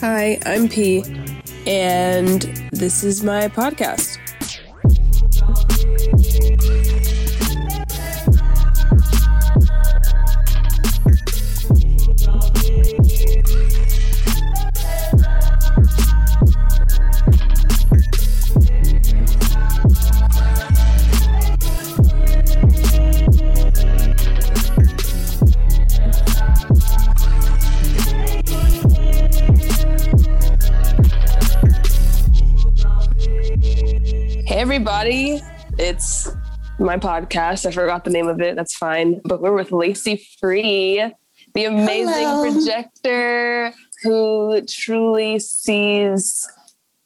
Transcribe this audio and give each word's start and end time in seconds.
Hi, 0.00 0.38
I'm 0.44 0.68
P, 0.68 1.02
and 1.66 2.42
this 2.72 3.02
is 3.02 3.22
my 3.22 3.48
podcast. 3.48 4.18
Everybody. 34.86 35.42
It's 35.80 36.30
my 36.78 36.96
podcast. 36.96 37.66
I 37.66 37.72
forgot 37.72 38.04
the 38.04 38.10
name 38.10 38.28
of 38.28 38.40
it. 38.40 38.54
That's 38.54 38.76
fine. 38.76 39.20
But 39.24 39.42
we're 39.42 39.52
with 39.52 39.72
Lacey 39.72 40.24
Free, 40.38 41.12
the 41.54 41.64
amazing 41.64 42.14
Hello. 42.14 42.52
projector 42.52 43.72
who 44.04 44.62
truly 44.68 45.40
sees 45.40 46.48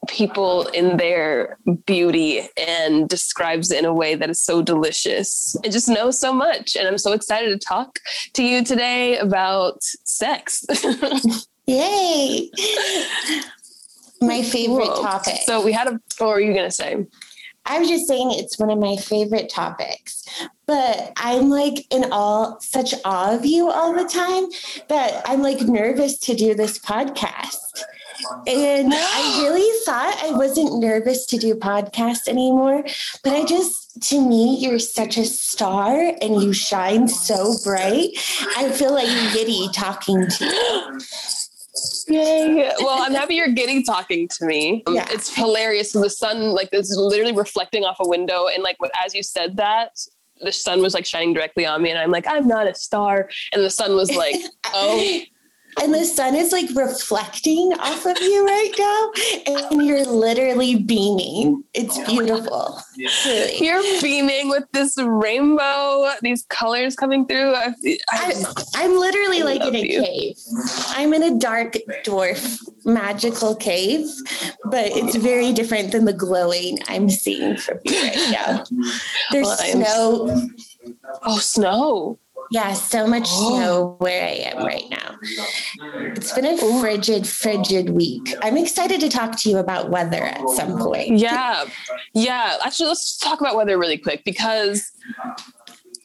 people 0.09 0.66
in 0.69 0.98
their 0.98 1.56
beauty 1.87 2.47
and 2.59 3.09
describes 3.09 3.70
it 3.70 3.79
in 3.79 3.87
a 3.87 3.95
way 3.95 4.15
that 4.15 4.28
is 4.28 4.42
so 4.42 4.61
delicious 4.61 5.56
and 5.65 5.73
just 5.73 5.89
knows 5.89 6.20
so 6.20 6.34
much. 6.34 6.77
And 6.77 6.87
I'm 6.87 6.98
so 6.98 7.12
excited 7.12 7.48
to 7.48 7.67
talk 7.67 7.98
to 8.34 8.42
you 8.42 8.62
today 8.62 9.17
about 9.17 9.83
sex. 9.83 10.67
Yay! 11.67 12.51
My 14.20 14.42
favorite 14.42 14.84
topic. 14.84 15.37
So 15.47 15.65
we 15.65 15.73
had 15.73 15.89
a, 15.89 15.98
what 16.19 16.28
were 16.28 16.41
you 16.41 16.53
going 16.53 16.69
to 16.69 16.70
say? 16.70 17.06
I 17.66 17.78
was 17.78 17.89
just 17.89 18.08
saying 18.08 18.33
it's 18.33 18.58
one 18.58 18.70
of 18.70 18.78
my 18.78 18.97
favorite 18.97 19.48
topics, 19.48 20.25
but 20.66 21.12
I'm 21.16 21.50
like 21.50 21.86
in 21.92 22.11
all 22.11 22.58
such 22.61 22.94
awe 23.05 23.34
of 23.34 23.44
you 23.44 23.70
all 23.70 23.92
the 23.92 24.08
time 24.08 24.47
that 24.89 25.22
I'm 25.27 25.42
like 25.42 25.61
nervous 25.61 26.19
to 26.20 26.34
do 26.34 26.55
this 26.55 26.78
podcast. 26.78 27.56
And 28.47 28.92
I 28.92 29.42
really 29.42 29.84
thought 29.84 30.17
I 30.22 30.33
wasn't 30.33 30.80
nervous 30.80 31.27
to 31.27 31.39
do 31.39 31.55
podcasts 31.55 32.28
anymore, 32.28 32.84
but 33.25 33.33
I 33.33 33.44
just, 33.44 34.02
to 34.08 34.20
me, 34.20 34.58
you're 34.58 34.78
such 34.78 35.17
a 35.17 35.24
star 35.24 36.12
and 36.20 36.42
you 36.42 36.52
shine 36.52 37.08
so 37.08 37.55
bright. 37.64 38.11
I 38.56 38.70
feel 38.70 38.92
like 38.92 39.33
giddy 39.33 39.69
talking 39.72 40.27
to 40.27 40.45
you. 40.45 40.98
Yay. 42.09 42.73
Well, 42.81 43.03
I'm 43.03 43.12
happy 43.12 43.34
you're 43.34 43.53
getting 43.53 43.84
talking 43.84 44.28
to 44.28 44.47
me. 44.47 44.83
Um, 44.86 44.95
Yeah. 44.95 45.06
It's 45.11 45.34
hilarious. 45.34 45.92
The 45.92 46.11
sun, 46.11 46.50
like, 46.50 46.69
is 46.73 46.97
literally 46.97 47.33
reflecting 47.33 47.84
off 47.84 47.97
a 48.00 48.09
window. 48.09 48.47
And, 48.47 48.62
like, 48.62 48.77
as 49.05 49.14
you 49.14 49.23
said 49.23 49.56
that, 49.56 49.92
the 50.41 50.53
sun 50.53 50.81
was 50.81 50.95
like 50.95 51.05
shining 51.05 51.34
directly 51.34 51.67
on 51.67 51.83
me. 51.83 51.91
And 51.91 51.98
I'm 51.98 52.11
like, 52.11 52.27
I'm 52.27 52.48
not 52.48 52.67
a 52.67 52.75
star. 52.75 53.28
And 53.53 53.62
the 53.62 53.70
sun 53.70 53.95
was 53.95 54.14
like, 54.14 54.36
oh, 54.75 55.20
And 55.83 55.95
the 55.95 56.05
sun 56.05 56.34
is 56.34 56.53
like 56.53 56.69
reflecting 56.75 57.73
off 57.81 58.05
of 58.05 58.19
you 58.20 58.45
right 58.47 58.73
now, 58.78 59.12
and 59.73 59.86
you're 59.86 60.05
literally 60.05 60.77
beaming. 60.77 61.64
It's 61.75 61.98
beautiful. 62.06 62.81
Really. 62.98 63.56
you're 63.64 63.83
beaming 64.03 64.51
with 64.51 64.64
this 64.73 64.97
rainbow, 64.98 66.12
these 66.23 66.45
colors 66.51 66.97
coming 66.97 67.27
through. 67.27 67.55
I, 67.55 67.73
I'm 68.75 68.95
literally 68.98 69.41
I 69.41 69.45
like 69.45 69.62
in 69.62 69.75
a 69.75 69.78
you. 69.78 70.05
cave. 70.05 70.36
I'm 70.89 71.14
in 71.14 71.23
a 71.23 71.39
dark 71.39 71.77
dwarf 72.05 72.61
magical 72.84 73.55
cave, 73.56 74.06
but 74.67 74.86
it's 74.89 75.17
very 75.17 75.53
different 75.53 75.92
than 75.92 76.05
the 76.05 76.12
glowing 76.12 76.78
I'm 76.89 77.08
seeing 77.08 77.56
from 77.56 77.78
you 77.84 78.01
right 78.03 78.28
now. 78.31 78.64
There's 79.33 79.47
Well, 79.47 79.56
snow. 79.56 80.48
oh, 81.23 81.39
snow. 81.39 82.18
Yeah, 82.50 82.72
so 82.72 83.06
much 83.06 83.28
Oh. 83.30 83.56
snow 83.58 83.96
where 83.98 84.24
I 84.27 84.50
am 84.52 84.64
right 84.64 84.84
now. 84.90 85.16
It's 86.16 86.33
been 86.33 86.46
a 86.46 86.56
frigid, 86.80 87.27
frigid 87.27 87.90
week. 87.90 88.34
I'm 88.42 88.56
excited 88.56 89.00
to 89.00 89.08
talk 89.08 89.36
to 89.38 89.50
you 89.50 89.58
about 89.58 89.90
weather 89.90 90.24
at 90.24 90.48
some 90.50 90.77
point. 90.78 91.18
Yeah. 91.18 91.64
Yeah. 92.14 92.56
Actually, 92.64 92.88
let's 92.88 93.16
talk 93.18 93.40
about 93.40 93.55
weather 93.56 93.78
really 93.78 93.98
quick 93.98 94.24
because 94.24 94.90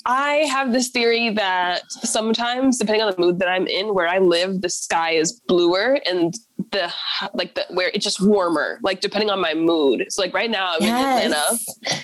I 0.05 0.45
have 0.51 0.71
this 0.71 0.89
theory 0.89 1.31
that 1.31 1.81
sometimes, 1.89 2.77
depending 2.77 3.01
on 3.01 3.11
the 3.11 3.19
mood 3.19 3.39
that 3.39 3.47
I'm 3.47 3.65
in, 3.65 3.95
where 3.95 4.07
I 4.07 4.19
live, 4.19 4.61
the 4.61 4.69
sky 4.69 5.11
is 5.11 5.31
bluer 5.47 5.97
and 6.07 6.35
the 6.75 6.93
like 7.33 7.55
the 7.55 7.65
where 7.69 7.89
it's 7.93 8.03
just 8.03 8.21
warmer, 8.21 8.79
like 8.83 8.99
depending 8.99 9.29
on 9.29 9.39
my 9.39 9.53
mood. 9.53 10.05
So 10.09 10.21
like 10.21 10.33
right 10.33 10.49
now 10.49 10.75
I'm 10.75 10.83
in 10.83 10.89
Atlanta. 10.89 11.57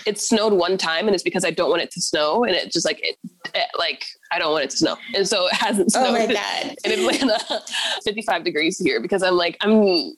It 0.06 0.20
snowed 0.20 0.54
one 0.54 0.78
time 0.78 1.08
and 1.08 1.14
it's 1.14 1.24
because 1.24 1.46
I 1.46 1.52
don't 1.52 1.70
want 1.70 1.82
it 1.82 1.92
to 1.92 2.02
snow 2.02 2.44
and 2.44 2.56
it 2.56 2.72
just 2.72 2.86
like 2.86 3.00
it, 3.04 3.18
it 3.54 3.68
like 3.78 4.06
I 4.32 4.40
don't 4.40 4.52
want 4.52 4.64
it 4.64 4.70
to 4.72 4.78
snow. 4.78 4.98
And 5.16 5.28
so 5.28 5.48
it 5.48 5.54
hasn't 5.54 5.92
snowed 5.92 6.08
Oh 6.08 6.14
my 6.14 6.34
God. 6.34 6.76
in 6.86 6.92
Atlanta, 6.92 7.64
55 8.06 8.44
degrees 8.44 8.80
here 8.80 9.02
because 9.02 9.24
I'm 9.24 9.36
like, 9.36 9.58
I'm 9.62 10.14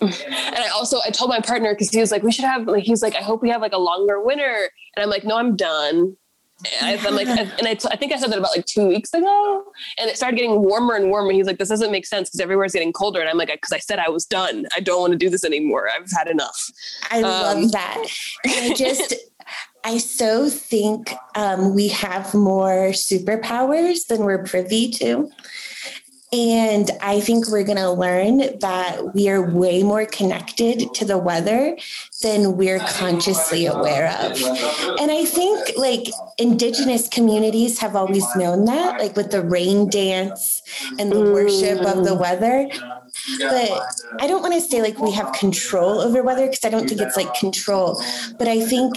and 0.00 0.12
I 0.58 0.68
also 0.74 0.98
I 1.04 1.10
told 1.10 1.30
my 1.30 1.40
partner 1.40 1.74
because 1.74 1.90
he 1.90 2.00
was 2.00 2.12
like, 2.12 2.22
we 2.22 2.30
should 2.32 2.44
have 2.44 2.66
like 2.66 2.84
he's 2.84 3.02
like, 3.02 3.16
I 3.16 3.22
hope 3.22 3.42
we 3.42 3.50
have 3.50 3.60
like 3.60 3.72
a 3.72 3.78
longer 3.78 4.22
winter. 4.22 4.70
And 4.94 5.02
I'm 5.02 5.10
like, 5.10 5.24
no, 5.24 5.36
I'm 5.36 5.56
done. 5.56 6.16
And 6.80 6.86
I, 7.00 7.08
am 7.08 7.14
like, 7.14 7.28
and 7.28 7.66
I, 7.68 7.74
t- 7.74 7.88
I 7.90 7.96
think 7.96 8.12
I 8.12 8.18
said 8.18 8.30
that 8.32 8.38
about 8.38 8.56
like 8.56 8.64
two 8.64 8.86
weeks 8.88 9.12
ago, 9.12 9.64
and 9.98 10.08
it 10.08 10.16
started 10.16 10.36
getting 10.36 10.62
warmer 10.62 10.94
and 10.94 11.10
warmer. 11.10 11.32
He's 11.32 11.46
like, 11.46 11.58
this 11.58 11.68
doesn't 11.68 11.92
make 11.92 12.06
sense 12.06 12.28
because 12.30 12.40
everywhere's 12.40 12.72
getting 12.72 12.92
colder. 12.94 13.20
And 13.20 13.28
I'm 13.28 13.36
like, 13.36 13.52
because 13.52 13.72
I 13.72 13.78
said 13.78 13.98
I 13.98 14.08
was 14.08 14.24
done. 14.24 14.66
I 14.74 14.80
don't 14.80 15.00
want 15.00 15.12
to 15.12 15.18
do 15.18 15.28
this 15.28 15.44
anymore. 15.44 15.88
I've 15.88 16.10
had 16.16 16.28
enough. 16.28 16.58
I 17.10 17.18
Um, 17.18 17.22
love 17.62 17.72
that. 17.72 18.06
And 18.46 18.72
I 18.72 18.74
just, 18.74 19.14
I 19.84 19.98
so 19.98 20.48
think 20.48 21.12
um, 21.34 21.74
we 21.74 21.88
have 21.88 22.32
more 22.34 22.88
superpowers 22.92 24.06
than 24.06 24.20
we're 24.22 24.42
privy 24.42 24.90
to. 24.92 25.30
And 26.32 26.90
I 27.00 27.20
think 27.20 27.48
we're 27.48 27.62
going 27.62 27.78
to 27.78 27.90
learn 27.90 28.58
that 28.58 29.14
we 29.14 29.28
are 29.28 29.54
way 29.54 29.84
more 29.84 30.06
connected 30.06 30.92
to 30.94 31.04
the 31.04 31.16
weather 31.16 31.76
than 32.22 32.56
we're 32.56 32.80
consciously 32.80 33.66
aware 33.66 34.08
of. 34.08 34.32
And 35.00 35.12
I 35.12 35.24
think 35.24 35.76
like 35.76 36.08
indigenous 36.36 37.08
communities 37.08 37.78
have 37.78 37.94
always 37.94 38.24
known 38.34 38.64
that, 38.64 38.98
like 38.98 39.14
with 39.14 39.30
the 39.30 39.42
rain 39.42 39.88
dance 39.88 40.62
and 40.98 41.12
the 41.12 41.20
worship 41.20 41.80
of 41.86 42.04
the 42.04 42.14
weather. 42.14 42.68
But 43.38 43.82
I 44.20 44.26
don't 44.26 44.42
want 44.42 44.54
to 44.54 44.60
say 44.60 44.82
like 44.82 44.98
we 44.98 45.12
have 45.12 45.32
control 45.32 46.00
over 46.00 46.22
weather 46.24 46.46
because 46.46 46.64
I 46.64 46.70
don't 46.70 46.88
think 46.88 47.00
it's 47.00 47.16
like 47.16 47.34
control. 47.34 48.02
But 48.36 48.48
I 48.48 48.66
think 48.66 48.96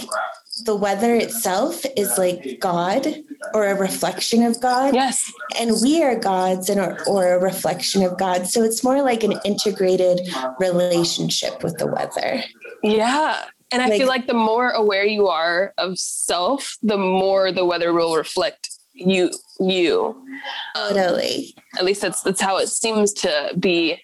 the 0.64 0.74
weather 0.76 1.14
itself 1.14 1.84
is 1.96 2.16
like 2.18 2.58
God 2.60 3.06
or 3.54 3.66
a 3.66 3.74
reflection 3.74 4.42
of 4.44 4.60
God 4.60 4.94
Yes. 4.94 5.30
and 5.58 5.72
we 5.82 6.02
are 6.02 6.16
gods 6.18 6.68
and 6.68 6.80
or, 6.80 7.02
or 7.06 7.34
a 7.34 7.38
reflection 7.40 8.02
of 8.02 8.18
God. 8.18 8.46
So 8.46 8.62
it's 8.62 8.84
more 8.84 9.02
like 9.02 9.22
an 9.22 9.34
integrated 9.44 10.20
relationship 10.58 11.62
with 11.62 11.78
the 11.78 11.86
weather. 11.86 12.42
Yeah. 12.82 13.44
And 13.72 13.82
I 13.82 13.86
Like- 13.86 13.98
feel 13.98 14.08
like 14.08 14.26
the 14.26 14.34
more 14.34 14.70
aware 14.70 15.04
you 15.06 15.28
are 15.28 15.72
of 15.78 15.98
self, 15.98 16.76
the 16.82 16.98
more 16.98 17.52
the 17.52 17.64
weather 17.64 17.92
will 17.92 18.16
reflect 18.16 18.70
you. 18.92 19.30
You. 19.60 20.16
Um, 20.74 20.94
Totally. 20.94 21.54
at 21.78 21.84
least 21.84 22.00
that's 22.02 22.22
that's 22.22 22.40
how 22.40 22.58
it 22.58 22.68
seems 22.68 23.12
to 23.14 23.52
be 23.58 24.00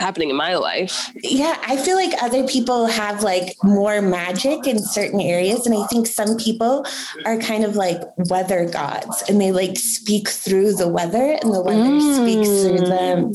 happening 0.00 0.30
in 0.30 0.36
my 0.36 0.56
life. 0.56 1.12
Yeah, 1.22 1.56
I 1.66 1.76
feel 1.76 1.96
like 1.96 2.12
other 2.22 2.46
people 2.46 2.86
have 2.86 3.22
like 3.22 3.54
more 3.62 4.00
magic 4.00 4.66
in 4.66 4.78
certain 4.78 5.20
areas. 5.20 5.66
And 5.66 5.74
I 5.74 5.86
think 5.86 6.06
some 6.06 6.36
people 6.36 6.86
are 7.24 7.38
kind 7.38 7.64
of 7.64 7.76
like 7.76 8.00
weather 8.16 8.68
gods 8.68 9.22
and 9.28 9.40
they 9.40 9.52
like 9.52 9.76
speak 9.76 10.28
through 10.28 10.74
the 10.74 10.88
weather 10.88 11.38
and 11.42 11.52
the 11.52 11.62
weather 11.62 12.00
speaks 12.00 12.48
through 12.48 12.86
mm. 12.86 12.88
them. 12.88 13.32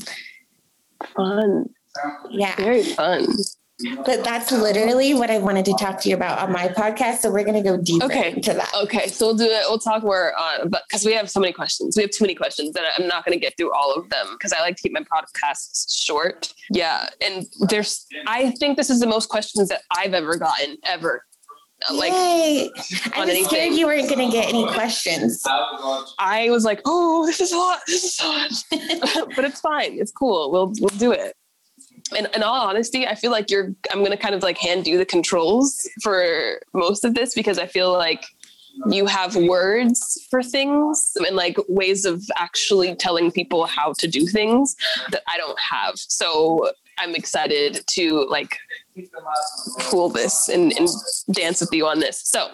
Fun. 1.16 1.70
Yeah. 2.30 2.56
Very 2.56 2.84
fun. 2.84 3.28
But 4.06 4.24
that's 4.24 4.52
literally 4.54 5.14
what 5.14 5.30
I 5.30 5.38
wanted 5.38 5.66
to 5.66 5.74
talk 5.74 6.00
to 6.02 6.10
you 6.10 6.16
about 6.16 6.40
on 6.40 6.52
my 6.54 6.70
podcast. 6.70 7.18
So 7.20 7.30
we're 7.30 7.44
going 7.44 7.62
to 7.62 7.70
go 7.70 7.76
deeper 7.76 8.06
Okay. 8.06 8.32
into 8.32 8.54
that. 8.54 8.72
Okay, 8.84 9.08
so 9.08 9.28
we'll 9.28 9.36
do 9.36 9.44
it. 9.44 9.64
We'll 9.68 9.80
talk 9.80 10.02
more 10.04 10.34
on, 10.40 10.70
but 10.70 10.84
because 10.88 11.04
we 11.06 11.12
have 11.14 11.30
so 11.30 11.42
many 11.42 11.52
questions, 11.52 11.98
we 11.98 12.04
have 12.04 12.12
too 12.12 12.24
many 12.24 12.36
questions, 12.36 12.74
and 12.78 12.86
I'm 12.98 13.08
not 13.08 13.26
going 13.26 13.38
to 13.38 13.40
get 13.40 13.58
through 13.58 13.74
all 13.74 13.94
of 13.94 14.10
them 14.10 14.28
because 14.32 14.54
I 14.54 14.62
like 14.62 14.78
to 14.78 14.82
keep 14.82 14.94
my 14.94 15.02
podcasts 15.04 15.94
short. 15.94 16.54
Yeah, 16.70 17.10
and 17.22 17.46
there's, 17.68 18.06
I 18.28 18.52
think 18.52 18.78
this 18.78 18.90
is 18.90 19.02
the 19.02 19.08
most 19.08 19.28
questions 19.28 19.68
that 19.68 19.82
I've 19.92 20.14
ever 20.14 20.38
gotten 20.38 20.78
ever. 20.86 21.26
Like 21.94 22.14
Yay. 22.14 22.70
I 23.14 23.20
was 23.20 23.30
anything. 23.30 23.46
scared 23.46 23.74
you 23.74 23.86
weren't 23.86 24.08
going 24.10 24.26
to 24.26 24.32
get 24.32 24.48
any 24.48 24.66
questions. 24.72 25.44
I 26.18 26.48
was 26.50 26.64
like, 26.64 26.80
oh, 26.86 27.26
this 27.26 27.42
is 27.42 27.52
hot. 27.52 27.82
This 27.86 28.06
is 28.06 28.18
hot. 28.18 29.28
but 29.36 29.44
it's 29.44 29.60
fine. 29.60 30.00
It's 30.00 30.14
cool. 30.14 30.50
We'll 30.52 30.72
we'll 30.80 30.98
do 30.98 31.12
it. 31.12 31.36
And 32.16 32.30
in 32.36 32.44
all 32.44 32.68
honesty, 32.68 33.08
I 33.08 33.16
feel 33.16 33.32
like 33.32 33.50
you're 33.50 33.74
I'm 33.92 34.04
gonna 34.04 34.18
kind 34.18 34.36
of 34.36 34.44
like 34.44 34.58
hand 34.58 34.86
you 34.86 34.98
the 34.98 35.06
controls 35.06 35.90
for 36.02 36.60
most 36.74 37.04
of 37.04 37.16
this 37.16 37.34
because 37.34 37.58
I 37.58 37.66
feel 37.66 37.92
like 37.92 38.26
you 38.90 39.06
have 39.06 39.36
words 39.36 40.28
for 40.30 40.44
things 40.44 41.14
and 41.16 41.36
like 41.36 41.58
ways 41.68 42.06
of 42.06 42.24
actually 42.38 42.94
telling 42.96 43.32
people 43.32 43.66
how 43.66 43.94
to 43.94 44.08
do 44.08 44.28
things 44.28 44.76
that 45.12 45.24
I 45.32 45.38
don't 45.38 45.60
have. 45.60 45.94
So 45.96 46.72
I'm 47.00 47.16
excited 47.16 47.84
to 47.88 48.26
like 48.30 48.58
pull 49.90 50.10
this 50.10 50.50
and, 50.50 50.74
and 50.74 50.90
dance 51.32 51.62
with 51.62 51.74
you 51.74 51.88
on 51.88 52.00
this. 52.00 52.22
So 52.22 52.50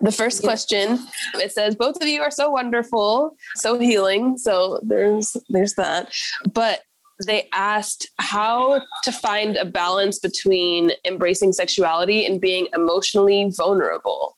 the 0.00 0.12
first 0.12 0.42
question 0.42 0.98
it 1.34 1.52
says 1.52 1.74
both 1.74 1.96
of 1.96 2.08
you 2.08 2.20
are 2.22 2.30
so 2.30 2.50
wonderful 2.50 3.36
so 3.54 3.78
healing 3.78 4.36
so 4.38 4.80
there's 4.82 5.36
there's 5.48 5.74
that 5.74 6.12
but 6.52 6.82
they 7.24 7.48
asked 7.52 8.08
how 8.18 8.80
to 9.04 9.12
find 9.12 9.56
a 9.56 9.64
balance 9.64 10.18
between 10.18 10.92
embracing 11.04 11.52
sexuality 11.52 12.26
and 12.26 12.40
being 12.40 12.68
emotionally 12.74 13.50
vulnerable 13.56 14.36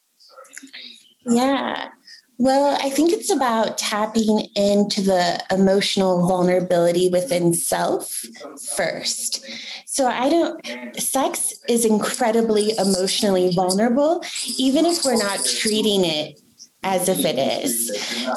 yeah 1.27 1.89
well, 2.41 2.79
I 2.81 2.89
think 2.89 3.11
it's 3.11 3.33
about 3.33 3.79
tapping 3.79 4.47
into 4.55 5.01
the 5.01 5.45
emotional 5.51 6.29
vulnerability 6.29 7.09
within 7.09 7.53
self 7.53 8.25
first. 8.77 9.45
So 9.87 10.07
I 10.07 10.29
don't, 10.29 11.01
sex 11.01 11.53
is 11.69 11.85
incredibly 11.85 12.79
emotionally 12.79 13.53
vulnerable, 13.53 14.23
even 14.57 14.87
if 14.87 15.05
we're 15.05 15.17
not 15.17 15.45
treating 15.45 16.05
it 16.05 16.41
as 16.83 17.09
if 17.09 17.25
it 17.25 17.39
is. 17.39 17.91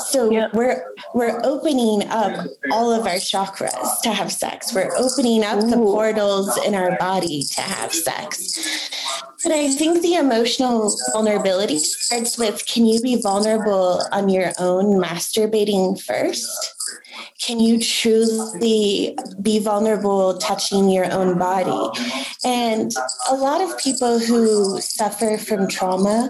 So 0.10 0.32
yep. 0.32 0.54
we're 0.54 0.84
we're 1.14 1.40
opening 1.44 2.08
up 2.10 2.48
all 2.72 2.92
of 2.92 3.06
our 3.06 3.16
chakras 3.16 4.02
to 4.02 4.12
have 4.12 4.32
sex. 4.32 4.74
We're 4.74 4.96
opening 4.98 5.44
up 5.44 5.64
Ooh. 5.64 5.70
the 5.70 5.78
portals 5.78 6.58
in 6.66 6.74
our 6.74 6.98
body 6.98 7.44
to 7.44 7.62
have 7.62 7.94
sex. 7.94 8.90
But 9.44 9.52
I 9.54 9.70
think 9.70 10.02
the 10.02 10.16
emotional 10.16 10.96
vulnerability 11.14 11.80
starts 11.80 12.38
with 12.38 12.66
can 12.66 12.86
you 12.86 13.00
be 13.02 13.22
vulnerable 13.22 14.02
on 14.12 14.30
your 14.30 14.52
own 14.60 15.02
masturbating 15.02 16.02
first? 16.02 16.76
Can 17.42 17.60
you 17.60 17.80
truly 17.80 19.18
be 19.42 19.60
vulnerable 19.60 20.38
touching 20.38 20.90
your 20.90 21.12
own 21.12 21.40
body? 21.40 22.00
And 22.44 22.92
a 23.30 23.36
lot 23.36 23.62
of 23.62 23.78
people 23.80 24.20
who 24.20 24.80
suffer 24.80 25.38
from 25.38 25.68
trauma 25.68 26.30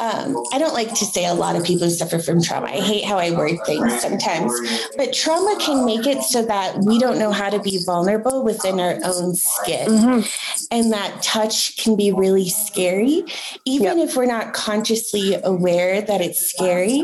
um, 0.00 0.42
I 0.52 0.58
don't 0.58 0.72
like 0.72 0.88
to 0.94 1.04
say 1.04 1.26
a 1.26 1.34
lot 1.34 1.56
of 1.56 1.64
people 1.64 1.90
suffer 1.90 2.18
from 2.18 2.40
trauma. 2.42 2.68
I 2.68 2.80
hate 2.80 3.04
how 3.04 3.18
I 3.18 3.32
word 3.32 3.58
things 3.66 4.00
sometimes, 4.00 4.52
but 4.96 5.12
trauma 5.12 5.56
can 5.60 5.84
make 5.84 6.06
it 6.06 6.22
so 6.22 6.42
that 6.46 6.78
we 6.78 6.98
don't 6.98 7.18
know 7.18 7.32
how 7.32 7.50
to 7.50 7.60
be 7.60 7.82
vulnerable 7.84 8.42
within 8.42 8.80
our 8.80 8.98
own 9.04 9.34
skin. 9.34 9.88
Mm-hmm. 9.88 10.66
And 10.70 10.92
that 10.92 11.22
touch 11.22 11.76
can 11.76 11.96
be 11.96 12.12
really 12.12 12.48
scary, 12.48 13.24
even 13.66 13.98
yep. 13.98 14.08
if 14.08 14.16
we're 14.16 14.24
not 14.24 14.54
consciously 14.54 15.36
aware 15.44 16.00
that 16.00 16.22
it's 16.22 16.50
scary. 16.50 17.02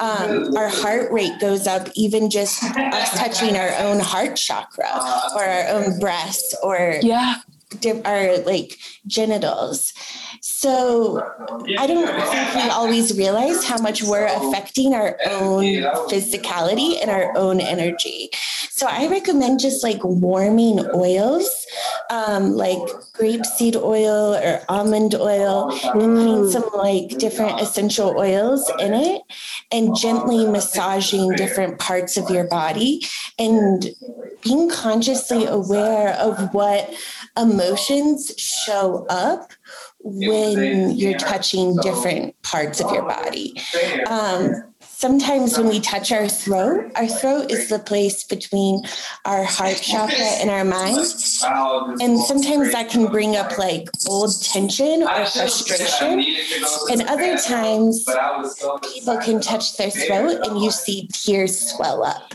Um, 0.00 0.56
our 0.56 0.68
heart 0.68 1.12
rate 1.12 1.38
goes 1.40 1.66
up, 1.66 1.88
even 1.94 2.30
just 2.30 2.64
us 2.64 3.10
touching 3.18 3.56
our 3.56 3.74
own 3.78 4.00
heart 4.00 4.36
chakra 4.36 4.88
or 5.34 5.44
our 5.44 5.68
own 5.68 5.98
breast 5.98 6.56
or 6.62 6.94
yeah. 7.02 7.36
our 8.06 8.38
like 8.38 8.78
genitals. 9.06 9.92
So 10.40 11.22
I 11.78 11.86
don't 11.86 12.06
think 12.30 12.54
we 12.54 12.70
always 12.70 13.16
realize 13.16 13.64
how 13.64 13.78
much 13.78 14.02
we're 14.02 14.26
affecting 14.26 14.94
our 14.94 15.18
own 15.26 15.64
physicality 16.08 17.00
and 17.00 17.10
our 17.10 17.36
own 17.36 17.60
energy. 17.60 18.30
So 18.70 18.86
I 18.88 19.08
recommend 19.08 19.58
just 19.58 19.82
like 19.82 19.98
warming 20.04 20.86
oils, 20.94 21.66
um, 22.10 22.52
like 22.52 22.78
grapeseed 23.12 23.74
oil 23.74 24.34
or 24.36 24.60
almond 24.68 25.14
oil, 25.16 25.72
and 25.94 26.16
putting 26.16 26.50
some 26.50 26.70
like 26.74 27.18
different 27.18 27.60
essential 27.60 28.16
oils 28.16 28.70
in 28.78 28.94
it 28.94 29.22
and 29.72 29.96
gently 29.96 30.46
massaging 30.46 31.32
different 31.34 31.78
parts 31.78 32.16
of 32.16 32.30
your 32.30 32.46
body 32.48 33.00
and 33.38 33.90
being 34.42 34.70
consciously 34.70 35.44
aware 35.44 36.14
of 36.14 36.54
what 36.54 36.94
emotions 37.36 38.32
show 38.38 39.06
up 39.08 39.50
when 40.00 40.92
you're 40.96 41.18
touching 41.18 41.76
different 41.76 42.40
parts 42.42 42.80
of 42.80 42.92
your 42.92 43.02
body. 43.02 43.54
Um, 44.06 44.64
sometimes 44.80 45.56
when 45.56 45.68
we 45.68 45.80
touch 45.80 46.10
our 46.12 46.28
throat, 46.28 46.90
our 46.96 47.06
throat 47.06 47.50
is 47.50 47.68
the 47.68 47.78
place 47.78 48.24
between 48.24 48.82
our 49.24 49.44
heart 49.44 49.76
chakra 49.76 50.16
and 50.16 50.50
our 50.50 50.64
mind. 50.64 50.98
And 52.00 52.18
sometimes 52.20 52.72
that 52.72 52.88
can 52.90 53.06
bring 53.06 53.36
up 53.36 53.58
like 53.58 53.88
old 54.08 54.40
tension 54.42 55.02
or 55.02 55.26
frustration. 55.26 56.24
And 56.90 57.02
other 57.02 57.36
times, 57.38 58.04
people 58.94 59.18
can 59.18 59.40
touch 59.40 59.76
their 59.76 59.90
throat 59.90 60.46
and 60.46 60.60
you 60.60 60.70
see 60.70 61.08
tears 61.12 61.72
swell 61.72 62.04
up. 62.04 62.34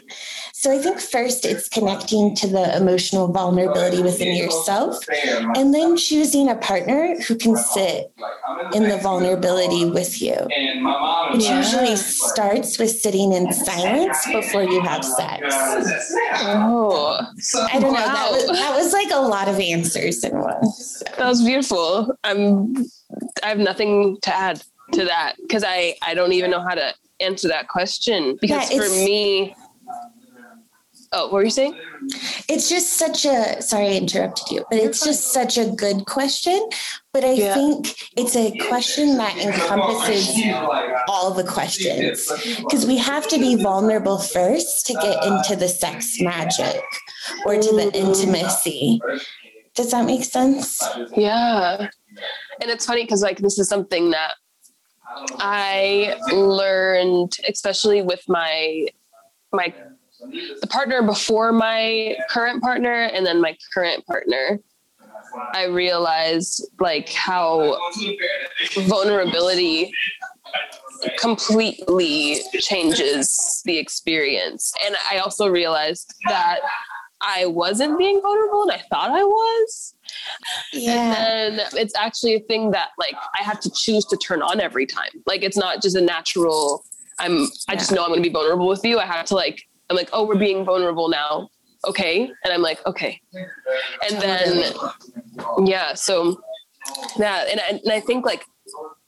So 0.63 0.71
I 0.71 0.77
think 0.77 1.01
first 1.01 1.43
it's 1.43 1.67
connecting 1.67 2.33
to 2.37 2.47
the 2.47 2.77
emotional 2.77 3.27
vulnerability 3.27 4.01
within 4.01 4.33
yourself 4.33 4.97
and 5.57 5.73
then 5.73 5.97
choosing 5.97 6.47
a 6.47 6.55
partner 6.55 7.17
who 7.27 7.35
can 7.35 7.57
sit 7.57 8.13
in 8.73 8.83
the 8.83 8.97
vulnerability 8.97 9.83
with 9.83 10.21
you. 10.21 10.37
It 10.39 11.49
usually 11.49 11.97
starts 11.97 12.79
with 12.79 12.91
sitting 12.91 13.33
in 13.33 13.51
silence 13.51 14.25
before 14.31 14.63
you 14.63 14.79
have 14.79 15.03
sex. 15.03 15.43
Oh, 15.51 17.19
I 17.69 17.79
don't 17.81 17.91
know. 17.91 17.99
That 17.99 18.29
was, 18.31 18.47
that 18.57 18.73
was 18.73 18.93
like 18.93 19.11
a 19.11 19.19
lot 19.19 19.49
of 19.49 19.59
answers 19.59 20.23
in 20.23 20.39
one. 20.39 20.61
That 21.17 21.27
was 21.27 21.43
beautiful. 21.43 22.15
I'm, 22.23 22.73
I 23.43 23.49
have 23.49 23.59
nothing 23.59 24.17
to 24.21 24.33
add 24.33 24.63
to 24.93 25.03
that 25.03 25.35
because 25.41 25.65
I, 25.65 25.97
I 26.01 26.13
don't 26.13 26.31
even 26.31 26.51
know 26.51 26.61
how 26.61 26.75
to 26.75 26.93
answer 27.19 27.49
that 27.49 27.67
question 27.67 28.37
because 28.39 28.71
yeah, 28.71 28.77
for 28.81 28.89
me 28.89 29.53
Oh, 31.15 31.25
what 31.25 31.33
were 31.33 31.43
you 31.43 31.51
saying? 31.51 31.77
It's 32.49 32.69
just 32.69 32.97
such 32.97 33.23
a 33.25 33.61
sorry 33.61 33.89
I 33.89 33.93
interrupted 33.93 34.49
you, 34.49 34.65
but 34.69 34.79
it's 34.79 35.05
just 35.05 35.31
such 35.31 35.59
a 35.59 35.69
good 35.69 36.05
question. 36.07 36.59
But 37.13 37.23
I 37.23 37.33
yeah. 37.33 37.53
think 37.53 37.95
it's 38.17 38.35
a 38.35 38.57
question 38.67 39.17
that 39.17 39.37
encompasses 39.37 40.35
all 41.07 41.31
the 41.31 41.43
questions 41.43 42.31
because 42.57 42.87
we 42.87 42.97
have 42.97 43.27
to 43.27 43.37
be 43.37 43.61
vulnerable 43.61 44.17
first 44.17 44.87
to 44.87 44.93
get 44.93 45.23
into 45.23 45.55
the 45.55 45.67
sex 45.67 46.19
magic 46.19 46.81
or 47.45 47.61
to 47.61 47.75
the 47.75 47.91
mm-hmm. 47.91 48.07
intimacy. 48.07 48.99
Does 49.75 49.91
that 49.91 50.05
make 50.05 50.23
sense? 50.23 50.81
Yeah. 51.15 51.89
And 52.59 52.71
it's 52.71 52.87
funny 52.87 53.03
because 53.03 53.21
like 53.21 53.37
this 53.37 53.59
is 53.59 53.69
something 53.69 54.09
that 54.09 54.33
I 55.37 56.19
learned, 56.31 57.37
especially 57.47 58.01
with 58.01 58.23
my 58.27 58.87
my 59.51 59.73
the 60.61 60.67
partner 60.67 61.01
before 61.01 61.51
my 61.51 62.15
current 62.29 62.61
partner 62.61 62.91
and 63.13 63.25
then 63.25 63.41
my 63.41 63.57
current 63.73 64.05
partner. 64.05 64.59
I 65.53 65.65
realized 65.65 66.63
like 66.79 67.09
how 67.09 67.79
vulnerability 68.77 69.91
completely 71.17 72.39
changes 72.59 73.61
the 73.65 73.77
experience. 73.77 74.73
And 74.85 74.95
i 75.11 75.17
also 75.17 75.47
realized 75.47 76.13
that 76.27 76.59
i 77.21 77.45
wasn't 77.45 77.97
being 77.97 78.21
vulnerable 78.21 78.63
and 78.63 78.71
i 78.71 78.81
thought 78.89 79.11
i 79.11 79.23
was. 79.23 79.95
Yeah. 80.71 81.15
and 81.17 81.59
then 81.59 81.67
it's 81.73 81.95
actually 81.95 82.35
a 82.35 82.39
thing 82.41 82.71
that 82.71 82.89
like 82.97 83.15
i 83.39 83.43
have 83.43 83.59
to 83.61 83.71
choose 83.71 84.05
to 84.05 84.17
turn 84.17 84.41
on 84.41 84.59
every 84.59 84.85
time. 84.85 85.11
Like 85.25 85.43
it's 85.43 85.57
not 85.57 85.81
just 85.81 85.95
a 85.95 86.01
natural 86.01 86.85
i'm 87.19 87.47
i 87.67 87.75
just 87.75 87.91
know 87.91 88.03
i'm 88.03 88.09
going 88.09 88.21
to 88.23 88.29
be 88.29 88.33
vulnerable 88.33 88.67
with 88.67 88.85
you. 88.85 88.99
I 88.99 89.05
have 89.05 89.25
to 89.27 89.35
like 89.35 89.63
I'm 89.93 89.97
like, 89.97 90.09
oh, 90.11 90.25
we're 90.25 90.39
being 90.39 90.65
vulnerable 90.65 91.07
now. 91.07 91.49
Okay. 91.87 92.23
And 92.43 92.53
I'm 92.53 92.61
like, 92.61 92.83
okay. 92.87 93.21
And 94.09 94.21
then, 94.21 94.73
yeah. 95.65 95.93
So 95.93 96.41
that, 97.17 97.47
and 97.49 97.59
I, 97.59 97.79
and 97.83 97.91
I 97.91 97.99
think 97.99 98.25
like 98.25 98.43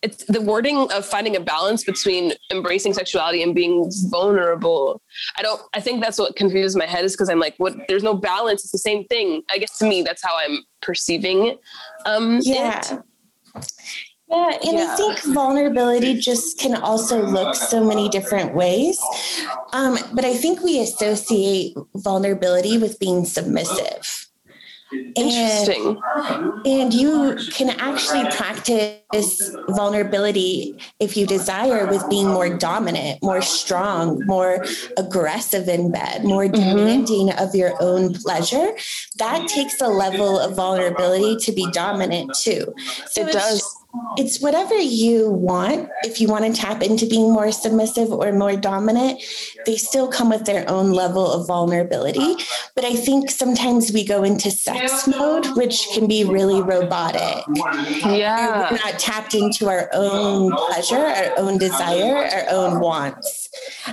it's 0.01 0.23
the 0.25 0.41
wording 0.41 0.87
of 0.91 1.03
finding 1.03 1.35
a 1.35 1.39
balance 1.39 1.83
between 1.83 2.33
embracing 2.51 2.93
sexuality 2.93 3.41
and 3.41 3.55
being 3.55 3.89
vulnerable. 4.11 5.01
I 5.35 5.41
don't, 5.41 5.59
I 5.73 5.79
think 5.79 6.03
that's 6.03 6.19
what 6.19 6.35
confuses 6.35 6.75
my 6.75 6.85
head 6.85 7.03
is 7.05 7.13
because 7.13 7.29
I'm 7.29 7.39
like, 7.39 7.55
what, 7.57 7.75
there's 7.87 8.03
no 8.03 8.13
balance. 8.13 8.63
It's 8.63 8.71
the 8.71 8.77
same 8.77 9.05
thing. 9.05 9.41
I 9.49 9.57
guess 9.57 9.79
to 9.79 9.85
me, 9.85 10.03
that's 10.03 10.23
how 10.23 10.37
I'm 10.37 10.59
perceiving 10.81 11.47
it. 11.47 11.59
um, 12.05 12.39
yeah. 12.43 12.81
it. 13.55 13.65
Yeah, 14.29 14.57
and 14.65 14.77
yeah. 14.77 14.87
I 14.91 14.95
think 14.95 15.35
vulnerability 15.35 16.19
just 16.19 16.59
can 16.59 16.75
also 16.75 17.23
look 17.25 17.53
so 17.55 17.83
many 17.83 18.09
different 18.09 18.55
ways. 18.55 18.99
Um, 19.71 19.99
but 20.13 20.25
I 20.25 20.33
think 20.33 20.61
we 20.61 20.79
associate 20.79 21.75
vulnerability 21.95 22.77
with 22.79 22.99
being 22.99 23.25
submissive. 23.25 24.25
Interesting. 25.15 26.01
And, 26.15 26.67
and 26.67 26.93
you 26.93 27.37
can 27.51 27.71
actually 27.79 28.23
practice 28.31 29.55
vulnerability 29.69 30.77
if 30.99 31.17
you 31.17 31.25
desire 31.25 31.87
with 31.87 32.07
being 32.09 32.27
more 32.27 32.49
dominant, 32.49 33.21
more 33.23 33.41
strong, 33.41 34.25
more 34.25 34.63
aggressive 34.97 35.67
in 35.67 35.91
bed, 35.91 36.23
more 36.23 36.45
mm-hmm. 36.45 36.77
demanding 36.77 37.31
of 37.33 37.55
your 37.55 37.73
own 37.81 38.13
pleasure. 38.13 38.73
That 39.17 39.47
takes 39.47 39.81
a 39.81 39.87
level 39.87 40.39
of 40.39 40.55
vulnerability 40.55 41.37
to 41.45 41.51
be 41.51 41.69
dominant 41.71 42.33
too. 42.35 42.73
So 43.07 43.27
it 43.27 43.33
does 43.33 43.84
it's 44.17 44.41
whatever 44.41 44.75
you 44.75 45.29
want. 45.29 45.89
If 46.03 46.21
you 46.21 46.27
want 46.27 46.45
to 46.45 46.53
tap 46.53 46.81
into 46.81 47.05
being 47.05 47.31
more 47.31 47.51
submissive 47.51 48.11
or 48.11 48.31
more 48.31 48.55
dominant, 48.55 49.21
they 49.65 49.75
still 49.77 50.07
come 50.07 50.29
with 50.29 50.45
their 50.45 50.69
own 50.69 50.91
level 50.91 51.29
of 51.29 51.47
vulnerability. 51.47 52.35
But 52.75 52.85
I 52.85 52.93
think 52.95 53.29
sometimes 53.29 53.91
we 53.91 54.05
go 54.05 54.23
into 54.23 54.51
sex 54.51 55.07
mode, 55.07 55.55
which 55.55 55.87
can 55.93 56.07
be 56.07 56.23
really 56.23 56.61
robotic. 56.61 57.43
Yeah. 58.05 58.71
We're 58.71 58.77
not 58.77 58.99
tapped 58.99 59.33
into 59.33 59.67
our 59.67 59.89
own 59.93 60.51
pleasure, 60.51 60.95
our 60.95 61.37
own 61.37 61.57
desire, 61.57 62.15
our 62.15 62.45
own 62.49 62.79
wants. 62.79 63.44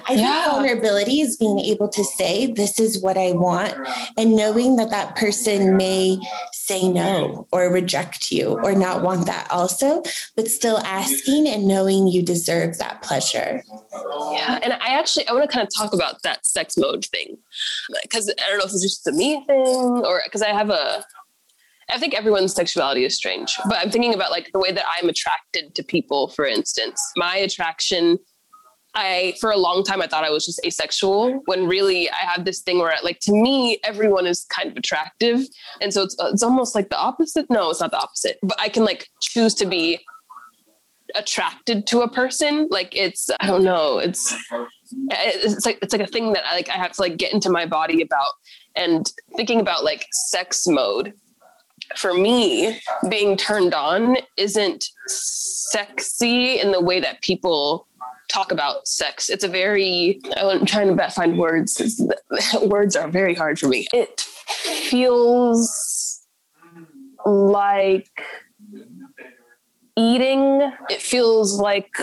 I 0.09 0.15
Yeah. 0.15 0.43
think 0.45 0.53
vulnerability 0.53 1.21
is 1.21 1.37
being 1.37 1.59
able 1.61 1.89
to 1.89 2.05
say, 2.05 2.47
This 2.47 2.79
is 2.81 3.01
what 3.01 3.17
I 3.17 3.33
want, 3.33 3.75
and 4.17 4.35
knowing 4.35 4.77
that 4.77 4.91
that 4.91 5.17
person 5.17 5.77
may 5.77 6.19
say 6.53 6.89
no 6.89 7.47
or 7.53 7.69
reject 7.69 8.31
you 8.31 8.59
or 8.63 8.73
not 8.75 9.03
want 9.03 9.27
that 9.27 9.51
also, 9.51 10.03
but 10.37 10.49
still 10.49 10.79
asking 10.79 11.49
and 11.49 11.67
knowing 11.67 12.07
you 12.07 12.23
deserve 12.23 12.79
that 12.79 13.03
pleasure. 13.03 13.63
Yeah, 14.33 14.59
and 14.63 14.73
I 14.75 14.89
actually 14.99 15.27
I 15.29 15.33
want 15.33 15.49
to 15.49 15.55
kind 15.55 15.67
of 15.67 15.75
talk 15.75 15.93
about 15.93 16.23
that 16.23 16.47
sex 16.47 16.77
mode 16.77 17.05
thing 17.07 17.37
because 18.03 18.29
I 18.29 18.49
don't 18.51 18.59
know 18.59 18.65
if 18.65 18.71
it's 18.73 18.83
just 18.83 19.07
a 19.07 19.13
me 19.13 19.45
thing 19.47 19.59
or 20.07 20.23
because 20.25 20.43
I 20.43 20.49
have 20.49 20.71
a 20.71 21.05
I 21.91 21.99
think 21.99 22.15
everyone's 22.15 22.55
sexuality 22.55 23.05
is 23.05 23.15
strange, 23.17 23.55
but 23.69 23.77
I'm 23.79 23.91
thinking 23.91 24.15
about 24.15 24.31
like 24.31 24.51
the 24.53 24.59
way 24.59 24.73
that 24.73 24.85
I'm 24.99 25.09
attracted 25.09 25.75
to 25.75 25.83
people. 25.83 26.29
For 26.29 26.47
instance, 26.47 27.01
my 27.17 27.37
attraction. 27.37 28.19
I 28.95 29.35
for 29.41 29.51
a 29.51 29.57
long 29.57 29.85
time 29.85 30.03
I 30.03 30.07
thought 30.07 30.25
I 30.25 30.31
was 30.31 30.45
just 30.45 30.61
asexual 30.65 31.41
when 31.47 31.67
really 31.67 32.11
I 32.11 32.17
have 32.17 32.45
this 32.45 32.61
thing 32.61 32.79
where 32.79 32.95
like 33.03 33.21
to 33.21 33.33
me 33.33 33.79
everyone 33.85 34.27
is 34.27 34.45
kind 34.45 34.71
of 34.71 34.77
attractive. 34.77 35.41
And 35.81 35.93
so 35.93 36.03
it's 36.03 36.17
it's 36.21 36.43
almost 36.43 36.75
like 36.75 36.91
the 36.91 36.99
opposite. 36.99 37.47
No 37.49 37.71
it's 37.71 37.81
not 37.81 37.91
the 37.91 37.99
opposite. 37.99 38.39
But 38.43 38.61
I 38.61 38.69
can 38.69 38.85
like 38.85 39.09
choose 39.21 39.55
to 39.55 39.67
be 39.67 40.01
attracted 41.15 41.87
to 41.87 42.01
a 42.01 42.09
person. 42.09 42.69
Like 42.71 42.95
it's 42.95 43.31
I 43.41 43.47
don't 43.47 43.65
know. 43.65 43.99
It's 43.99 44.35
it's 45.11 45.65
like 45.65 45.79
it's 45.81 45.93
like 45.93 46.03
a 46.03 46.07
thing 46.07 46.33
that 46.35 46.45
I 46.45 46.55
like 46.55 46.69
I 46.69 46.75
have 46.75 46.93
to 46.93 47.01
like 47.01 47.17
get 47.17 47.33
into 47.33 47.51
my 47.51 47.67
body 47.67 48.03
about. 48.03 48.33
And 48.75 49.11
thinking 49.37 49.61
about 49.61 49.85
like 49.85 50.07
sex 50.13 50.67
mode 50.67 51.13
for 51.97 52.15
me 52.15 52.81
being 53.09 53.37
turned 53.37 53.75
on 53.75 54.17
isn't 54.37 54.85
sexy 55.09 56.59
in 56.59 56.73
the 56.73 56.81
way 56.81 57.01
that 57.01 57.21
people 57.23 57.87
talk 58.33 58.51
about 58.51 58.89
sex. 58.89 59.29
It's 59.29 59.45
a 59.45 59.49
very 59.49 60.21
i'm 60.37 60.65
trying 60.65 60.97
to 60.97 61.11
find 61.11 61.39
words. 61.39 62.01
Words 62.63 62.97
are 62.97 63.09
very 63.09 63.35
hard 63.35 63.59
for 63.59 63.69
me. 63.69 63.87
It 63.93 64.21
feels 64.21 66.27
like 67.27 68.09
eating. 69.97 70.73
It 70.89 71.03
feels 71.03 71.61
like 71.61 71.95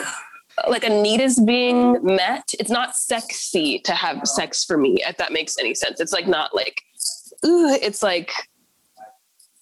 like 0.67 0.83
a 0.83 0.89
need 0.89 1.21
is 1.21 1.39
being 1.39 1.98
met. 2.03 2.51
It's 2.59 2.69
not 2.69 2.95
sexy 2.95 3.79
to 3.79 3.93
have 3.93 4.27
sex 4.27 4.65
for 4.65 4.77
me 4.77 4.98
if 5.07 5.17
that 5.17 5.31
makes 5.31 5.57
any 5.57 5.74
sense. 5.74 6.00
It's 6.00 6.13
like 6.13 6.27
not 6.27 6.55
like 6.55 6.81
ooh 7.45 7.77
it's 7.81 8.03
like 8.03 8.31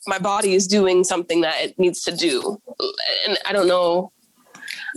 my 0.07 0.17
body 0.17 0.53
is 0.53 0.67
doing 0.67 1.03
something 1.03 1.41
that 1.41 1.61
it 1.61 1.79
needs 1.79 2.03
to 2.03 2.15
do. 2.15 2.61
And 3.27 3.37
i 3.45 3.53
don't 3.53 3.67
know 3.67 4.11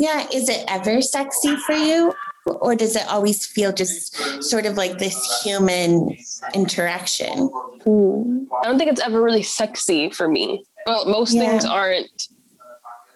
Yeah, 0.00 0.26
is 0.32 0.48
it 0.48 0.64
ever 0.66 1.02
sexy 1.02 1.56
for 1.56 1.74
you? 1.74 2.14
Or 2.46 2.74
does 2.74 2.96
it 2.96 3.06
always 3.06 3.44
feel 3.46 3.70
just 3.70 4.16
sort 4.42 4.64
of 4.64 4.76
like 4.78 4.98
this 4.98 5.42
human 5.44 6.16
interaction? 6.54 7.50
Hmm. 7.84 8.44
i 8.60 8.64
don't 8.64 8.76
think 8.78 8.90
it's 8.90 9.00
ever 9.00 9.22
really 9.22 9.42
sexy 9.42 10.10
for 10.10 10.28
me 10.28 10.64
well 10.86 11.06
most 11.06 11.32
Yeah. 11.32 11.46
things 11.46 11.64
aren't 11.64 12.28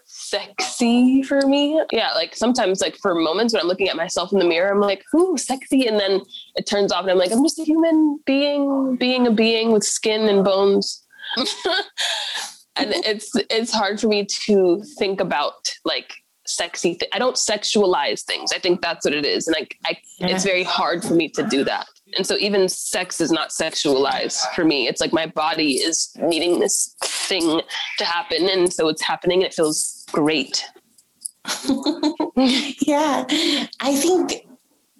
sexy 0.06 1.22
for 1.22 1.42
me 1.46 1.78
yeah 1.92 2.12
like 2.14 2.34
sometimes 2.34 2.80
like 2.80 2.96
for 2.96 3.14
moments 3.14 3.52
when 3.52 3.60
i'm 3.60 3.68
looking 3.68 3.90
at 3.90 3.96
myself 3.96 4.32
in 4.32 4.38
the 4.38 4.44
mirror 4.46 4.72
i'm 4.72 4.80
like 4.80 5.02
ooh 5.14 5.36
sexy 5.36 5.86
and 5.86 6.00
then 6.00 6.22
it 6.56 6.66
turns 6.66 6.92
off 6.92 7.02
and 7.02 7.10
i'm 7.10 7.18
like 7.18 7.30
i'm 7.30 7.44
just 7.44 7.58
a 7.58 7.64
human 7.64 8.18
being 8.24 8.96
being 8.96 9.26
a 9.26 9.30
being 9.30 9.70
with 9.70 9.84
skin 9.84 10.22
and 10.28 10.44
bones 10.44 11.04
and 11.36 12.88
it's 13.04 13.32
it's 13.50 13.72
hard 13.72 14.00
for 14.00 14.08
me 14.08 14.24
to 14.46 14.82
think 14.98 15.20
about 15.20 15.70
like 15.84 16.14
sexy 16.46 16.94
th- 16.94 17.10
i 17.12 17.18
don't 17.18 17.36
sexualize 17.36 18.22
things. 18.22 18.52
I 18.52 18.58
think 18.58 18.80
that's 18.80 19.04
what 19.04 19.14
it 19.14 19.24
is. 19.24 19.46
And 19.46 19.56
like 19.58 19.78
I, 19.86 19.96
it's 20.20 20.44
very 20.44 20.62
hard 20.62 21.04
for 21.04 21.14
me 21.14 21.28
to 21.30 21.42
do 21.42 21.64
that. 21.64 21.86
And 22.16 22.26
so 22.26 22.36
even 22.36 22.68
sex 22.68 23.20
is 23.20 23.32
not 23.32 23.50
sexualized 23.50 24.52
for 24.54 24.64
me. 24.64 24.88
It's 24.88 25.00
like 25.00 25.12
my 25.12 25.26
body 25.26 25.74
is 25.74 26.10
needing 26.20 26.60
this 26.60 26.94
thing 27.02 27.60
to 27.98 28.04
happen. 28.04 28.48
And 28.48 28.72
so 28.72 28.88
it's 28.88 29.02
happening 29.02 29.38
and 29.38 29.46
it 29.46 29.54
feels 29.54 30.04
great. 30.12 30.64
Yeah, 32.36 33.24
I 33.80 33.94
think 33.94 34.46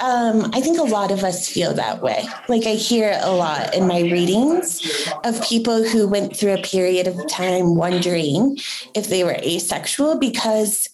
um, 0.01 0.51
I 0.53 0.61
think 0.61 0.79
a 0.79 0.85
lot 0.85 1.11
of 1.11 1.25
us 1.25 1.49
feel 1.49 1.75
that 1.75 2.01
way. 2.01 2.25
Like 2.49 2.65
I 2.67 2.75
hear 2.75 3.19
a 3.23 3.33
lot 3.33 3.75
in 3.75 3.89
my 3.89 4.01
readings 4.03 5.09
of 5.25 5.43
people 5.43 5.83
who 5.83 6.07
went 6.07 6.37
through 6.37 6.55
a 6.55 6.63
period 6.63 7.09
of 7.09 7.27
time 7.27 7.75
wondering 7.75 8.59
if 8.95 9.09
they 9.09 9.25
were 9.25 9.37
asexual 9.43 10.19
because 10.19 10.89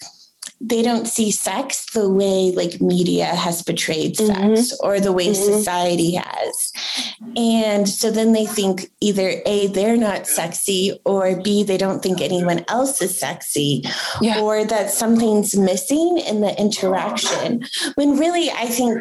they 0.62 0.82
don't 0.82 1.06
see 1.08 1.30
sex 1.30 1.86
the 1.94 2.08
way 2.10 2.52
like 2.54 2.80
media 2.82 3.24
has 3.24 3.62
portrayed 3.62 4.14
sex 4.16 4.74
or 4.80 5.00
the 5.00 5.10
way 5.12 5.28
Mhm. 5.28 5.34
society 5.34 6.12
has. 6.16 6.72
And 7.34 7.88
so 7.88 8.10
then 8.10 8.32
they 8.32 8.44
think 8.44 8.90
either 9.00 9.40
A, 9.46 9.68
they're 9.68 9.96
not 9.96 10.26
sexy, 10.26 10.98
or 11.06 11.36
B, 11.36 11.62
they 11.62 11.78
don't 11.78 12.02
think 12.02 12.20
anyone 12.20 12.64
else 12.68 13.00
is 13.00 13.18
sexy, 13.18 13.84
Yeah. 14.20 14.40
or 14.40 14.64
that 14.64 14.92
something's 14.92 15.56
missing 15.56 16.18
in 16.18 16.40
the 16.42 16.58
interaction. 16.60 17.64
When 17.94 18.18
really, 18.18 18.50
I 18.50 18.66
think 18.66 18.98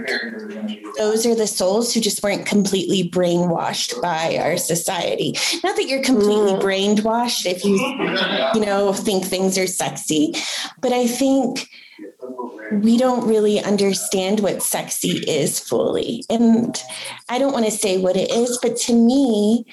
those 0.98 1.26
are 1.26 1.36
the 1.36 1.48
souls 1.48 1.94
who 1.94 2.00
just 2.00 2.24
weren't 2.24 2.46
completely 2.46 3.10
brainwashed 3.10 4.02
by 4.02 4.38
our 4.38 4.58
society. 4.58 5.36
Not 5.64 5.76
that 5.76 5.88
you're 5.90 6.04
completely 6.04 6.54
Mm. 6.54 6.62
brainwashed 6.62 7.46
if 7.46 7.66
you, 7.66 7.76
you 8.56 8.66
know, 8.66 8.94
think 8.94 9.26
things 9.26 9.58
are 9.58 9.68
sexy, 9.68 10.34
but 10.82 10.94
I 10.94 11.06
think 11.08 11.49
we 12.72 12.98
don't 12.98 13.28
really 13.28 13.60
understand 13.60 14.40
what 14.40 14.62
sexy 14.64 15.20
is 15.28 15.60
fully. 15.60 16.24
And 16.30 16.82
I 17.28 17.40
don't 17.40 17.54
want 17.54 17.66
to 17.66 17.72
say 17.72 17.98
what 17.98 18.16
it 18.16 18.32
is, 18.32 18.58
but 18.62 18.78
to 18.78 18.94
me, 18.94 19.66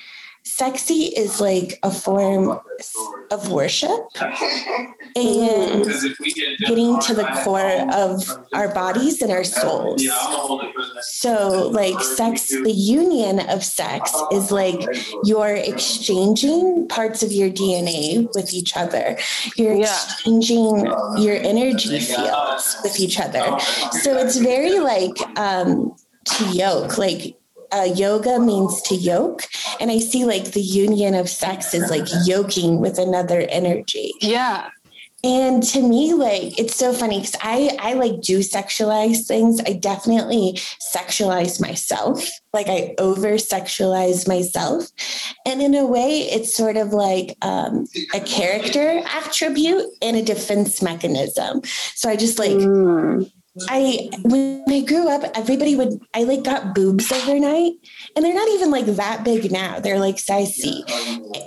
sexy 0.47 1.07
is 1.07 1.41
like 1.41 1.79
a 1.83 1.91
form 1.91 2.59
of 3.33 3.51
worship 3.51 4.01
and 5.17 5.85
getting 6.61 7.01
to 7.01 7.15
the 7.15 7.29
core 7.43 7.85
of 7.93 8.23
our 8.55 8.73
bodies 8.73 9.21
and 9.21 9.33
our 9.33 9.43
souls. 9.43 10.07
So, 11.01 11.69
like, 11.69 12.01
sex, 12.01 12.49
the 12.51 12.71
union 12.73 13.41
of 13.51 13.65
sex 13.65 14.15
is 14.33 14.53
like 14.53 14.87
you're 15.25 15.57
exchanging 15.57 16.87
parts 16.89 17.25
of 17.25 17.33
your 17.33 17.51
DNA 17.51 18.29
with 18.35 18.55
each 18.55 18.77
other. 18.77 19.19
You're 19.57 19.81
exchanging 19.81 20.87
your 21.19 21.37
energy 21.37 21.99
fields 21.99 22.77
with 22.85 23.01
each 23.01 23.19
other. 23.19 23.59
So, 24.01 24.17
it's 24.17 24.37
very 24.37 24.79
like 24.79 25.19
um, 25.39 25.97
to 26.27 26.45
yoke, 26.51 26.99
like, 26.99 27.37
uh, 27.73 27.89
yoga 27.95 28.39
means 28.39 28.81
to 28.83 28.95
yoke. 28.95 29.49
And 29.81 29.91
I 29.91 29.99
see 29.99 30.25
like 30.25 30.53
the 30.53 30.63
union 30.63 31.15
of 31.15 31.29
sex 31.29 31.75
is 31.75 31.91
like 31.91 32.07
yoking 32.25 32.81
with 32.81 32.99
another 32.99 33.41
energy. 33.49 34.13
yeah 34.21 34.69
And 35.25 35.63
to 35.73 35.81
me, 35.83 36.15
like 36.15 36.59
it's 36.59 36.77
so 36.77 36.93
funny 36.93 37.19
because 37.19 37.37
I 37.43 37.77
I 37.81 37.95
like 37.95 38.21
do 38.21 38.41
sexualize 38.41 39.27
things. 39.27 39.61
I 39.67 39.73
definitely 39.73 40.61
sexualize 40.95 41.61
myself. 41.61 42.29
Like 42.53 42.69
I 42.69 42.95
over 42.99 43.33
sexualize 43.35 44.29
myself. 44.29 44.87
And 45.45 45.61
in 45.63 45.75
a 45.75 45.85
way, 45.85 46.21
it's 46.21 46.55
sort 46.55 46.77
of 46.77 46.93
like 46.93 47.37
um, 47.43 47.87
a 48.15 48.21
character 48.21 49.03
attribute 49.19 49.87
and 50.01 50.17
a 50.17 50.23
defense 50.23 50.81
mechanism. 50.81 51.63
So 51.95 52.09
I 52.09 52.17
just 52.17 52.39
like 52.39 52.53
Mm. 52.53 53.31
I 53.69 54.11
when 54.23 54.65
I 54.69 54.81
grew 54.81 55.09
up, 55.09 55.23
everybody 55.35 55.77
would 55.77 56.01
I 56.15 56.25
like 56.25 56.45
got 56.45 56.75
boobs 56.75 57.11
overnight, 57.11 57.73
and 58.15 58.25
they're 58.25 58.35
not 58.35 58.49
even 58.49 58.71
like 58.71 58.87
that 58.87 59.25
big 59.25 59.51
now. 59.51 59.81
They're 59.81 59.99
like 59.99 60.19
size 60.19 60.55
C, 60.55 60.85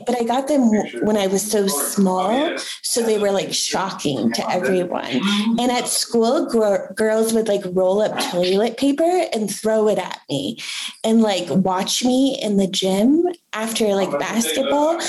but 0.05 0.19
I 0.19 0.23
got 0.23 0.47
them 0.47 0.69
when 1.03 1.17
I 1.17 1.27
was 1.27 1.49
so 1.49 1.67
small, 1.67 2.57
so 2.81 3.01
they 3.01 3.19
were 3.19 3.31
like 3.31 3.53
shocking 3.53 4.31
to 4.33 4.49
everyone. 4.49 5.21
And 5.59 5.71
at 5.71 5.87
school, 5.87 6.47
gr- 6.47 6.93
girls 6.93 7.33
would 7.33 7.47
like 7.47 7.63
roll 7.65 8.01
up 8.01 8.19
toilet 8.31 8.77
paper 8.77 9.27
and 9.33 9.53
throw 9.53 9.87
it 9.87 9.99
at 9.99 10.19
me, 10.29 10.57
and 11.03 11.21
like 11.21 11.47
watch 11.49 12.03
me 12.03 12.39
in 12.41 12.57
the 12.57 12.67
gym 12.67 13.25
after 13.53 13.87
like 13.95 14.11
basketball, 14.19 14.99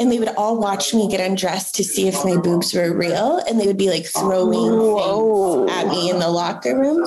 and 0.00 0.10
they 0.10 0.18
would 0.18 0.34
all 0.36 0.58
watch 0.58 0.92
me 0.92 1.08
get 1.08 1.20
undressed 1.20 1.74
to 1.76 1.84
see 1.84 2.08
if 2.08 2.24
my 2.24 2.36
boobs 2.36 2.74
were 2.74 2.96
real, 2.96 3.38
and 3.48 3.60
they 3.60 3.66
would 3.66 3.78
be 3.78 3.90
like 3.90 4.06
throwing 4.06 4.72
Whoa. 4.72 5.68
at 5.68 5.88
me 5.88 6.10
in 6.10 6.18
the 6.18 6.28
locker 6.28 6.78
room. 6.78 7.06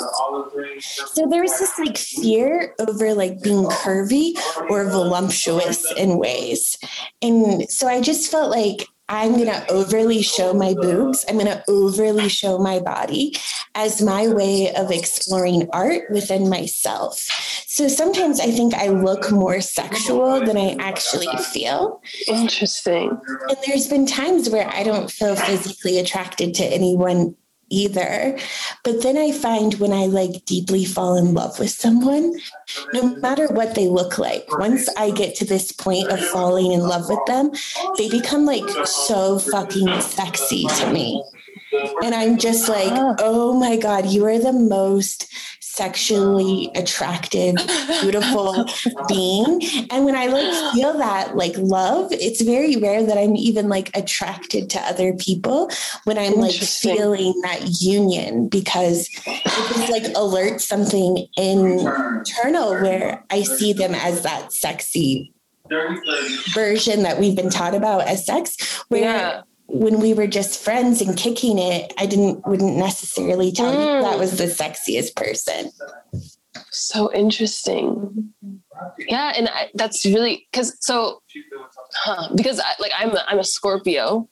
So 0.79 1.27
there 1.27 1.41
was 1.41 1.57
this 1.59 1.77
like 1.79 1.97
fear 1.97 2.73
over 2.79 3.13
like 3.13 3.41
being 3.41 3.65
curvy 3.65 4.33
or 4.69 4.89
voluptuous 4.89 5.91
in 5.97 6.17
ways. 6.17 6.77
And 7.21 7.69
so 7.69 7.87
I 7.87 8.01
just 8.01 8.31
felt 8.31 8.49
like 8.49 8.87
I'm 9.09 9.33
going 9.33 9.47
to 9.47 9.71
overly 9.71 10.21
show 10.21 10.53
my 10.53 10.75
boobs. 10.75 11.25
I'm 11.27 11.35
going 11.35 11.47
to 11.47 11.63
overly 11.67 12.29
show 12.29 12.59
my 12.59 12.79
body 12.79 13.35
as 13.73 14.01
my 14.01 14.27
way 14.27 14.73
of 14.73 14.91
exploring 14.91 15.67
art 15.73 16.03
within 16.11 16.47
myself. 16.47 17.17
So 17.65 17.87
sometimes 17.87 18.39
I 18.39 18.51
think 18.51 18.75
I 18.75 18.89
look 18.89 19.31
more 19.31 19.61
sexual 19.61 20.39
than 20.45 20.57
I 20.57 20.75
actually 20.79 21.35
feel. 21.51 22.01
Interesting. 22.27 23.19
And 23.47 23.57
there's 23.65 23.87
been 23.87 24.05
times 24.05 24.49
where 24.49 24.69
I 24.69 24.83
don't 24.83 25.09
feel 25.09 25.35
physically 25.35 25.97
attracted 25.97 26.53
to 26.55 26.65
anyone 26.65 27.35
either. 27.69 28.37
But 28.83 29.03
then 29.03 29.17
I 29.17 29.31
find 29.31 29.75
when 29.75 29.93
I 29.93 30.05
like 30.05 30.45
deeply 30.45 30.85
fall 30.85 31.15
in 31.15 31.33
love 31.33 31.59
with 31.59 31.69
someone, 31.69 32.39
no 32.93 33.15
matter 33.17 33.47
what 33.47 33.75
they 33.75 33.87
look 33.87 34.17
like, 34.17 34.45
once 34.57 34.89
I 34.97 35.11
get 35.11 35.35
to 35.35 35.45
this 35.45 35.71
point 35.71 36.09
of 36.09 36.19
falling 36.19 36.71
in 36.71 36.81
love 36.81 37.09
with 37.09 37.25
them, 37.25 37.51
they 37.97 38.09
become 38.09 38.45
like 38.45 38.69
so 38.85 39.39
fucking 39.39 40.01
sexy 40.01 40.65
to 40.77 40.91
me. 40.91 41.23
And 42.03 42.15
I'm 42.15 42.37
just 42.37 42.67
like, 42.67 42.91
ah. 42.91 43.15
oh 43.19 43.53
my 43.53 43.77
God, 43.77 44.07
you 44.07 44.25
are 44.25 44.39
the 44.39 44.53
most 44.53 45.31
sexually 45.79 46.69
attractive, 46.75 47.55
beautiful 48.01 48.65
being. 49.07 49.61
And 49.89 50.03
when 50.03 50.13
I 50.13 50.25
like 50.25 50.73
feel 50.73 50.97
that 50.97 51.37
like 51.37 51.53
love, 51.57 52.11
it's 52.11 52.41
very 52.41 52.75
rare 52.75 53.05
that 53.05 53.17
I'm 53.17 53.37
even 53.37 53.69
like 53.69 53.89
attracted 53.95 54.69
to 54.71 54.79
other 54.81 55.13
people 55.13 55.71
when 56.03 56.17
I'm 56.17 56.33
like 56.33 56.55
feeling 56.55 57.33
that 57.43 57.81
union 57.81 58.49
because 58.49 59.09
it 59.25 59.41
just 59.45 59.89
like 59.89 60.03
alerts 60.15 60.61
something 60.61 61.25
internal 61.37 62.71
where 62.73 63.23
I 63.29 63.43
see 63.43 63.71
them 63.71 63.95
as 63.95 64.23
that 64.23 64.51
sexy 64.51 65.31
version 66.53 67.03
that 67.03 67.19
we've 67.19 67.37
been 67.37 67.49
taught 67.49 67.75
about 67.75 68.01
as 68.01 68.25
sex 68.25 68.83
where 68.89 69.01
yeah 69.01 69.41
when 69.71 69.99
we 69.99 70.13
were 70.13 70.27
just 70.27 70.63
friends 70.63 71.01
and 71.01 71.17
kicking 71.17 71.57
it, 71.59 71.93
I 71.97 72.05
didn't 72.05 72.45
wouldn't 72.47 72.75
necessarily 72.75 73.51
tell 73.51 73.73
mm. 73.73 73.97
you 73.97 74.01
that 74.01 74.19
was 74.19 74.37
the 74.37 74.45
sexiest 74.45 75.15
person. 75.15 75.71
So 76.71 77.13
interesting. 77.13 78.33
Yeah, 78.97 79.33
and 79.35 79.49
I, 79.49 79.69
that's 79.75 80.05
really 80.05 80.47
because 80.51 80.75
so 80.79 81.21
huh, 81.93 82.29
because 82.35 82.59
I, 82.59 82.73
like 82.79 82.91
I'm 82.97 83.11
a, 83.11 83.23
I'm 83.27 83.39
a 83.39 83.43
Scorpio, 83.43 84.29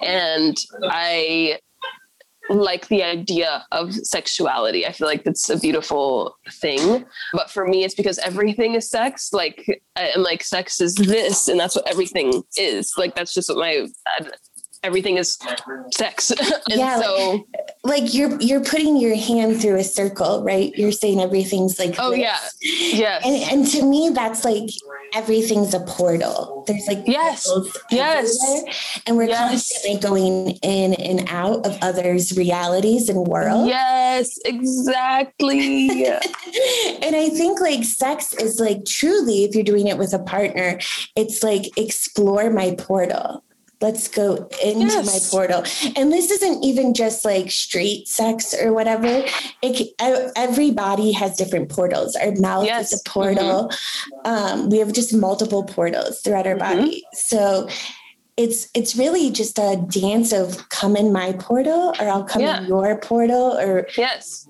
and 0.00 0.56
I 0.82 1.58
like 2.50 2.88
the 2.88 3.02
idea 3.02 3.64
of 3.70 3.94
sexuality. 3.94 4.86
I 4.86 4.92
feel 4.92 5.06
like 5.06 5.22
it's 5.24 5.48
a 5.48 5.58
beautiful 5.58 6.36
thing. 6.50 7.04
But 7.32 7.50
for 7.50 7.66
me, 7.66 7.84
it's 7.84 7.94
because 7.94 8.18
everything 8.18 8.74
is 8.74 8.90
sex. 8.90 9.32
Like, 9.32 9.82
I'm 9.96 10.22
like, 10.22 10.42
sex 10.42 10.80
is 10.80 10.94
this, 10.94 11.48
and 11.48 11.60
that's 11.60 11.76
what 11.76 11.88
everything 11.88 12.42
is. 12.56 12.94
Like, 12.96 13.14
that's 13.14 13.32
just 13.32 13.48
what 13.48 13.58
my 13.58 13.86
everything 14.82 15.18
is 15.18 15.38
sex. 15.92 16.32
yeah, 16.68 17.00
so 17.00 17.46
like, 17.84 18.02
like, 18.02 18.14
you're 18.14 18.40
you're 18.40 18.64
putting 18.64 18.96
your 18.96 19.14
hand 19.14 19.60
through 19.60 19.76
a 19.76 19.84
circle, 19.84 20.42
right? 20.42 20.72
You're 20.76 20.92
saying 20.92 21.20
everything's 21.20 21.78
like 21.78 21.96
Oh 21.98 22.10
this. 22.10 22.20
yeah. 22.20 22.38
Yes. 22.62 23.22
And 23.24 23.58
and 23.60 23.68
to 23.72 23.84
me 23.84 24.10
that's 24.12 24.44
like 24.44 24.70
everything's 25.14 25.74
a 25.74 25.80
portal. 25.80 26.64
There's 26.66 26.86
like 26.86 27.02
yes. 27.06 27.48
Yes. 27.90 29.02
And 29.06 29.16
we're 29.16 29.24
yes. 29.24 29.50
constantly 29.50 30.00
going 30.00 30.50
in 30.62 30.94
and 30.94 31.28
out 31.28 31.66
of 31.66 31.78
others' 31.82 32.36
realities 32.36 33.08
and 33.08 33.26
worlds. 33.26 33.68
Yes, 33.68 34.38
exactly. 34.44 36.06
and 36.06 37.16
I 37.16 37.28
think 37.30 37.60
like 37.60 37.84
sex 37.84 38.34
is 38.34 38.60
like 38.60 38.84
truly, 38.84 39.44
if 39.44 39.54
you're 39.54 39.64
doing 39.64 39.88
it 39.88 39.98
with 39.98 40.12
a 40.12 40.18
partner, 40.18 40.78
it's 41.16 41.42
like 41.42 41.66
explore 41.76 42.50
my 42.50 42.74
portal 42.76 43.42
let's 43.80 44.08
go 44.08 44.48
into 44.62 44.86
yes. 44.86 45.06
my 45.06 45.30
portal 45.30 45.64
and 45.96 46.12
this 46.12 46.30
isn't 46.30 46.62
even 46.62 46.92
just 46.92 47.24
like 47.24 47.50
straight 47.50 48.06
sex 48.06 48.54
or 48.54 48.72
whatever 48.72 49.24
it 49.62 49.88
everybody 50.36 51.12
has 51.12 51.36
different 51.36 51.68
portals 51.70 52.14
our 52.16 52.32
mouth 52.32 52.64
yes. 52.64 52.92
is 52.92 53.00
a 53.00 53.10
portal 53.10 53.70
mm-hmm. 53.70 54.30
um, 54.30 54.70
we 54.70 54.78
have 54.78 54.92
just 54.92 55.14
multiple 55.14 55.64
portals 55.64 56.20
throughout 56.20 56.46
our 56.46 56.56
mm-hmm. 56.56 56.80
body 56.80 57.04
so 57.12 57.68
it's 58.36 58.68
it's 58.74 58.96
really 58.96 59.30
just 59.30 59.58
a 59.58 59.82
dance 59.88 60.32
of 60.32 60.68
come 60.68 60.96
in 60.96 61.12
my 61.12 61.32
portal 61.32 61.94
or 61.98 62.08
i'll 62.08 62.24
come 62.24 62.42
yeah. 62.42 62.60
in 62.60 62.68
your 62.68 62.98
portal 62.98 63.58
or 63.58 63.86
yes 63.96 64.46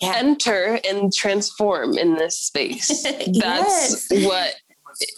yeah. 0.00 0.14
enter 0.16 0.78
and 0.88 1.12
transform 1.12 1.98
in 1.98 2.14
this 2.14 2.38
space 2.38 3.02
that's 3.02 4.10
yes. 4.10 4.24
what 4.24 4.54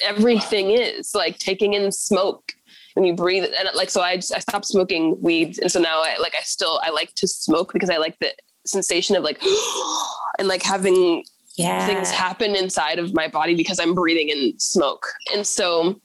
everything 0.03 0.71
is 0.71 1.15
like 1.15 1.39
taking 1.39 1.75
in 1.75 1.91
smoke 1.91 2.53
when 3.01 3.07
you 3.07 3.15
breathe 3.15 3.45
and 3.45 3.69
like 3.75 3.89
so 3.89 4.03
I 4.03 4.17
just, 4.17 4.35
I 4.35 4.41
stopped 4.41 4.67
smoking 4.67 5.21
weed 5.23 5.59
and 5.63 5.73
so 5.73 5.81
now 5.81 6.03
I 6.03 6.19
like 6.21 6.35
I 6.39 6.43
still 6.43 6.81
I 6.83 6.91
like 6.91 7.15
to 7.15 7.27
smoke 7.27 7.73
because 7.73 7.89
I 7.89 7.97
like 7.97 8.19
the 8.19 8.35
sensation 8.67 9.17
of 9.17 9.25
like 9.25 9.43
and 10.39 10.47
like 10.47 10.63
having 10.63 11.25
yeah. 11.57 11.87
things 11.87 12.11
happen 12.11 12.55
inside 12.55 12.99
of 12.99 13.15
my 13.15 13.27
body 13.29 13.55
because 13.55 13.79
I'm 13.81 13.95
breathing 13.95 14.29
in 14.29 14.59
smoke. 14.59 15.07
And 15.35 15.47
so 15.47 16.01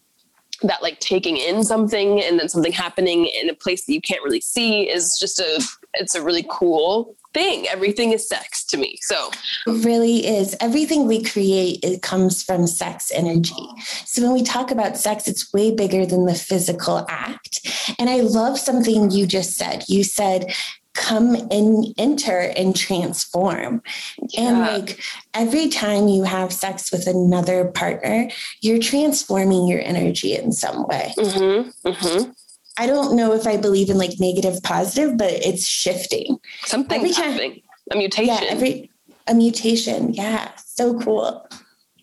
that 0.62 0.82
like 0.82 1.00
taking 1.02 1.36
in 1.36 1.64
something 1.66 2.24
and 2.24 2.40
then 2.40 2.48
something 2.48 2.72
happening 2.72 3.26
in 3.26 3.50
a 3.50 3.54
place 3.54 3.86
that 3.86 3.94
you 3.94 4.00
can't 4.00 4.24
really 4.24 4.40
see 4.40 4.90
is 4.90 5.18
just 5.20 5.40
a 5.40 5.62
it's 5.96 6.16
a 6.16 6.24
really 6.24 6.46
cool 6.50 7.16
thing. 7.36 7.68
Everything 7.68 8.14
is 8.14 8.28
sex 8.28 8.64
to 8.66 8.78
me. 8.78 8.98
So 9.02 9.30
it 9.68 9.86
really 9.86 10.26
is. 10.26 10.56
Everything 10.60 11.06
we 11.06 11.22
create 11.22 11.80
it 11.84 12.02
comes 12.02 12.42
from 12.42 12.66
sex 12.66 13.12
energy. 13.14 13.68
So 14.06 14.24
when 14.24 14.34
we 14.34 14.42
talk 14.42 14.72
about 14.72 14.98
sex, 14.98 15.28
it's 15.28 15.52
way 15.54 15.76
bigger 15.76 16.06
than 16.06 16.26
the 16.26 16.34
physical 16.34 17.06
act. 17.10 17.60
And 18.00 18.10
I 18.10 18.22
love 18.22 18.58
something 18.58 19.12
you 19.12 19.28
just 19.28 19.56
said. 19.56 19.84
You 19.88 20.04
said 20.04 20.54
come 20.96 21.36
and 21.52 21.94
enter 21.98 22.40
and 22.56 22.74
transform. 22.74 23.84
Yeah. 24.30 24.42
And 24.42 24.60
like 24.62 25.00
every 25.34 25.68
time 25.68 26.08
you 26.08 26.24
have 26.24 26.54
sex 26.54 26.90
with 26.90 27.06
another 27.06 27.66
partner, 27.66 28.30
you're 28.62 28.80
transforming 28.80 29.68
your 29.68 29.82
energy 29.82 30.38
in 30.38 30.54
some 30.54 30.88
way. 30.88 31.14
Mm-hmm. 31.18 31.90
Mm-hmm. 31.90 32.32
I 32.78 32.88
don't 32.88 33.16
know 33.16 33.34
if 33.34 33.48
I 33.48 33.58
believe 33.58 33.90
in 33.90 33.98
like 33.98 34.20
negative 34.20 34.62
positive, 34.64 35.18
but 35.18 35.32
it's 35.32 35.66
shifting. 35.66 36.38
Something's 36.66 37.16
time, 37.16 37.32
happening. 37.32 37.62
A 37.92 37.98
mutation. 37.98 38.34
Yeah, 38.34 38.50
every 38.50 38.92
a 39.28 39.34
mutation. 39.34 40.14
Yeah. 40.14 40.52
So 40.58 41.00
cool. 41.00 41.48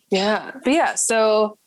Yeah. 0.09 0.51
But 0.63 0.73
yeah, 0.73 0.95
so 0.95 1.57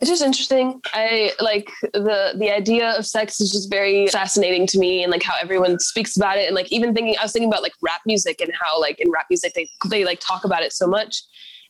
it's 0.00 0.10
just 0.10 0.22
interesting. 0.22 0.80
I 0.92 1.32
like 1.40 1.70
the 1.92 2.34
the 2.36 2.50
idea 2.50 2.90
of 2.98 3.06
sex 3.06 3.40
is 3.40 3.52
just 3.52 3.70
very 3.70 4.08
fascinating 4.08 4.66
to 4.68 4.78
me 4.78 5.04
and 5.04 5.12
like 5.12 5.22
how 5.22 5.34
everyone 5.40 5.78
speaks 5.78 6.16
about 6.16 6.38
it 6.38 6.46
and 6.46 6.56
like 6.56 6.72
even 6.72 6.92
thinking 6.92 7.14
I 7.20 7.22
was 7.22 7.32
thinking 7.32 7.48
about 7.48 7.62
like 7.62 7.74
rap 7.80 8.00
music 8.04 8.40
and 8.40 8.52
how 8.60 8.80
like 8.80 8.98
in 8.98 9.12
rap 9.12 9.26
music 9.30 9.54
they 9.54 9.68
they 9.88 10.04
like 10.04 10.18
talk 10.18 10.44
about 10.44 10.64
it 10.64 10.72
so 10.72 10.88
much 10.88 11.22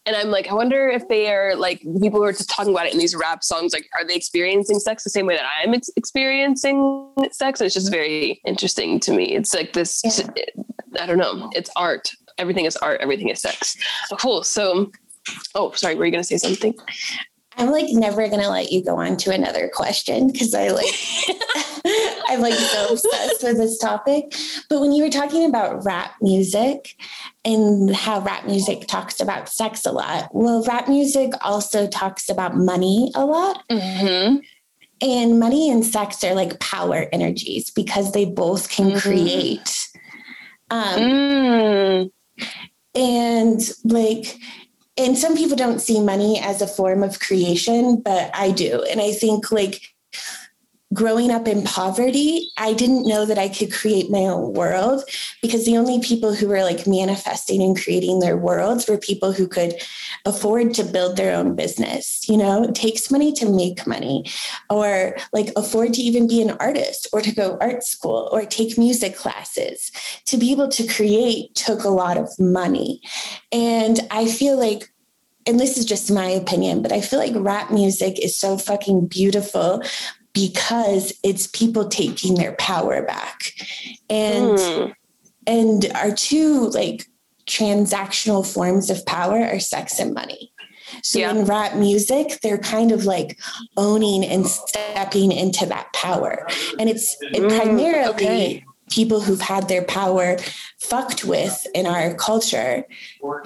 and 0.04 0.16
I'm 0.16 0.30
like, 0.30 0.48
I 0.48 0.54
wonder 0.54 0.88
if 0.88 1.06
they 1.08 1.32
are 1.32 1.54
like 1.54 1.80
people 2.00 2.20
who 2.20 2.24
are 2.24 2.32
talking 2.32 2.72
about 2.72 2.86
it 2.86 2.92
in 2.92 2.98
these 2.98 3.14
rap 3.14 3.44
songs, 3.44 3.72
like, 3.72 3.88
are 3.98 4.04
they 4.04 4.14
experiencing 4.14 4.80
sex 4.80 5.04
the 5.04 5.10
same 5.10 5.26
way 5.26 5.36
that 5.36 5.46
I'm 5.62 5.74
ex- 5.74 5.90
experiencing 5.96 7.12
sex? 7.30 7.60
it's 7.60 7.74
just 7.74 7.90
very 7.90 8.40
interesting 8.44 8.98
to 9.00 9.12
me. 9.12 9.36
It's 9.36 9.54
like 9.54 9.72
this, 9.72 10.02
yeah. 10.04 10.26
I 11.00 11.06
don't 11.06 11.18
know, 11.18 11.50
it's 11.54 11.70
art. 11.76 12.10
Everything 12.38 12.64
is 12.64 12.76
art, 12.78 13.00
everything 13.00 13.28
is 13.28 13.40
sex. 13.40 13.76
Cool. 14.18 14.42
So, 14.42 14.90
oh, 15.54 15.70
sorry, 15.72 15.94
were 15.94 16.04
you 16.04 16.10
going 16.10 16.22
to 16.22 16.26
say 16.26 16.38
something? 16.38 16.74
I'm 17.56 17.70
like 17.70 17.86
never 17.90 18.28
gonna 18.28 18.48
let 18.48 18.72
you 18.72 18.84
go 18.84 18.96
on 18.96 19.16
to 19.18 19.30
another 19.32 19.70
question 19.72 20.30
because 20.30 20.54
I 20.54 20.68
like 20.68 20.94
I'm 22.28 22.40
like 22.40 22.54
so 22.54 22.92
obsessed 22.92 23.42
with 23.42 23.58
this 23.58 23.78
topic. 23.78 24.34
But 24.68 24.80
when 24.80 24.92
you 24.92 25.04
were 25.04 25.10
talking 25.10 25.44
about 25.44 25.84
rap 25.84 26.14
music 26.20 26.96
and 27.44 27.94
how 27.94 28.20
rap 28.20 28.46
music 28.46 28.86
talks 28.86 29.20
about 29.20 29.48
sex 29.48 29.84
a 29.84 29.92
lot, 29.92 30.28
well, 30.32 30.64
rap 30.64 30.88
music 30.88 31.32
also 31.42 31.86
talks 31.86 32.28
about 32.28 32.56
money 32.56 33.10
a 33.14 33.24
lot. 33.24 33.62
Mm-hmm. 33.68 34.36
And 35.02 35.40
money 35.40 35.68
and 35.68 35.84
sex 35.84 36.22
are 36.22 36.34
like 36.34 36.60
power 36.60 37.06
energies 37.12 37.70
because 37.70 38.12
they 38.12 38.24
both 38.24 38.70
can 38.70 38.90
mm-hmm. 38.90 38.98
create. 38.98 39.88
Um, 40.70 41.00
mm. 41.00 42.10
And 42.94 43.60
like 43.84 44.38
and 44.96 45.16
some 45.16 45.36
people 45.36 45.56
don't 45.56 45.80
see 45.80 46.00
money 46.00 46.38
as 46.38 46.60
a 46.60 46.66
form 46.66 47.02
of 47.02 47.20
creation, 47.20 48.00
but 48.00 48.30
I 48.34 48.50
do. 48.50 48.82
And 48.90 49.00
I 49.00 49.12
think 49.12 49.50
like 49.50 49.94
growing 50.92 51.30
up 51.30 51.48
in 51.48 51.62
poverty, 51.62 52.50
I 52.56 52.74
didn't 52.74 53.06
know 53.06 53.24
that 53.24 53.38
I 53.38 53.48
could 53.48 53.72
create 53.72 54.10
my 54.10 54.20
own 54.20 54.52
world 54.52 55.02
because 55.40 55.64
the 55.64 55.76
only 55.76 56.00
people 56.00 56.34
who 56.34 56.48
were 56.48 56.62
like 56.62 56.86
manifesting 56.86 57.62
and 57.62 57.80
creating 57.80 58.18
their 58.18 58.36
worlds 58.36 58.88
were 58.88 58.98
people 58.98 59.32
who 59.32 59.46
could 59.46 59.74
afford 60.24 60.74
to 60.74 60.84
build 60.84 61.16
their 61.16 61.34
own 61.34 61.54
business. 61.54 62.28
You 62.28 62.36
know, 62.36 62.64
it 62.64 62.74
takes 62.74 63.10
money 63.10 63.32
to 63.34 63.48
make 63.48 63.86
money 63.86 64.24
or 64.70 65.16
like 65.32 65.50
afford 65.56 65.94
to 65.94 66.02
even 66.02 66.26
be 66.26 66.42
an 66.42 66.56
artist 66.58 67.06
or 67.12 67.20
to 67.20 67.34
go 67.34 67.58
art 67.60 67.84
school 67.84 68.28
or 68.32 68.44
take 68.44 68.76
music 68.76 69.16
classes. 69.16 69.90
To 70.26 70.36
be 70.36 70.52
able 70.52 70.68
to 70.68 70.86
create 70.86 71.54
took 71.54 71.84
a 71.84 71.88
lot 71.88 72.16
of 72.16 72.28
money. 72.38 73.00
And 73.50 74.00
I 74.10 74.26
feel 74.26 74.58
like 74.58 74.88
and 75.44 75.58
this 75.58 75.76
is 75.76 75.84
just 75.84 76.08
my 76.08 76.26
opinion, 76.26 76.82
but 76.82 76.92
I 76.92 77.00
feel 77.00 77.18
like 77.18 77.32
rap 77.34 77.72
music 77.72 78.16
is 78.22 78.38
so 78.38 78.56
fucking 78.56 79.08
beautiful 79.08 79.82
because 80.32 81.12
it's 81.22 81.46
people 81.46 81.88
taking 81.88 82.34
their 82.34 82.52
power 82.52 83.02
back. 83.02 83.52
And 84.08 84.58
mm. 84.58 84.94
and 85.46 85.90
our 85.94 86.14
two 86.14 86.68
like 86.68 87.06
transactional 87.46 88.46
forms 88.46 88.90
of 88.90 89.04
power 89.06 89.38
are 89.38 89.60
sex 89.60 89.98
and 89.98 90.14
money. 90.14 90.52
So 91.02 91.18
yeah. 91.20 91.30
in 91.30 91.44
rap 91.44 91.76
music, 91.76 92.40
they're 92.42 92.58
kind 92.58 92.92
of 92.92 93.04
like 93.04 93.38
owning 93.76 94.24
and 94.24 94.46
stepping 94.46 95.32
into 95.32 95.66
that 95.66 95.92
power. 95.92 96.46
And 96.78 96.88
it's 96.88 97.16
it 97.20 97.42
mm, 97.42 97.56
primarily 97.56 98.10
okay. 98.10 98.64
people 98.90 99.20
who've 99.20 99.40
had 99.40 99.68
their 99.68 99.84
power 99.84 100.36
fucked 100.80 101.24
with 101.24 101.66
in 101.74 101.86
our 101.86 102.14
culture 102.14 102.84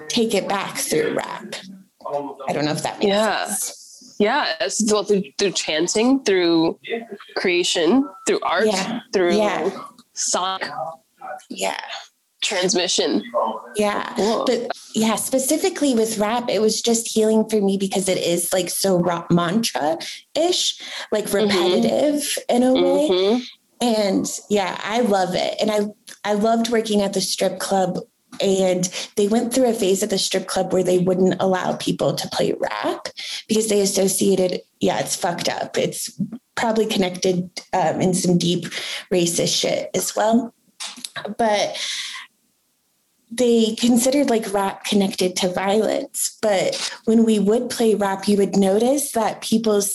take 0.09 0.35
it 0.35 0.49
back 0.49 0.77
through 0.77 1.15
rap. 1.15 1.55
I 2.49 2.53
don't 2.53 2.65
know 2.65 2.73
if 2.73 2.83
that 2.83 2.99
makes 2.99 3.09
yeah. 3.09 3.47
sense. 3.47 3.86
Yeah, 4.19 4.53
well, 4.89 5.05
through, 5.05 5.25
through 5.39 5.53
chanting, 5.53 6.25
through 6.25 6.79
creation, 7.37 8.09
through 8.27 8.41
art, 8.43 8.67
yeah. 8.67 9.01
through 9.13 9.37
yeah. 9.37 9.71
song. 10.15 10.61
Yeah 11.51 11.81
transmission. 12.47 13.23
Yeah. 13.75 14.13
Cool. 14.15 14.45
But 14.47 14.71
yeah, 14.95 15.17
specifically 15.17 15.95
with 15.95 16.19
rap, 16.19 16.49
it 16.49 16.61
was 16.61 16.81
just 16.81 17.09
healing 17.09 17.49
for 17.49 17.61
me 17.61 17.77
because 17.77 18.09
it 18.09 18.19
is 18.19 18.53
like 18.53 18.71
so 18.71 18.99
rock 18.99 19.31
mantra 19.31 19.99
ish, 20.35 20.81
like 21.11 21.25
mm-hmm. 21.25 21.47
repetitive 21.47 22.23
mm-hmm. 22.23 22.57
in 22.57 22.63
a 22.63 22.73
way. 22.73 23.09
Mm-hmm. 23.11 23.43
And 23.81 24.41
yeah, 24.49 24.81
I 24.83 25.01
love 25.01 25.35
it. 25.35 25.57
And 25.61 25.71
I 25.71 25.89
I 26.25 26.33
loved 26.35 26.71
working 26.71 27.03
at 27.03 27.13
the 27.13 27.21
strip 27.21 27.59
club 27.59 27.99
and 28.41 28.93
they 29.17 29.29
went 29.29 29.53
through 29.53 29.69
a 29.69 29.73
phase 29.73 30.03
at 30.03 30.11
the 30.11 30.19
strip 30.19 30.47
club 30.47 30.73
where 30.73 30.83
they 30.83 30.99
wouldn't 30.99 31.41
allow 31.41 31.77
people 31.77 32.15
to 32.15 32.29
play 32.29 32.53
rap 32.59 33.09
because 33.49 33.69
they 33.69 33.81
associated 33.81 34.61
yeah 34.81 34.99
it's 34.99 35.17
fucked 35.17 35.49
up 35.49 35.79
it's 35.79 36.21
probably 36.55 36.87
connected 36.87 37.51
um, 37.73 38.01
in 38.01 38.13
some 38.13 38.37
deep 38.37 38.65
racist 39.13 39.59
shit 39.59 39.91
as 39.95 40.15
well 40.15 40.53
but 41.39 41.79
they 43.31 43.75
considered 43.75 44.31
like 44.31 44.53
rap 44.53 44.85
connected 44.85 45.37
to 45.37 45.53
violence. 45.53 46.39
But 46.41 46.93
when 47.05 47.25
we 47.25 47.39
would 47.39 47.71
play 47.71 47.95
rap, 47.95 48.29
you 48.29 48.37
would 48.39 48.57
notice 48.57 49.13
that 49.13 49.43
people's 49.43 49.93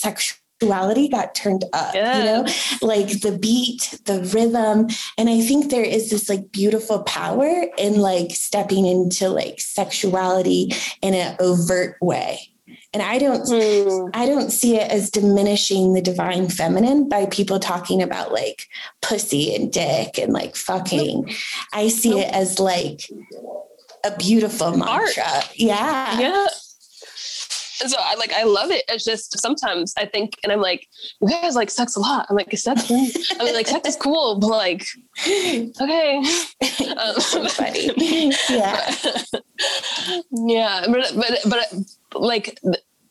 sexuality 0.61 1.07
got 1.07 1.33
turned 1.33 1.65
up, 1.73 1.95
yeah. 1.95 2.17
you 2.17 2.23
know, 2.23 2.47
like 2.81 3.21
the 3.21 3.37
beat, 3.37 3.99
the 4.05 4.21
rhythm. 4.33 4.87
And 5.17 5.29
I 5.29 5.41
think 5.41 5.71
there 5.71 5.83
is 5.83 6.09
this 6.11 6.29
like 6.29 6.51
beautiful 6.51 7.03
power 7.03 7.65
in 7.77 7.99
like 7.99 8.31
stepping 8.31 8.85
into 8.85 9.29
like 9.29 9.59
sexuality 9.59 10.71
in 11.01 11.13
an 11.13 11.35
overt 11.39 11.97
way 12.01 12.47
and 12.93 13.01
i 13.03 13.17
don't 13.17 13.43
mm. 13.43 14.09
i 14.13 14.25
don't 14.25 14.51
see 14.51 14.77
it 14.77 14.89
as 14.89 15.09
diminishing 15.09 15.93
the 15.93 16.01
divine 16.01 16.47
feminine 16.47 17.07
by 17.07 17.25
people 17.25 17.59
talking 17.59 18.01
about 18.01 18.31
like 18.31 18.67
pussy 19.01 19.53
and 19.55 19.73
dick 19.73 20.17
and 20.17 20.31
like 20.31 20.55
fucking 20.55 21.29
i 21.73 21.89
see 21.89 22.19
it 22.19 22.33
as 22.33 22.59
like 22.59 23.09
a 24.05 24.15
beautiful 24.17 24.71
mantra 24.77 25.23
Art. 25.23 25.51
yeah 25.55 26.19
yeah 26.19 26.47
so 27.89 27.97
I 27.99 28.15
like 28.15 28.33
I 28.33 28.43
love 28.43 28.71
it. 28.71 28.83
It's 28.89 29.03
just 29.03 29.39
sometimes 29.39 29.93
I 29.97 30.05
think 30.05 30.37
and 30.43 30.51
I'm 30.51 30.61
like, 30.61 30.87
you 31.21 31.29
guys 31.29 31.55
like 31.55 31.69
sex 31.69 31.95
a 31.95 31.99
lot. 31.99 32.27
I'm 32.29 32.35
like, 32.35 32.53
is 32.53 32.63
that 32.63 32.83
cool? 32.87 33.07
I 33.39 33.43
mean 33.43 33.53
like 33.53 33.67
sex 33.67 33.89
is 33.89 33.95
cool, 33.95 34.39
but 34.39 34.47
like 34.47 34.85
okay. 35.27 36.23
Um, 36.97 37.15
so 37.19 37.47
funny. 37.47 37.89
Yeah. 38.49 38.95
yeah. 40.31 40.85
But 40.87 41.11
but 41.15 41.39
but 41.45 41.73
like 42.13 42.59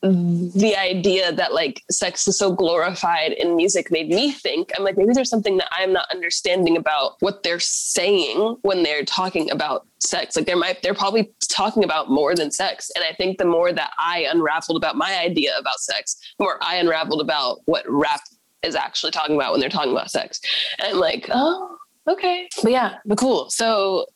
the 0.02 0.74
idea 0.76 1.30
that 1.30 1.52
like 1.52 1.82
sex 1.90 2.26
is 2.26 2.38
so 2.38 2.52
glorified 2.52 3.32
in 3.32 3.54
music 3.54 3.90
made 3.90 4.08
me 4.08 4.32
think 4.32 4.72
I'm 4.76 4.82
like 4.82 4.96
maybe 4.96 5.12
there's 5.12 5.28
something 5.28 5.58
that 5.58 5.68
I'm 5.72 5.92
not 5.92 6.06
understanding 6.10 6.76
about 6.78 7.16
what 7.20 7.42
they're 7.42 7.60
saying 7.60 8.56
when 8.62 8.82
they're 8.82 9.04
talking 9.04 9.50
about 9.50 9.86
sex. 9.98 10.36
Like 10.36 10.46
they 10.46 10.54
might 10.54 10.82
they're 10.82 10.94
probably 10.94 11.30
talking 11.50 11.84
about 11.84 12.08
more 12.08 12.34
than 12.34 12.50
sex. 12.50 12.90
And 12.96 13.04
I 13.04 13.12
think 13.12 13.36
the 13.36 13.44
more 13.44 13.72
that 13.72 13.90
I 13.98 14.26
unraveled 14.30 14.78
about 14.78 14.96
my 14.96 15.18
idea 15.18 15.52
about 15.58 15.80
sex 15.80 16.16
the 16.38 16.44
more 16.44 16.58
I 16.62 16.76
unraveled 16.76 17.20
about 17.20 17.58
what 17.66 17.84
rap 17.86 18.22
is 18.62 18.74
actually 18.74 19.12
talking 19.12 19.36
about 19.36 19.52
when 19.52 19.60
they're 19.60 19.68
talking 19.68 19.92
about 19.92 20.10
sex. 20.10 20.40
And 20.78 20.94
I'm 20.94 20.98
like 20.98 21.28
oh 21.30 21.76
okay. 22.08 22.48
But 22.62 22.72
yeah 22.72 22.96
but 23.04 23.18
cool. 23.18 23.50
So 23.50 24.06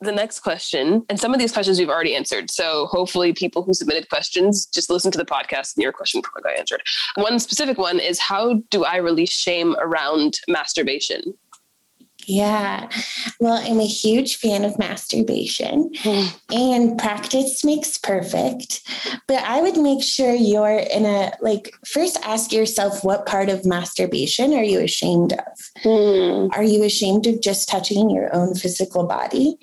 the 0.00 0.12
next 0.12 0.40
question, 0.40 1.04
and 1.08 1.18
some 1.18 1.32
of 1.32 1.40
these 1.40 1.52
questions 1.52 1.78
we've 1.78 1.88
already 1.88 2.14
answered. 2.14 2.50
So 2.50 2.86
hopefully, 2.86 3.32
people 3.32 3.62
who 3.62 3.72
submitted 3.72 4.08
questions 4.08 4.66
just 4.66 4.90
listen 4.90 5.10
to 5.12 5.18
the 5.18 5.24
podcast 5.24 5.74
and 5.76 5.82
your 5.82 5.92
question 5.92 6.22
probably 6.22 6.42
got 6.42 6.58
answered. 6.58 6.82
One 7.14 7.38
specific 7.38 7.78
one 7.78 7.98
is 7.98 8.18
How 8.20 8.62
do 8.70 8.84
I 8.84 8.96
release 8.96 9.32
shame 9.32 9.74
around 9.80 10.38
masturbation? 10.48 11.34
Yeah. 12.26 12.88
Well, 13.38 13.62
I'm 13.64 13.78
a 13.78 13.86
huge 13.86 14.36
fan 14.36 14.64
of 14.64 14.78
masturbation 14.78 15.92
and 16.50 16.98
practice 16.98 17.64
makes 17.64 17.98
perfect. 17.98 18.82
But 19.28 19.44
I 19.44 19.60
would 19.60 19.76
make 19.76 20.02
sure 20.02 20.34
you're 20.34 20.78
in 20.78 21.04
a 21.04 21.32
like 21.40 21.72
first 21.86 22.18
ask 22.24 22.52
yourself 22.52 23.04
what 23.04 23.26
part 23.26 23.48
of 23.48 23.64
masturbation 23.64 24.54
are 24.54 24.64
you 24.64 24.80
ashamed 24.80 25.34
of? 25.34 25.82
Mm. 25.84 26.50
Are 26.52 26.64
you 26.64 26.82
ashamed 26.82 27.26
of 27.28 27.40
just 27.40 27.68
touching 27.68 28.10
your 28.10 28.34
own 28.34 28.54
physical 28.56 29.06
body? 29.06 29.58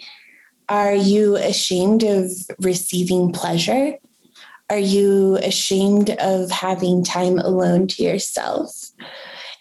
Are 0.69 0.95
you 0.95 1.35
ashamed 1.35 2.03
of 2.03 2.31
receiving 2.59 3.31
pleasure? 3.31 3.97
Are 4.69 4.79
you 4.79 5.37
ashamed 5.37 6.11
of 6.11 6.51
having 6.51 7.03
time 7.03 7.39
alone 7.39 7.87
to 7.87 8.03
yourself? 8.03 8.71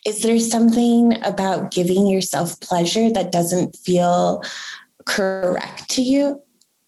Is 0.06 0.22
there 0.22 0.38
something 0.38 1.22
about 1.24 1.70
giving 1.70 2.06
yourself 2.06 2.58
pleasure 2.60 3.10
that 3.10 3.32
doesn't 3.32 3.76
feel 3.76 4.42
correct 5.04 5.90
to 5.90 6.02
you? 6.02 6.41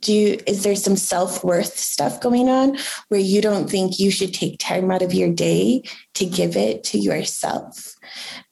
Do 0.05 0.13
you, 0.13 0.39
is 0.47 0.63
there 0.63 0.77
some 0.77 0.97
self-worth 0.97 1.79
stuff 1.79 2.21
going 2.21 2.49
on 2.49 2.77
where 3.09 3.21
you 3.21 3.41
don't 3.41 3.71
think 3.71 3.99
you 3.99 4.11
should 4.11 4.35
take 4.35 4.59
time 4.59 4.91
out 4.91 5.03
of 5.03 5.15
your 5.15 5.33
day 5.33 5.83
to 6.15 6.27
give 6.27 6.57
it 6.57 6.85
to 6.85 6.99
yourself? 6.99 7.95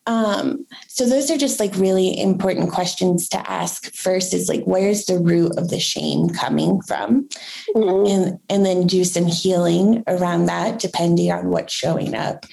Um, 0.06 0.66
so 0.88 1.06
those 1.06 1.30
are 1.30 1.36
just 1.36 1.60
like 1.60 1.76
really 1.76 2.18
important 2.18 2.72
questions 2.72 3.28
to 3.28 3.50
ask. 3.50 3.94
First 3.94 4.34
is 4.34 4.48
like, 4.48 4.64
where's 4.64 5.04
the 5.04 5.18
root 5.18 5.56
of 5.56 5.68
the 5.68 5.78
shame 5.78 6.30
coming 6.30 6.80
from? 6.82 7.28
Mm-hmm. 7.76 8.06
And, 8.06 8.40
and 8.48 8.66
then 8.66 8.86
do 8.86 9.04
some 9.04 9.26
healing 9.26 10.02
around 10.08 10.46
that, 10.46 10.80
depending 10.80 11.30
on 11.30 11.50
what's 11.50 11.72
showing 11.72 12.14
up. 12.14 12.46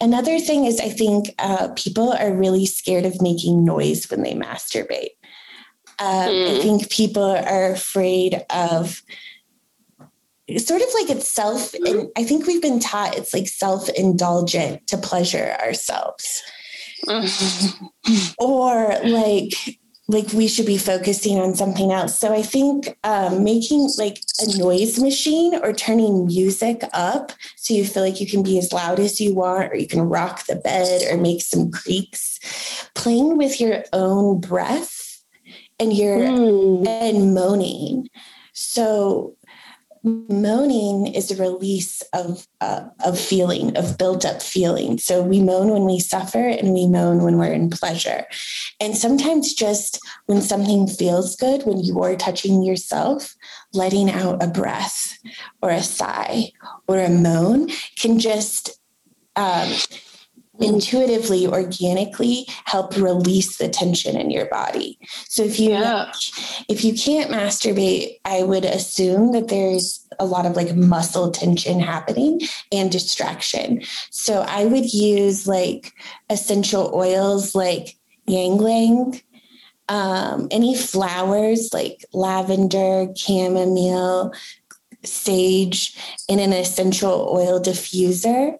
Another 0.00 0.40
thing 0.40 0.64
is, 0.64 0.80
I 0.80 0.88
think 0.88 1.32
uh, 1.38 1.68
people 1.76 2.12
are 2.12 2.34
really 2.34 2.66
scared 2.66 3.06
of 3.06 3.22
making 3.22 3.64
noise 3.64 4.10
when 4.10 4.22
they 4.22 4.34
masturbate. 4.34 5.15
Um, 5.98 6.28
mm. 6.28 6.58
I 6.58 6.62
think 6.62 6.90
people 6.90 7.24
are 7.24 7.72
afraid 7.72 8.44
of 8.50 9.02
sort 10.58 10.80
of 10.80 10.88
like 10.94 11.10
it's 11.10 11.26
self 11.26 11.74
and 11.74 12.08
i 12.16 12.22
think 12.22 12.46
we've 12.46 12.62
been 12.62 12.78
taught 12.78 13.18
it's 13.18 13.34
like 13.34 13.48
self-indulgent 13.48 14.86
to 14.86 14.96
pleasure 14.96 15.56
ourselves 15.60 16.40
or 18.38 18.96
like 19.02 19.52
like 20.08 20.32
we 20.32 20.46
should 20.46 20.66
be 20.66 20.78
focusing 20.78 21.38
on 21.38 21.54
something 21.54 21.90
else. 21.90 22.18
So 22.18 22.32
I 22.32 22.42
think 22.42 22.96
um, 23.02 23.42
making 23.42 23.90
like 23.98 24.20
a 24.40 24.56
noise 24.56 25.00
machine 25.00 25.56
or 25.56 25.72
turning 25.72 26.26
music 26.26 26.82
up 26.92 27.32
so 27.56 27.74
you 27.74 27.84
feel 27.84 28.04
like 28.04 28.20
you 28.20 28.26
can 28.26 28.42
be 28.42 28.58
as 28.58 28.72
loud 28.72 29.00
as 29.00 29.20
you 29.20 29.34
want, 29.34 29.72
or 29.72 29.76
you 29.76 29.88
can 29.88 30.02
rock 30.02 30.46
the 30.46 30.56
bed 30.56 31.02
or 31.10 31.16
make 31.16 31.42
some 31.42 31.70
creaks, 31.72 32.38
playing 32.94 33.36
with 33.36 33.60
your 33.60 33.84
own 33.92 34.40
breath 34.40 34.95
and 35.78 35.92
your 35.92 36.18
mm. 36.18 36.86
and 36.86 37.34
moaning. 37.34 38.08
So 38.52 39.36
moaning 40.06 41.08
is 41.08 41.30
a 41.30 41.42
release 41.42 42.00
of 42.12 42.46
uh, 42.60 42.84
of 43.04 43.18
feeling 43.18 43.76
of 43.76 43.98
built 43.98 44.24
up 44.24 44.40
feeling 44.40 44.98
so 44.98 45.20
we 45.20 45.40
moan 45.40 45.68
when 45.70 45.84
we 45.84 45.98
suffer 45.98 46.46
and 46.46 46.72
we 46.72 46.86
moan 46.86 47.24
when 47.24 47.38
we're 47.38 47.52
in 47.52 47.68
pleasure 47.68 48.24
and 48.78 48.96
sometimes 48.96 49.52
just 49.52 49.98
when 50.26 50.40
something 50.40 50.86
feels 50.86 51.34
good 51.34 51.64
when 51.64 51.80
you 51.80 52.00
are 52.00 52.14
touching 52.14 52.62
yourself 52.62 53.34
letting 53.72 54.08
out 54.08 54.40
a 54.40 54.46
breath 54.46 55.18
or 55.60 55.70
a 55.70 55.82
sigh 55.82 56.52
or 56.86 57.00
a 57.00 57.10
moan 57.10 57.68
can 57.98 58.20
just 58.20 58.78
um, 59.34 59.68
intuitively 60.60 61.46
organically 61.46 62.46
help 62.64 62.96
release 62.96 63.58
the 63.58 63.68
tension 63.68 64.16
in 64.16 64.30
your 64.30 64.46
body. 64.46 64.98
So 65.28 65.42
if 65.42 65.60
you 65.60 65.70
yeah. 65.70 66.12
if 66.68 66.84
you 66.84 66.94
can't 66.94 67.30
masturbate 67.30 68.18
i 68.24 68.42
would 68.42 68.64
assume 68.64 69.32
that 69.32 69.48
there's 69.48 70.06
a 70.18 70.24
lot 70.24 70.46
of 70.46 70.56
like 70.56 70.74
muscle 70.74 71.30
tension 71.30 71.80
happening 71.80 72.40
and 72.72 72.90
distraction. 72.90 73.82
So 74.10 74.42
i 74.48 74.64
would 74.64 74.92
use 74.92 75.46
like 75.46 75.92
essential 76.30 76.92
oils 76.94 77.54
like 77.54 77.96
ylang 78.26 79.20
um, 79.88 80.48
any 80.50 80.76
flowers 80.76 81.70
like 81.72 82.04
lavender 82.12 83.06
chamomile 83.14 84.32
sage 85.04 85.96
in 86.28 86.40
an 86.40 86.52
essential 86.52 87.28
oil 87.32 87.60
diffuser 87.60 88.56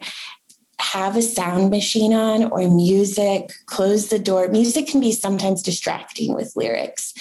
have 0.93 1.17
a 1.17 1.23
sound 1.23 1.71
machine 1.71 2.13
on 2.13 2.45
or 2.45 2.69
music, 2.69 3.51
close 3.67 4.09
the 4.09 4.19
door. 4.19 4.49
Music 4.49 4.87
can 4.87 5.01
be 5.01 5.13
sometimes 5.13 5.63
distracting 5.63 6.35
with 6.35 6.55
lyrics. 6.57 7.13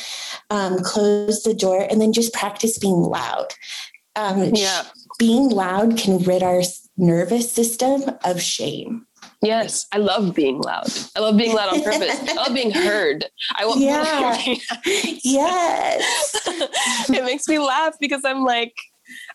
Um, 0.50 0.80
close 0.80 1.44
the 1.44 1.54
door 1.54 1.88
and 1.90 2.00
then 2.00 2.14
just 2.14 2.34
practice 2.34 2.78
being 2.78 3.02
loud. 3.02 3.48
Um, 4.16 4.52
yeah. 4.54 4.84
Being 5.18 5.50
loud 5.50 5.98
can 5.98 6.20
rid 6.20 6.44
our 6.44 6.62
nervous 6.98 7.52
system 7.52 8.04
of 8.24 8.42
shame. 8.42 9.08
Yes, 9.42 9.86
I 9.92 9.98
love 9.98 10.34
being 10.34 10.60
loud. 10.60 10.88
I 11.16 11.20
love 11.20 11.38
being 11.38 11.54
loud 11.54 11.74
on 11.74 11.84
purpose. 11.84 12.18
I 12.30 12.34
love 12.34 12.54
being 12.54 12.72
heard. 12.72 13.26
I 13.56 13.66
want 13.66 13.80
yeah. 13.80 14.42
yes. 15.24 16.42
it 17.10 17.24
makes 17.24 17.48
me 17.48 17.60
laugh 17.60 17.96
because 18.00 18.22
I'm 18.26 18.44
like, 18.44 18.74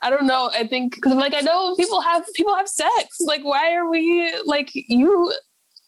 I 0.03 0.11
don't 0.11 0.27
know. 0.27 0.51
I 0.53 0.66
think 0.66 0.95
because 0.95 1.12
I'm 1.12 1.19
like, 1.19 1.35
I 1.35 1.40
know 1.40 1.75
people 1.77 2.01
have 2.01 2.25
people 2.35 2.55
have 2.55 2.69
sex. 2.69 3.19
Like, 3.21 3.45
why 3.45 3.75
are 3.75 3.88
we 3.88 4.33
like 4.45 4.71
you? 4.75 5.33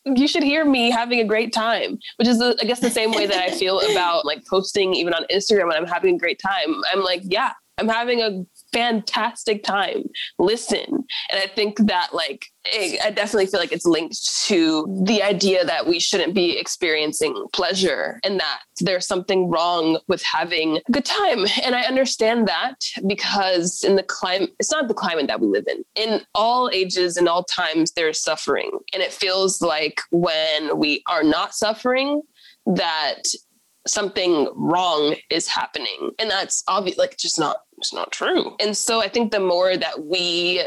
You 0.04 0.26
should 0.26 0.42
hear 0.42 0.64
me 0.64 0.90
having 0.90 1.20
a 1.20 1.24
great 1.24 1.52
time, 1.52 1.96
which 2.16 2.26
is, 2.26 2.40
I 2.40 2.64
guess, 2.64 2.80
the 2.80 2.90
same 2.90 3.12
way 3.12 3.26
that 3.26 3.38
I 3.38 3.50
feel 3.50 3.80
about 3.92 4.24
like 4.24 4.44
posting 4.46 4.94
even 4.94 5.14
on 5.14 5.24
Instagram 5.32 5.68
when 5.68 5.76
I'm 5.76 5.86
having 5.86 6.16
a 6.16 6.18
great 6.18 6.40
time. 6.40 6.82
I'm 6.92 7.04
like, 7.04 7.22
yeah, 7.22 7.52
I'm 7.78 7.88
having 7.88 8.20
a 8.20 8.44
fantastic 8.72 9.62
time. 9.62 10.04
Listen. 10.38 10.84
And 11.30 11.42
I 11.42 11.46
think 11.46 11.78
that, 11.86 12.10
like, 12.12 12.46
I 12.64 13.12
definitely 13.14 13.46
feel 13.46 13.60
like 13.60 13.72
it's 13.72 13.84
linked 13.84 14.44
to 14.46 15.02
the 15.04 15.22
idea 15.22 15.64
that 15.64 15.86
we 15.86 15.98
shouldn't 15.98 16.32
be 16.32 16.56
experiencing 16.58 17.46
pleasure 17.52 18.20
and 18.24 18.38
that 18.38 18.60
there's 18.80 19.06
something 19.06 19.50
wrong 19.50 19.98
with 20.06 20.22
having 20.22 20.76
a 20.76 20.92
good 20.92 21.04
time. 21.04 21.44
And 21.64 21.74
I 21.74 21.82
understand 21.82 22.46
that 22.46 22.76
because 23.06 23.82
in 23.82 23.96
the 23.96 24.02
climate, 24.04 24.50
it's 24.60 24.70
not 24.70 24.86
the 24.86 24.94
climate 24.94 25.26
that 25.26 25.40
we 25.40 25.48
live 25.48 25.66
in. 25.66 25.84
In 25.96 26.20
all 26.34 26.70
ages 26.72 27.16
and 27.16 27.28
all 27.28 27.44
times, 27.44 27.92
there's 27.92 28.22
suffering. 28.22 28.70
And 28.94 29.02
it 29.02 29.12
feels 29.12 29.60
like 29.60 30.00
when 30.10 30.78
we 30.78 31.02
are 31.08 31.24
not 31.24 31.54
suffering, 31.54 32.22
that 32.64 33.22
something 33.86 34.48
wrong 34.54 35.16
is 35.30 35.48
happening. 35.48 36.10
And 36.18 36.30
that's 36.30 36.62
obvious 36.68 36.98
like 36.98 37.16
just 37.16 37.38
not 37.38 37.58
it's 37.78 37.92
not 37.92 38.12
true. 38.12 38.56
And 38.60 38.76
so 38.76 39.00
i 39.00 39.08
think 39.08 39.32
the 39.32 39.40
more 39.40 39.76
that 39.76 40.04
we 40.04 40.62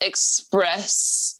express 0.00 1.38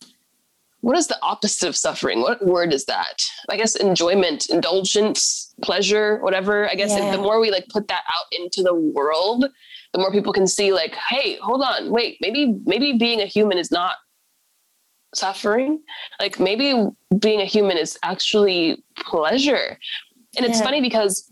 what 0.81 0.97
is 0.97 1.09
the 1.09 1.19
opposite 1.21 1.69
of 1.69 1.77
suffering? 1.77 2.21
What 2.21 2.47
word 2.47 2.73
is 2.73 2.85
that? 2.85 3.25
I 3.49 3.57
guess 3.57 3.75
enjoyment 3.75 4.49
indulgence 4.49 5.55
pleasure 5.63 6.19
whatever 6.19 6.69
i 6.71 6.75
guess. 6.75 6.91
Yeah. 6.91 7.13
the 7.13 7.23
more 7.23 7.41
we 7.41 7.51
like 7.51 7.67
put 7.69 7.89
that 7.89 8.03
out 8.15 8.27
into 8.31 8.63
the 8.63 8.75
world 8.75 9.47
the 9.93 9.99
more 9.99 10.13
people 10.13 10.33
can 10.33 10.47
see 10.47 10.73
like 10.73 10.95
hey 10.95 11.39
hold 11.43 11.63
on 11.63 11.91
wait 11.91 12.19
maybe 12.21 12.59
maybe 12.67 12.93
being 12.93 13.23
a 13.23 13.27
human 13.27 13.57
is 13.57 13.71
not 13.71 13.97
suffering. 15.17 15.81
Like 16.21 16.39
maybe 16.39 16.89
being 17.19 17.41
a 17.41 17.45
human 17.45 17.79
is 17.79 17.99
actually 18.03 18.83
pleasure 18.97 19.79
and 20.37 20.47
it's 20.47 20.59
yeah. 20.59 20.65
funny 20.65 20.81
because 20.81 21.31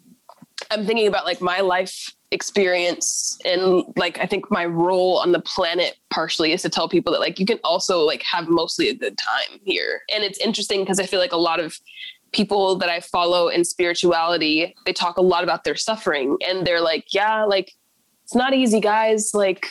I'm 0.71 0.87
thinking 0.87 1.07
about 1.07 1.25
like 1.25 1.41
my 1.41 1.61
life 1.61 2.13
experience 2.31 3.39
and 3.45 3.85
like 3.97 4.19
I 4.19 4.27
think 4.27 4.51
my 4.51 4.67
role 4.67 5.19
on 5.19 5.33
the 5.33 5.41
planet 5.41 5.97
partially 6.11 6.53
is 6.53 6.63
to 6.63 6.69
tell 6.69 6.89
people 6.89 7.13
that 7.13 7.21
like 7.21 7.39
you 7.39 7.47
can 7.47 7.61
also 7.63 8.01
like 8.01 8.23
have 8.23 8.49
mostly 8.49 8.89
a 8.89 8.95
good 8.95 9.17
time 9.17 9.61
here. 9.65 10.03
And 10.15 10.25
it's 10.25 10.39
interesting 10.39 10.81
because 10.81 10.99
I 10.99 11.07
feel 11.07 11.21
like 11.21 11.33
a 11.33 11.39
lot 11.39 11.61
of 11.61 11.79
people 12.33 12.77
that 12.79 12.89
I 12.89 13.01
follow 13.01 13.49
in 13.49 13.65
spirituality, 13.65 14.75
they 14.85 14.93
talk 14.93 15.17
a 15.17 15.23
lot 15.23 15.45
about 15.45 15.63
their 15.63 15.77
suffering 15.77 16.37
and 16.47 16.67
they're 16.67 16.81
like, 16.81 17.15
yeah, 17.15 17.45
like 17.45 17.73
it's 18.25 18.35
not 18.35 18.53
easy 18.53 18.81
guys, 18.81 19.33
like 19.33 19.69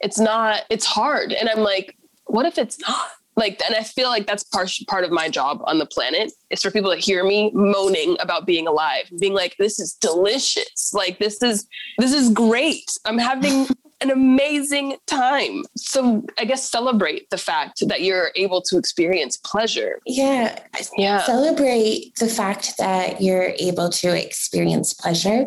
it's 0.00 0.18
not 0.18 0.62
it's 0.70 0.86
hard. 0.86 1.32
And 1.32 1.48
I'm 1.48 1.60
like, 1.60 1.96
what 2.26 2.46
if 2.46 2.58
it's 2.58 2.78
not? 2.80 3.10
Like 3.38 3.60
and 3.64 3.74
i 3.74 3.82
feel 3.82 4.08
like 4.08 4.26
that's 4.26 4.44
part 4.44 4.70
part 4.88 5.04
of 5.04 5.10
my 5.10 5.28
job 5.28 5.60
on 5.64 5.78
the 5.78 5.86
planet 5.86 6.32
is 6.50 6.62
for 6.62 6.70
people 6.70 6.92
to 6.94 6.98
hear 6.98 7.24
me 7.24 7.50
moaning 7.54 8.16
about 8.20 8.46
being 8.46 8.66
alive 8.66 9.10
being 9.18 9.34
like 9.34 9.56
this 9.58 9.78
is 9.78 9.94
delicious. 9.94 10.92
Like 10.92 11.18
this 11.18 11.42
is 11.42 11.66
this 11.98 12.12
is 12.12 12.30
great. 12.30 12.90
I'm 13.04 13.18
having 13.18 13.66
an 14.00 14.10
amazing 14.10 14.96
time. 15.06 15.64
So 15.76 16.24
i 16.38 16.44
guess 16.44 16.68
celebrate 16.70 17.28
the 17.30 17.38
fact 17.38 17.86
that 17.88 18.02
you're 18.02 18.30
able 18.36 18.62
to 18.62 18.78
experience 18.78 19.36
pleasure. 19.36 20.00
Yeah. 20.06 20.58
Yeah. 20.96 21.22
Celebrate 21.22 22.14
the 22.16 22.28
fact 22.28 22.78
that 22.78 23.20
you're 23.20 23.54
able 23.58 23.90
to 23.90 24.16
experience 24.16 24.94
pleasure. 24.94 25.46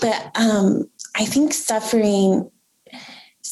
But 0.00 0.30
um 0.34 0.84
i 1.14 1.24
think 1.24 1.52
suffering 1.52 2.50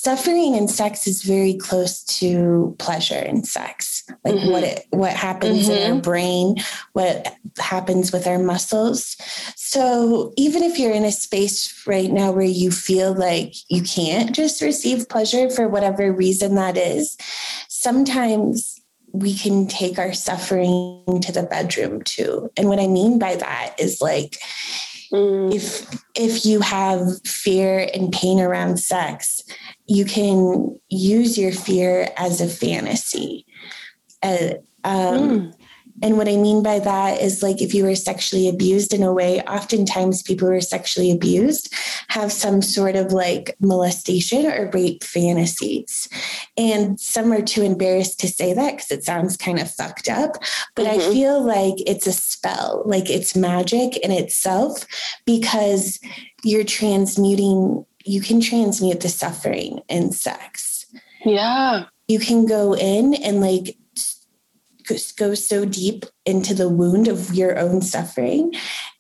suffering 0.02 0.54
in 0.54 0.66
sex 0.66 1.06
is 1.06 1.22
very 1.22 1.54
close 1.54 2.02
to 2.04 2.74
pleasure 2.78 3.18
in 3.18 3.44
sex 3.44 4.02
like 4.24 4.34
mm-hmm. 4.34 4.50
what 4.50 4.62
it 4.62 4.86
what 4.90 5.12
happens 5.12 5.68
mm-hmm. 5.68 5.72
in 5.72 5.82
our 5.82 5.90
mm-hmm. 5.90 6.00
brain 6.00 6.56
what 6.94 7.36
happens 7.58 8.10
with 8.10 8.26
our 8.26 8.38
muscles 8.38 9.16
so 9.56 10.32
even 10.38 10.62
if 10.62 10.78
you're 10.78 10.94
in 10.94 11.04
a 11.04 11.12
space 11.12 11.86
right 11.86 12.10
now 12.10 12.32
where 12.32 12.42
you 12.42 12.70
feel 12.70 13.12
like 13.12 13.52
you 13.68 13.82
can't 13.82 14.34
just 14.34 14.62
receive 14.62 15.08
pleasure 15.08 15.50
for 15.50 15.68
whatever 15.68 16.10
reason 16.10 16.54
that 16.54 16.78
is 16.78 17.18
sometimes 17.68 18.80
we 19.12 19.34
can 19.34 19.66
take 19.66 19.98
our 19.98 20.14
suffering 20.14 21.20
to 21.20 21.30
the 21.30 21.42
bedroom 21.42 22.00
too 22.02 22.50
and 22.56 22.68
what 22.68 22.80
i 22.80 22.86
mean 22.86 23.18
by 23.18 23.34
that 23.34 23.74
is 23.78 24.00
like 24.00 24.38
Mm. 25.12 25.52
If 25.52 26.02
if 26.14 26.46
you 26.46 26.60
have 26.60 27.00
fear 27.24 27.88
and 27.92 28.12
pain 28.12 28.38
around 28.38 28.78
sex, 28.78 29.42
you 29.90 30.04
can 30.04 30.78
use 30.88 31.36
your 31.36 31.50
fear 31.50 32.08
as 32.16 32.40
a 32.40 32.46
fantasy. 32.46 33.44
Uh, 34.22 34.54
um, 34.84 35.18
mm. 35.18 35.54
And 36.02 36.16
what 36.16 36.28
I 36.28 36.36
mean 36.36 36.62
by 36.62 36.78
that 36.78 37.20
is 37.20 37.42
like 37.42 37.60
if 37.60 37.74
you 37.74 37.84
were 37.84 37.96
sexually 37.96 38.48
abused 38.48 38.94
in 38.94 39.02
a 39.02 39.12
way, 39.12 39.42
oftentimes 39.42 40.22
people 40.22 40.48
who 40.48 40.54
are 40.54 40.60
sexually 40.60 41.10
abused 41.10 41.74
have 42.08 42.30
some 42.30 42.62
sort 42.62 42.94
of 42.94 43.12
like 43.12 43.56
molestation 43.60 44.46
or 44.46 44.70
rape 44.72 45.02
fantasies. 45.02 46.08
And 46.56 46.98
some 46.98 47.32
are 47.32 47.42
too 47.42 47.62
embarrassed 47.62 48.20
to 48.20 48.28
say 48.28 48.54
that 48.54 48.76
because 48.76 48.90
it 48.92 49.04
sounds 49.04 49.36
kind 49.36 49.58
of 49.58 49.70
fucked 49.70 50.08
up. 50.08 50.36
But 50.76 50.86
mm-hmm. 50.86 51.00
I 51.00 51.12
feel 51.12 51.42
like 51.42 51.74
it's 51.84 52.06
a 52.06 52.12
spell, 52.12 52.84
like 52.86 53.10
it's 53.10 53.36
magic 53.36 53.96
in 53.98 54.12
itself 54.12 54.86
because 55.26 55.98
you're 56.44 56.64
transmuting, 56.64 57.84
you 58.04 58.20
can 58.20 58.40
transmute 58.40 59.00
the 59.00 59.08
suffering 59.08 59.82
in 59.88 60.12
sex. 60.12 60.86
Yeah. 61.24 61.84
You 62.08 62.18
can 62.18 62.46
go 62.46 62.74
in 62.74 63.14
and 63.14 63.40
like 63.40 63.76
go 65.16 65.34
so 65.34 65.64
deep 65.64 66.04
into 66.26 66.54
the 66.54 66.68
wound 66.68 67.08
of 67.08 67.32
your 67.34 67.58
own 67.58 67.80
suffering 67.80 68.52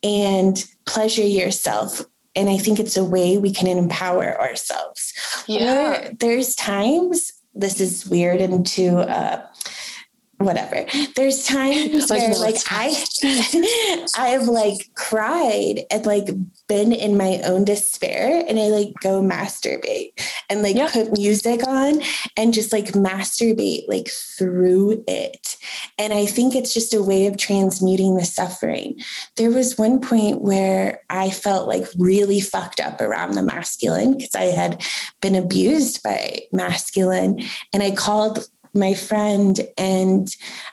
and 0.02 0.64
pleasure 0.86 1.26
yourself 1.26 2.02
and 2.36 2.48
i 2.48 2.56
think 2.56 2.78
it's 2.78 2.96
a 2.96 3.04
way 3.04 3.38
we 3.38 3.52
can 3.52 3.66
empower 3.66 4.40
ourselves 4.40 5.12
yeah 5.48 6.10
there's 6.20 6.54
times 6.54 7.32
this 7.54 7.80
is 7.80 8.06
weird 8.06 8.40
and 8.40 8.64
to 8.64 8.98
uh, 8.98 9.44
whatever. 10.40 10.86
There's 11.16 11.44
times 11.44 12.10
where 12.10 12.34
like 12.34 12.56
I 12.70 12.96
I've 14.16 14.48
like 14.48 14.90
cried 14.94 15.84
and 15.90 16.06
like 16.06 16.30
been 16.66 16.92
in 16.92 17.16
my 17.16 17.40
own 17.44 17.64
despair 17.64 18.42
and 18.48 18.58
I 18.58 18.68
like 18.68 18.94
go 19.00 19.20
masturbate 19.22 20.12
and 20.48 20.62
like 20.62 20.92
put 20.92 21.12
music 21.12 21.66
on 21.66 22.00
and 22.36 22.54
just 22.54 22.72
like 22.72 22.86
masturbate 22.92 23.86
like 23.88 24.08
through 24.08 25.04
it. 25.06 25.56
And 25.98 26.14
I 26.14 26.24
think 26.24 26.54
it's 26.54 26.72
just 26.72 26.94
a 26.94 27.02
way 27.02 27.26
of 27.26 27.36
transmuting 27.36 28.16
the 28.16 28.24
suffering. 28.24 28.98
There 29.36 29.50
was 29.50 29.76
one 29.76 30.00
point 30.00 30.40
where 30.40 31.02
I 31.10 31.28
felt 31.28 31.68
like 31.68 31.86
really 31.98 32.40
fucked 32.40 32.80
up 32.80 33.02
around 33.02 33.32
the 33.32 33.42
masculine 33.42 34.16
because 34.16 34.34
I 34.34 34.44
had 34.44 34.82
been 35.20 35.34
abused 35.34 36.02
by 36.02 36.40
masculine 36.50 37.42
and 37.74 37.82
I 37.82 37.90
called 37.90 38.48
my 38.74 38.94
friend 38.94 39.60
and 39.76 40.28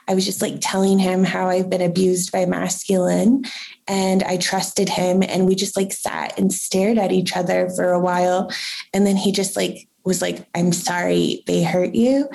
I 0.06 0.14
was 0.14 0.24
just 0.24 0.42
like 0.42 0.56
telling 0.60 0.98
him 0.98 1.24
how 1.24 1.48
I've 1.48 1.70
been 1.70 1.82
abused 1.82 2.32
by 2.32 2.46
masculine 2.46 3.44
and 3.86 4.22
I 4.22 4.36
trusted 4.36 4.88
him 4.88 5.22
and 5.22 5.46
we 5.46 5.54
just 5.54 5.76
like 5.76 5.92
sat 5.92 6.38
and 6.38 6.52
stared 6.52 6.98
at 6.98 7.12
each 7.12 7.36
other 7.36 7.68
for 7.70 7.92
a 7.92 8.00
while 8.00 8.52
and 8.94 9.06
then 9.06 9.16
he 9.16 9.32
just 9.32 9.56
like 9.56 9.88
was 10.04 10.22
like 10.22 10.46
I'm 10.54 10.72
sorry 10.72 11.42
they 11.46 11.62
hurt 11.62 11.94
you 11.94 12.28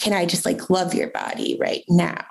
can 0.00 0.12
I 0.12 0.26
just 0.26 0.46
like 0.46 0.70
love 0.70 0.94
your 0.94 1.10
body 1.10 1.56
right 1.60 1.84
now 1.88 2.24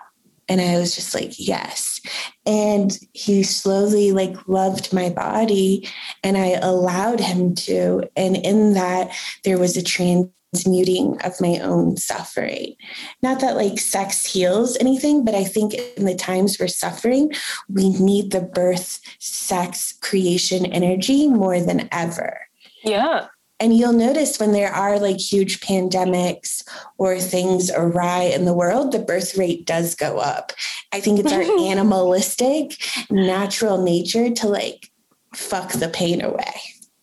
and 0.51 0.59
I 0.59 0.77
was 0.77 0.95
just 0.95 1.15
like, 1.15 1.31
yes. 1.37 2.01
And 2.45 2.91
he 3.13 3.41
slowly 3.41 4.11
like 4.11 4.35
loved 4.49 4.91
my 4.91 5.09
body 5.09 5.87
and 6.25 6.37
I 6.37 6.59
allowed 6.61 7.21
him 7.21 7.55
to. 7.55 8.03
And 8.17 8.35
in 8.35 8.73
that, 8.73 9.15
there 9.45 9.57
was 9.57 9.77
a 9.77 9.81
trans 9.81 10.27
transmuting 10.53 11.19
of 11.21 11.39
my 11.39 11.59
own 11.59 11.97
suffering. 11.97 12.75
Not 13.21 13.39
that 13.41 13.55
like 13.55 13.79
sex 13.79 14.25
heals 14.25 14.77
anything, 14.77 15.23
but 15.23 15.35
I 15.35 15.43
think 15.43 15.73
in 15.97 16.05
the 16.05 16.15
times 16.15 16.57
we're 16.59 16.67
suffering, 16.67 17.31
we 17.69 17.89
need 17.89 18.31
the 18.31 18.41
birth, 18.41 18.99
sex, 19.19 19.93
creation 20.01 20.65
energy 20.65 21.27
more 21.27 21.59
than 21.59 21.87
ever. 21.91 22.47
Yeah. 22.83 23.27
And 23.59 23.77
you'll 23.77 23.93
notice 23.93 24.39
when 24.39 24.53
there 24.53 24.73
are 24.73 24.99
like 24.99 25.19
huge 25.19 25.59
pandemics 25.59 26.67
or 26.97 27.19
things 27.19 27.69
awry 27.69 28.23
in 28.23 28.45
the 28.45 28.55
world, 28.55 28.91
the 28.91 28.99
birth 28.99 29.37
rate 29.37 29.65
does 29.65 29.93
go 29.93 30.17
up. 30.17 30.51
I 30.91 30.99
think 30.99 31.19
it's 31.19 31.31
our 31.31 31.41
animalistic, 31.69 32.83
natural 33.11 33.83
nature 33.83 34.31
to 34.31 34.47
like 34.47 34.89
fuck 35.35 35.73
the 35.73 35.89
pain 35.89 36.21
away. 36.21 36.61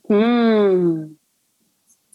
Hmm. 0.09 1.13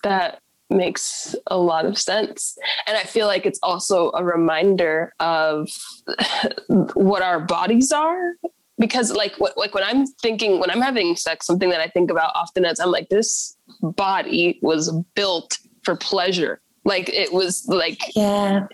That 0.04 0.43
makes 0.74 1.36
a 1.48 1.58
lot 1.58 1.86
of 1.86 1.98
sense. 1.98 2.58
And 2.88 2.98
I 2.98 3.04
feel 3.04 3.28
like 3.28 3.46
it's 3.46 3.60
also 3.64 4.12
a 4.14 4.24
reminder 4.24 5.14
of 5.20 5.70
what 6.94 7.22
our 7.22 7.40
bodies 7.40 7.92
are. 7.92 8.34
Because 8.80 9.12
like 9.12 9.36
what, 9.38 9.56
like 9.56 9.76
when 9.76 9.84
I'm 9.84 10.06
thinking 10.22 10.60
when 10.60 10.72
I'm 10.72 10.82
having 10.82 11.16
sex, 11.16 11.46
something 11.46 11.70
that 11.70 11.80
I 11.80 11.88
think 11.88 12.10
about 12.10 12.32
often 12.36 12.66
is 12.66 12.80
I'm 12.80 12.90
like, 12.92 13.08
this 13.10 13.56
body 13.82 14.60
was 14.64 14.92
built 15.16 15.60
for 15.84 15.96
pleasure. 15.96 16.60
Like 16.84 17.08
it 17.10 17.32
was 17.32 17.66
like 17.68 18.02
Yeah. 18.16 18.66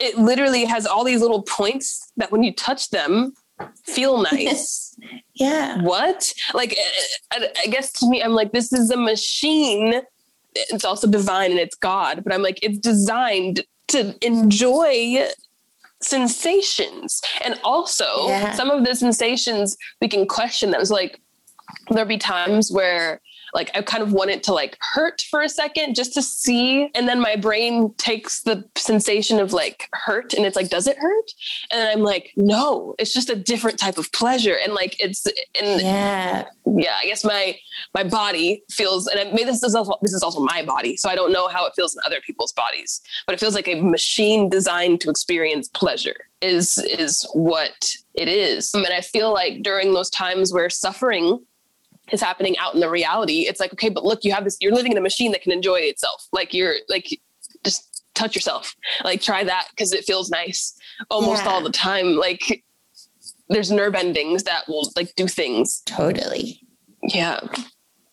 it 0.00 0.18
literally 0.18 0.64
has 0.64 0.86
all 0.86 1.04
these 1.04 1.20
little 1.20 1.42
points 1.42 2.10
that 2.16 2.32
when 2.32 2.42
you 2.42 2.52
touch 2.52 2.90
them 2.90 3.32
feel 3.84 4.20
nice. 4.32 4.96
Yeah. 5.34 5.80
what? 5.82 6.32
Like, 6.52 6.72
eh, 6.72 6.76
eh, 6.76 7.38
I, 7.38 7.48
I 7.64 7.66
guess 7.68 7.92
to 8.00 8.08
me, 8.10 8.22
I'm 8.22 8.32
like, 8.32 8.52
this 8.52 8.72
is 8.72 8.90
a 8.90 8.96
machine. 8.96 10.02
It's 10.54 10.84
also 10.84 11.06
divine 11.08 11.50
and 11.50 11.60
it's 11.60 11.76
God, 11.76 12.22
but 12.24 12.32
I'm 12.32 12.42
like, 12.42 12.58
it's 12.62 12.78
designed 12.78 13.64
to 13.88 14.14
enjoy 14.24 15.26
sensations. 16.00 17.20
And 17.44 17.58
also, 17.64 18.28
Yeah. 18.28 18.52
some 18.54 18.70
of 18.70 18.84
the 18.84 18.94
sensations, 18.94 19.76
we 20.00 20.08
can 20.08 20.26
question 20.26 20.70
them. 20.70 20.84
So, 20.84 20.94
like, 20.94 21.20
there'll 21.90 22.08
be 22.08 22.18
times 22.18 22.70
where 22.70 23.20
like 23.54 23.70
I 23.74 23.82
kind 23.82 24.02
of 24.02 24.12
want 24.12 24.30
it 24.30 24.42
to 24.44 24.52
like 24.52 24.76
hurt 24.80 25.22
for 25.30 25.40
a 25.40 25.48
second 25.48 25.94
just 25.94 26.12
to 26.14 26.22
see. 26.22 26.90
And 26.94 27.08
then 27.08 27.20
my 27.20 27.36
brain 27.36 27.94
takes 27.96 28.42
the 28.42 28.64
sensation 28.76 29.38
of 29.38 29.52
like 29.52 29.88
hurt 29.92 30.34
and 30.34 30.44
it's 30.44 30.56
like, 30.56 30.68
does 30.68 30.86
it 30.86 30.98
hurt? 30.98 31.30
And 31.70 31.80
then 31.80 31.90
I'm 31.96 32.02
like, 32.02 32.32
no, 32.36 32.94
it's 32.98 33.14
just 33.14 33.30
a 33.30 33.36
different 33.36 33.78
type 33.78 33.96
of 33.96 34.10
pleasure. 34.12 34.56
And 34.62 34.74
like 34.74 34.96
it's 35.00 35.24
and 35.60 35.80
Yeah. 35.80 36.44
yeah, 36.66 36.96
I 37.00 37.06
guess 37.06 37.24
my 37.24 37.56
my 37.94 38.02
body 38.02 38.64
feels, 38.70 39.06
and 39.06 39.20
I 39.20 39.32
mean, 39.32 39.46
this 39.46 39.62
is 39.62 39.74
also 39.74 39.94
this 40.02 40.12
is 40.12 40.22
also 40.22 40.40
my 40.40 40.64
body, 40.64 40.96
so 40.96 41.08
I 41.08 41.14
don't 41.14 41.32
know 41.32 41.48
how 41.48 41.64
it 41.66 41.72
feels 41.76 41.94
in 41.94 42.00
other 42.04 42.20
people's 42.26 42.52
bodies, 42.52 43.00
but 43.26 43.34
it 43.34 43.40
feels 43.40 43.54
like 43.54 43.68
a 43.68 43.80
machine 43.80 44.48
designed 44.48 45.00
to 45.02 45.10
experience 45.10 45.68
pleasure 45.68 46.16
is 46.40 46.78
is 46.78 47.26
what 47.32 47.94
it 48.14 48.28
is. 48.28 48.74
And 48.74 48.86
I 48.86 49.00
feel 49.00 49.32
like 49.32 49.62
during 49.62 49.94
those 49.94 50.10
times 50.10 50.52
where 50.52 50.68
suffering 50.68 51.44
is 52.12 52.20
happening 52.20 52.56
out 52.58 52.74
in 52.74 52.80
the 52.80 52.90
reality, 52.90 53.46
it's 53.48 53.60
like 53.60 53.72
okay, 53.72 53.88
but 53.88 54.04
look, 54.04 54.24
you 54.24 54.32
have 54.32 54.44
this. 54.44 54.56
You're 54.60 54.74
living 54.74 54.92
in 54.92 54.98
a 54.98 55.02
machine 55.02 55.32
that 55.32 55.42
can 55.42 55.52
enjoy 55.52 55.76
itself. 55.80 56.26
Like 56.32 56.52
you're 56.54 56.74
like 56.88 57.20
just 57.64 58.04
touch 58.14 58.34
yourself, 58.34 58.74
like 59.04 59.20
try 59.20 59.42
that 59.44 59.68
because 59.70 59.92
it 59.92 60.04
feels 60.04 60.30
nice 60.30 60.74
almost 61.10 61.44
Yeah. 61.44 61.50
all 61.50 61.62
the 61.62 61.70
time. 61.70 62.14
Like 62.16 62.62
there's 63.48 63.70
nerve 63.70 63.94
endings 63.94 64.44
that 64.44 64.68
will 64.68 64.90
like 64.96 65.14
do 65.16 65.26
things 65.28 65.82
Totally. 65.86 66.60
yeah. 67.02 67.40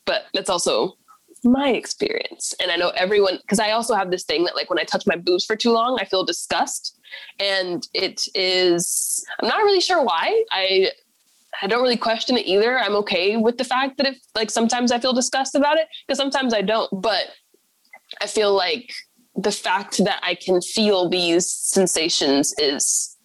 But 0.05 0.25
that's 0.33 0.49
also 0.49 0.97
my 1.43 1.69
experience. 1.69 2.53
And 2.61 2.71
I 2.71 2.75
know 2.75 2.89
everyone, 2.89 3.37
because 3.41 3.59
I 3.59 3.71
also 3.71 3.93
have 3.95 4.11
this 4.11 4.23
thing 4.23 4.43
that, 4.43 4.55
like, 4.55 4.69
when 4.69 4.77
I 4.77 4.83
touch 4.83 5.05
my 5.07 5.15
boobs 5.15 5.45
for 5.45 5.55
too 5.55 5.71
long, 5.71 5.97
I 5.99 6.05
feel 6.05 6.23
disgust. 6.23 6.99
And 7.39 7.87
it 7.93 8.21
is, 8.35 9.25
I'm 9.39 9.47
not 9.47 9.57
really 9.63 9.79
sure 9.81 10.03
why. 10.03 10.43
I, 10.51 10.89
I 11.61 11.67
don't 11.67 11.81
really 11.81 11.97
question 11.97 12.37
it 12.37 12.45
either. 12.45 12.79
I'm 12.79 12.95
okay 12.97 13.37
with 13.37 13.57
the 13.57 13.63
fact 13.63 13.97
that 13.97 14.07
if, 14.07 14.17
like, 14.35 14.49
sometimes 14.49 14.91
I 14.91 14.99
feel 14.99 15.13
disgust 15.13 15.55
about 15.55 15.77
it, 15.77 15.87
because 16.07 16.17
sometimes 16.17 16.53
I 16.53 16.61
don't. 16.61 16.89
But 17.01 17.25
I 18.21 18.27
feel 18.27 18.53
like 18.55 18.91
the 19.35 19.51
fact 19.51 19.97
that 20.03 20.19
I 20.23 20.35
can 20.35 20.61
feel 20.61 21.09
these 21.09 21.51
sensations 21.51 22.53
is 22.57 23.17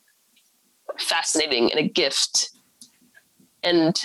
fascinating 0.98 1.70
and 1.70 1.80
a 1.80 1.88
gift. 1.88 2.50
And 3.62 4.00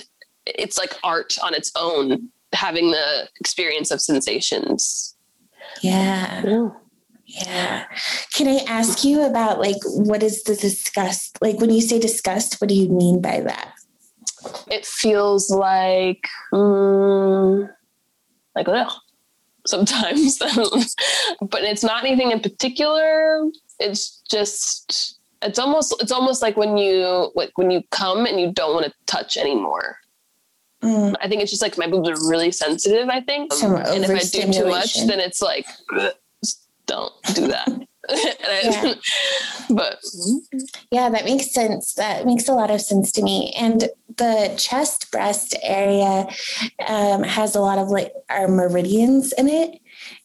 it's 0.45 0.77
like 0.77 0.93
art 1.03 1.37
on 1.43 1.53
its 1.53 1.71
own 1.75 2.29
having 2.53 2.91
the 2.91 3.29
experience 3.39 3.91
of 3.91 4.01
sensations 4.01 5.15
Yeah. 5.81 6.69
Yeah. 7.25 7.85
Can 8.33 8.47
I 8.47 8.63
ask 8.67 9.03
you 9.03 9.21
about 9.25 9.59
like 9.59 9.77
what 9.85 10.21
is 10.21 10.43
the 10.43 10.55
disgust? 10.55 11.37
Like 11.41 11.59
when 11.59 11.69
you 11.69 11.81
say 11.81 11.99
disgust, 11.99 12.59
what 12.59 12.67
do 12.67 12.75
you 12.75 12.89
mean 12.89 13.21
by 13.21 13.39
that? 13.41 13.73
It 14.69 14.85
feels 14.85 15.49
like 15.49 16.27
mm, 16.53 17.69
like 18.55 18.67
ugh, 18.67 18.91
sometimes. 19.65 20.39
But 21.41 21.63
it's 21.63 21.83
not 21.83 22.05
anything 22.05 22.31
in 22.31 22.39
particular. 22.39 23.49
It's 23.79 24.21
just 24.29 25.19
it's 25.41 25.59
almost 25.59 25.95
it's 26.01 26.11
almost 26.11 26.41
like 26.41 26.57
when 26.57 26.77
you 26.77 27.31
like 27.35 27.51
when 27.55 27.71
you 27.71 27.81
come 27.91 28.25
and 28.25 28.39
you 28.39 28.51
don't 28.51 28.73
want 28.73 28.85
to 28.85 28.93
touch 29.05 29.37
anymore. 29.37 29.97
Mm, 30.83 31.15
I 31.21 31.27
think 31.27 31.41
it's 31.41 31.51
just 31.51 31.61
like 31.61 31.77
my 31.77 31.87
boobs 31.87 32.09
are 32.09 32.29
really 32.29 32.51
sensitive. 32.51 33.07
I 33.09 33.21
think, 33.21 33.53
Some 33.53 33.75
and 33.75 34.03
if 34.03 34.09
I 34.09 34.19
do 34.19 34.51
too 34.51 34.67
much, 34.67 34.95
then 35.05 35.19
it's 35.19 35.41
like, 35.41 35.67
don't 36.87 37.13
do 37.35 37.47
that. 37.47 37.69
Yeah. 38.09 38.93
But 39.69 39.99
yeah, 40.91 41.09
that 41.09 41.23
makes 41.23 41.53
sense. 41.53 41.93
That 41.93 42.25
makes 42.25 42.49
a 42.49 42.53
lot 42.53 42.71
of 42.71 42.81
sense 42.81 43.11
to 43.13 43.21
me. 43.21 43.53
And 43.57 43.89
the 44.17 44.53
chest 44.57 45.09
breast 45.11 45.55
area 45.63 46.27
um, 46.87 47.23
has 47.23 47.55
a 47.55 47.61
lot 47.61 47.77
of 47.77 47.87
like 47.87 48.11
our 48.29 48.49
meridians 48.49 49.31
in 49.33 49.47
it 49.47 49.79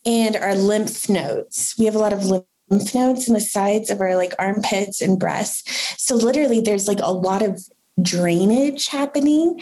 and 0.05 0.35
our 0.37 0.57
lymph 0.57 1.09
nodes. 1.09 1.75
We 1.79 1.85
have 1.85 1.95
a 1.95 2.01
lot 2.01 2.13
of 2.13 2.25
lymph 2.25 2.95
nodes 2.95 3.29
in 3.29 3.35
the 3.35 3.41
sides 3.41 3.89
of 3.91 4.01
our 4.01 4.17
like 4.17 4.35
armpits 4.39 5.01
and 5.01 5.17
breasts. 5.19 6.03
So 6.05 6.17
literally 6.17 6.61
there's 6.61 6.89
like 6.89 7.01
a 7.01 7.13
lot 7.13 7.43
of 7.43 7.63
drainage 8.03 8.89
happening 8.89 9.61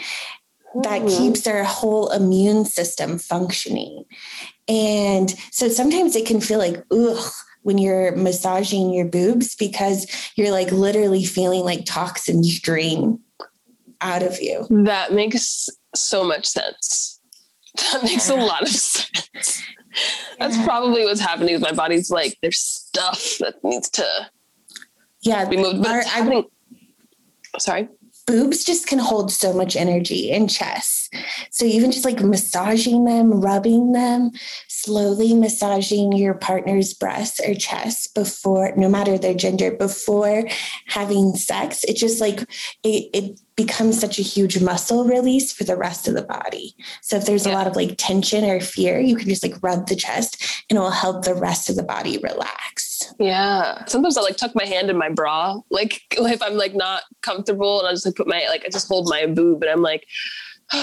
that 0.81 1.03
Mhm. 1.03 1.17
keeps 1.17 1.45
our 1.45 1.63
whole 1.63 2.09
immune 2.11 2.65
system 2.65 3.19
functioning. 3.19 4.05
And 4.67 5.33
so 5.51 5.69
sometimes 5.69 6.15
it 6.15 6.25
can 6.25 6.41
feel 6.41 6.57
like, 6.59 6.83
ugh, 6.91 7.31
when 7.65 7.79
you're 7.79 8.15
massaging 8.15 8.93
your 8.93 9.05
boobs 9.07 9.55
because 9.55 10.05
you're 10.35 10.51
like 10.51 10.71
literally 10.71 11.25
feeling 11.25 11.61
like 11.61 11.83
toxins 11.83 12.59
drain 12.61 13.19
out 14.01 14.21
of 14.21 14.39
you. 14.39 14.67
that 14.69 15.13
makes 15.13 15.67
so 15.95 16.23
much 16.23 16.45
sense. 16.45 17.19
That 17.91 18.03
makes 18.03 18.29
a 18.29 18.35
lot 18.35 18.61
of 18.61 18.67
sense. 18.69 19.63
That's 20.39 20.57
Yeah. 20.57 20.63
probably 20.65 21.05
what's 21.05 21.19
happening 21.19 21.53
with 21.55 21.63
my 21.63 21.71
body's 21.71 22.11
like 22.11 22.37
there's 22.43 22.59
stuff 22.59 23.37
that 23.39 23.55
needs 23.63 23.89
to 23.91 24.05
Yeah, 25.21 25.43
be 25.49 25.57
moved. 25.57 25.81
But 25.81 25.91
our, 25.91 26.01
happening. 26.03 26.43
Sorry. 27.57 27.87
Boobs 28.25 28.63
just 28.63 28.87
can 28.87 28.99
hold 28.99 29.31
so 29.31 29.53
much 29.53 29.75
energy 29.75 30.31
and 30.31 30.49
chest. 30.49 31.13
So 31.51 31.65
even 31.65 31.91
just 31.91 32.05
like 32.05 32.21
massaging 32.21 33.05
them, 33.05 33.41
rubbing 33.41 33.91
them, 33.91 34.31
slowly 34.67 35.33
massaging 35.33 36.11
your 36.13 36.33
partner's 36.33 36.93
breasts 36.93 37.39
or 37.39 37.53
chest 37.53 38.13
before, 38.15 38.73
no 38.75 38.89
matter 38.89 39.17
their 39.17 39.33
gender, 39.33 39.71
before 39.71 40.47
having 40.87 41.35
sex, 41.35 41.83
it 41.83 41.95
just 41.95 42.19
like 42.19 42.41
it, 42.83 43.09
it 43.13 43.39
becomes 43.55 43.99
such 43.99 44.19
a 44.19 44.23
huge 44.23 44.61
muscle 44.61 45.05
release 45.05 45.51
for 45.51 45.63
the 45.63 45.77
rest 45.77 46.07
of 46.07 46.13
the 46.13 46.23
body. 46.23 46.75
So 47.01 47.17
if 47.17 47.25
there's 47.25 47.45
a 47.45 47.51
lot 47.51 47.67
of 47.67 47.75
like 47.75 47.95
tension 47.97 48.43
or 48.43 48.59
fear, 48.59 48.99
you 48.99 49.15
can 49.15 49.29
just 49.29 49.43
like 49.43 49.61
rub 49.61 49.87
the 49.87 49.95
chest 49.95 50.63
and 50.69 50.77
it 50.77 50.79
will 50.79 50.91
help 50.91 51.23
the 51.23 51.35
rest 51.35 51.69
of 51.69 51.75
the 51.75 51.83
body 51.83 52.17
relax. 52.17 52.84
Yeah. 53.19 53.85
Sometimes 53.85 54.17
I 54.17 54.21
like 54.21 54.37
tuck 54.37 54.55
my 54.55 54.65
hand 54.65 54.89
in 54.89 54.97
my 54.97 55.09
bra, 55.09 55.59
like 55.69 56.01
if 56.11 56.41
I'm 56.41 56.55
like 56.55 56.75
not 56.75 57.03
comfortable, 57.21 57.79
and 57.79 57.87
I 57.87 57.91
just 57.91 58.05
like 58.05 58.15
put 58.15 58.27
my 58.27 58.45
like 58.49 58.63
I 58.65 58.69
just 58.69 58.87
hold 58.87 59.09
my 59.09 59.25
boob, 59.25 59.63
and 59.63 59.71
I'm 59.71 59.81
like, 59.81 60.05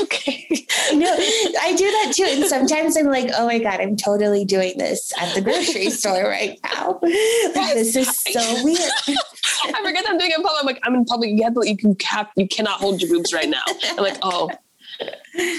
okay. 0.00 0.46
I 0.90 0.94
know 0.94 1.16
I 1.60 1.74
do 1.76 1.84
that 1.84 2.12
too. 2.14 2.26
And 2.28 2.44
sometimes 2.46 2.96
I'm 2.96 3.06
like, 3.06 3.30
oh 3.36 3.46
my 3.46 3.58
God, 3.58 3.80
I'm 3.80 3.96
totally 3.96 4.44
doing 4.44 4.76
this 4.78 5.12
at 5.20 5.34
the 5.34 5.40
grocery 5.40 5.90
store 5.90 6.24
right 6.24 6.58
now. 6.64 6.98
Like, 7.02 7.74
this 7.74 7.96
is 7.96 8.18
so 8.18 8.64
weird. 8.64 8.80
I 9.08 9.82
forget 9.82 10.04
I'm 10.08 10.18
doing 10.18 10.30
it 10.30 10.38
in 10.38 10.42
public. 10.42 10.60
I'm 10.60 10.66
like, 10.66 10.80
I'm 10.84 10.94
in 10.94 11.04
public. 11.04 11.30
You 11.30 11.44
have 11.44 11.54
to, 11.54 11.68
you 11.68 11.76
can 11.76 11.94
cap, 11.94 12.30
you 12.36 12.46
cannot 12.48 12.80
hold 12.80 13.00
your 13.00 13.10
boobs 13.10 13.32
right 13.32 13.48
now. 13.48 13.62
I'm 13.84 13.96
like, 13.96 14.18
oh, 14.22 14.50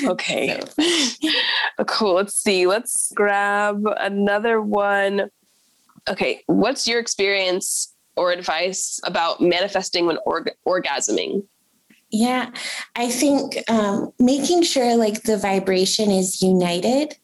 okay. 0.05 0.61
cool. 1.87 2.15
Let's 2.15 2.35
see. 2.35 2.67
Let's 2.67 3.11
grab 3.15 3.83
another 3.99 4.61
one. 4.61 5.29
Okay. 6.09 6.41
What's 6.47 6.87
your 6.87 6.99
experience 6.99 7.93
or 8.15 8.31
advice 8.31 8.99
about 9.03 9.41
manifesting 9.41 10.05
when 10.05 10.17
org- 10.25 10.51
orgasming? 10.67 11.45
Yeah. 12.11 12.49
I 12.95 13.09
think 13.09 13.57
um, 13.69 14.11
making 14.19 14.63
sure 14.63 14.95
like 14.95 15.23
the 15.23 15.37
vibration 15.37 16.11
is 16.11 16.41
united 16.41 17.15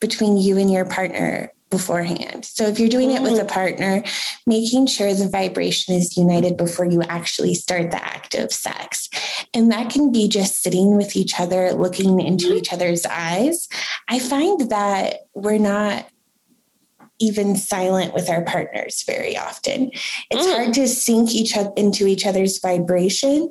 between 0.00 0.36
you 0.36 0.58
and 0.58 0.70
your 0.70 0.84
partner 0.84 1.50
beforehand. 1.70 2.44
So 2.44 2.64
if 2.64 2.78
you're 2.78 2.88
doing 2.88 3.10
it 3.10 3.22
with 3.22 3.40
a 3.40 3.44
partner, 3.44 4.04
making 4.46 4.86
sure 4.86 5.12
the 5.12 5.28
vibration 5.28 5.94
is 5.94 6.16
united 6.16 6.56
before 6.56 6.84
you 6.84 7.02
actually 7.02 7.54
start 7.54 7.90
the 7.90 8.02
act 8.02 8.34
of 8.34 8.52
sex. 8.52 9.10
And 9.52 9.72
that 9.72 9.90
can 9.90 10.12
be 10.12 10.28
just 10.28 10.62
sitting 10.62 10.96
with 10.96 11.16
each 11.16 11.40
other, 11.40 11.72
looking 11.72 12.20
into 12.20 12.54
each 12.54 12.72
other's 12.72 13.04
eyes. 13.06 13.68
I 14.06 14.20
find 14.20 14.70
that 14.70 15.26
we're 15.34 15.58
not 15.58 16.06
even 17.18 17.56
silent 17.56 18.14
with 18.14 18.28
our 18.28 18.42
partners 18.42 19.02
very 19.06 19.36
often. 19.36 19.90
It's 20.30 20.46
mm. 20.46 20.52
hard 20.52 20.74
to 20.74 20.88
sync 20.88 21.34
each 21.34 21.56
other 21.56 21.72
into 21.76 22.06
each 22.06 22.26
other's 22.26 22.58
vibration. 22.58 23.50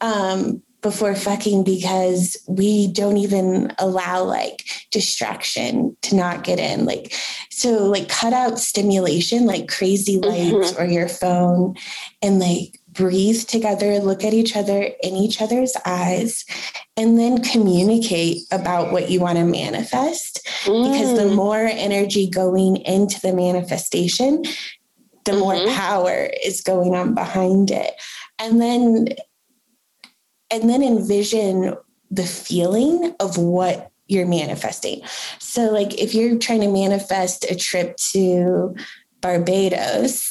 Um, 0.00 0.62
before 0.82 1.14
fucking 1.14 1.62
because 1.62 2.36
we 2.48 2.90
don't 2.92 3.18
even 3.18 3.72
allow 3.78 4.22
like 4.24 4.64
distraction 4.90 5.96
to 6.02 6.16
not 6.16 6.42
get 6.42 6.58
in 6.58 6.86
like 6.86 7.12
so 7.50 7.84
like 7.84 8.08
cut 8.08 8.32
out 8.32 8.58
stimulation 8.58 9.44
like 9.44 9.68
crazy 9.68 10.16
lights 10.16 10.72
mm-hmm. 10.72 10.82
or 10.82 10.86
your 10.86 11.08
phone 11.08 11.74
and 12.22 12.38
like 12.38 12.79
breathe 12.92 13.40
together 13.42 13.98
look 13.98 14.24
at 14.24 14.34
each 14.34 14.56
other 14.56 14.90
in 15.02 15.14
each 15.14 15.40
other's 15.40 15.74
eyes 15.86 16.44
and 16.96 17.18
then 17.18 17.42
communicate 17.42 18.42
about 18.50 18.92
what 18.92 19.10
you 19.10 19.20
want 19.20 19.38
to 19.38 19.44
manifest 19.44 20.40
mm. 20.64 20.92
because 20.92 21.16
the 21.16 21.30
mm. 21.30 21.34
more 21.34 21.58
energy 21.58 22.28
going 22.28 22.76
into 22.78 23.20
the 23.20 23.32
manifestation 23.32 24.42
the 25.24 25.32
mm-hmm. 25.32 25.40
more 25.40 25.68
power 25.68 26.30
is 26.44 26.60
going 26.60 26.94
on 26.94 27.14
behind 27.14 27.70
it 27.70 27.94
and 28.38 28.60
then 28.60 29.06
and 30.50 30.68
then 30.68 30.82
envision 30.82 31.76
the 32.10 32.26
feeling 32.26 33.14
of 33.20 33.38
what 33.38 33.90
you're 34.08 34.26
manifesting. 34.26 35.00
So, 35.38 35.70
like 35.70 35.94
if 35.94 36.14
you're 36.14 36.38
trying 36.38 36.60
to 36.62 36.70
manifest 36.70 37.44
a 37.44 37.54
trip 37.54 37.96
to 38.12 38.74
Barbados, 39.20 40.29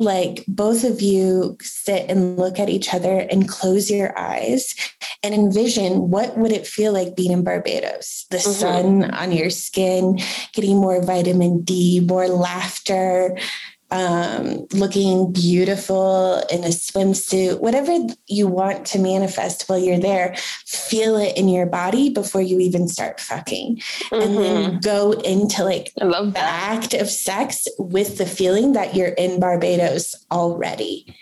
like 0.00 0.44
both 0.48 0.82
of 0.82 1.02
you 1.02 1.58
sit 1.60 2.06
and 2.08 2.38
look 2.38 2.58
at 2.58 2.70
each 2.70 2.92
other 2.94 3.18
and 3.30 3.46
close 3.46 3.90
your 3.90 4.18
eyes 4.18 4.74
and 5.22 5.34
envision 5.34 6.10
what 6.10 6.38
would 6.38 6.52
it 6.52 6.66
feel 6.66 6.92
like 6.92 7.14
being 7.14 7.30
in 7.30 7.44
barbados 7.44 8.26
the 8.30 8.38
mm-hmm. 8.38 8.50
sun 8.50 9.10
on 9.10 9.30
your 9.30 9.50
skin 9.50 10.18
getting 10.54 10.76
more 10.76 11.02
vitamin 11.02 11.60
d 11.60 12.00
more 12.00 12.28
laughter 12.28 13.36
um, 13.90 14.66
looking 14.72 15.32
beautiful 15.32 16.42
in 16.50 16.64
a 16.64 16.68
swimsuit, 16.68 17.60
whatever 17.60 17.96
you 18.26 18.46
want 18.46 18.86
to 18.86 18.98
manifest 18.98 19.68
while 19.68 19.78
you're 19.78 19.98
there, 19.98 20.36
feel 20.66 21.16
it 21.16 21.36
in 21.36 21.48
your 21.48 21.66
body 21.66 22.10
before 22.10 22.40
you 22.40 22.60
even 22.60 22.88
start 22.88 23.20
fucking. 23.20 23.76
Mm-hmm. 23.76 24.14
And 24.14 24.36
then 24.36 24.64
mm-hmm. 24.64 24.78
go 24.78 25.12
into 25.12 25.64
like 25.64 25.92
I 26.00 26.04
love 26.04 26.34
the 26.34 26.40
act 26.40 26.94
of 26.94 27.08
sex 27.08 27.66
with 27.78 28.18
the 28.18 28.26
feeling 28.26 28.72
that 28.72 28.94
you're 28.94 29.08
in 29.08 29.40
Barbados 29.40 30.14
already. 30.30 31.14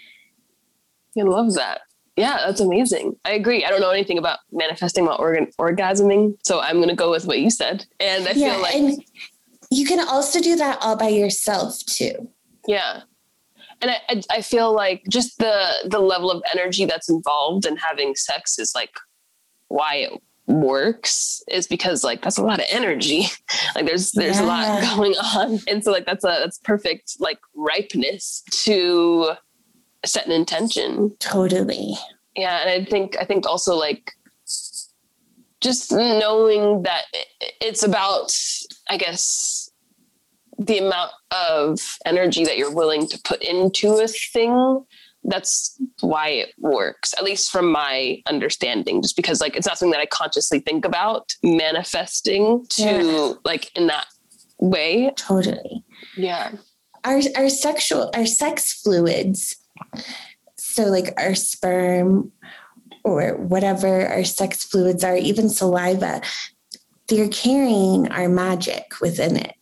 I 1.19 1.23
love 1.23 1.55
that. 1.55 1.81
Yeah, 2.16 2.39
that's 2.45 2.61
amazing. 2.61 3.14
I 3.25 3.33
agree. 3.33 3.64
I 3.64 3.71
don't 3.71 3.81
know 3.81 3.91
anything 3.91 4.19
about 4.19 4.41
manifesting 4.51 5.07
while 5.07 5.16
organ- 5.21 5.53
orgasming, 5.59 6.37
so 6.43 6.61
I'm 6.61 6.77
going 6.77 6.89
to 6.89 6.97
go 6.97 7.12
with 7.12 7.27
what 7.27 7.39
you 7.39 7.49
said. 7.49 7.87
And 8.01 8.27
I 8.27 8.33
yeah, 8.33 8.55
feel 8.55 8.62
like 8.62 9.07
you 9.71 9.87
can 9.87 10.07
also 10.07 10.41
do 10.41 10.57
that 10.57 10.79
all 10.81 10.97
by 10.97 11.09
yourself 11.09 11.79
too. 11.87 12.29
Yeah. 12.69 13.01
And 13.81 13.91
I, 13.91 14.23
I 14.31 14.43
feel 14.43 14.73
like 14.73 15.03
just 15.09 15.39
the 15.39 15.73
the 15.87 15.99
level 15.99 16.31
of 16.31 16.43
energy 16.53 16.85
that's 16.85 17.09
involved 17.09 17.64
in 17.66 17.77
having 17.77 18.14
sex 18.14 18.59
is 18.59 18.73
like 18.75 18.93
why 19.69 19.97
it 19.97 20.12
works 20.47 21.43
is 21.49 21.66
because 21.66 22.05
like 22.05 22.23
that's 22.23 22.39
a 22.39 22.43
lot 22.45 22.61
of 22.61 22.66
energy. 22.71 23.27
Like 23.75 23.87
there's 23.87 24.12
there's 24.12 24.37
yeah. 24.37 24.45
a 24.45 24.47
lot 24.47 24.83
going 24.97 25.14
on. 25.14 25.61
And 25.69 25.85
so 25.85 25.93
like 25.93 26.07
that's 26.07 26.25
a 26.25 26.29
that's 26.29 26.59
perfect 26.59 27.16
like 27.21 27.39
ripeness 27.55 28.43
to 28.64 29.33
set 30.05 30.27
an 30.27 30.33
intention. 30.33 31.14
Totally. 31.19 31.95
Yeah. 32.37 32.61
And 32.61 32.71
i 32.71 32.85
think 32.85 33.16
i 33.21 33.25
think 33.25 33.47
also 33.47 33.77
like 33.77 34.12
just 35.61 35.93
knowing 35.93 36.83
that 36.83 37.05
it's 37.61 37.83
about 37.83 38.33
i 38.91 38.97
guess 38.97 39.68
the 40.59 40.79
amount 40.79 41.13
of 41.31 41.99
energy 42.05 42.45
that 42.45 42.59
you're 42.59 42.75
willing 42.75 43.07
to 43.07 43.21
put 43.25 43.43
into 43.43 43.95
a 43.95 44.09
thing 44.09 44.85
that's 45.25 45.79
why 46.01 46.29
it 46.29 46.55
works 46.59 47.13
at 47.19 47.25
least 47.25 47.51
from 47.51 47.71
my 47.71 48.23
understanding 48.27 49.03
just 49.03 49.17
because 49.17 49.41
like 49.41 49.57
it's 49.57 49.67
not 49.67 49.77
something 49.77 49.91
that 49.93 50.01
i 50.01 50.07
consciously 50.07 50.61
think 50.61 50.85
about 50.85 51.35
manifesting 51.43 52.65
to 52.69 52.83
yeah. 52.83 53.33
like 53.45 53.77
in 53.77 53.89
that 53.89 54.07
way. 54.59 55.13
Totally. 55.17 55.85
Yeah. 56.17 56.53
Our 57.05 57.21
our 57.37 57.49
sexual 57.49 58.11
our 58.15 58.27
sex 58.27 58.73
fluids 58.73 59.57
so 60.57 60.85
like 60.85 61.15
our 61.17 61.35
sperm 61.35 62.33
or 63.05 63.37
whatever 63.37 64.07
our 64.07 64.25
sex 64.25 64.65
fluids 64.65 65.05
are 65.05 65.17
even 65.17 65.49
saliva 65.49 66.21
they're 67.07 67.29
carrying 67.29 68.09
our 68.09 68.29
magic 68.29 69.01
within 69.01 69.37
it 69.37 69.55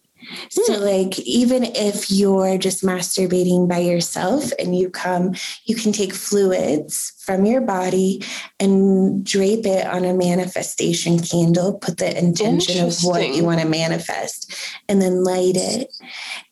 so, 0.49 0.75
hmm. 0.75 0.83
like, 0.83 1.19
even 1.21 1.65
if 1.65 2.11
you're 2.11 2.59
just 2.59 2.83
masturbating 2.83 3.69
by 3.69 3.79
yourself 3.79 4.51
and 4.59 4.77
you 4.77 4.91
come, 4.91 5.35
you 5.65 5.77
can 5.77 5.93
take 5.93 6.13
fluids 6.13 7.13
from 7.25 7.45
your 7.45 7.61
body 7.61 8.23
and 8.61 9.25
drape 9.25 9.67
it 9.67 9.87
on 9.87 10.05
a 10.05 10.15
manifestation 10.15 11.19
candle, 11.19 11.79
put 11.79 11.99
the 11.99 12.17
intention 12.19 12.85
of 12.85 12.97
what 13.03 13.29
you 13.35 13.45
want 13.45 13.61
to 13.61 13.67
manifest, 13.67 14.55
and 14.89 15.01
then 15.01 15.25
light 15.25 15.57
it. 15.57 15.93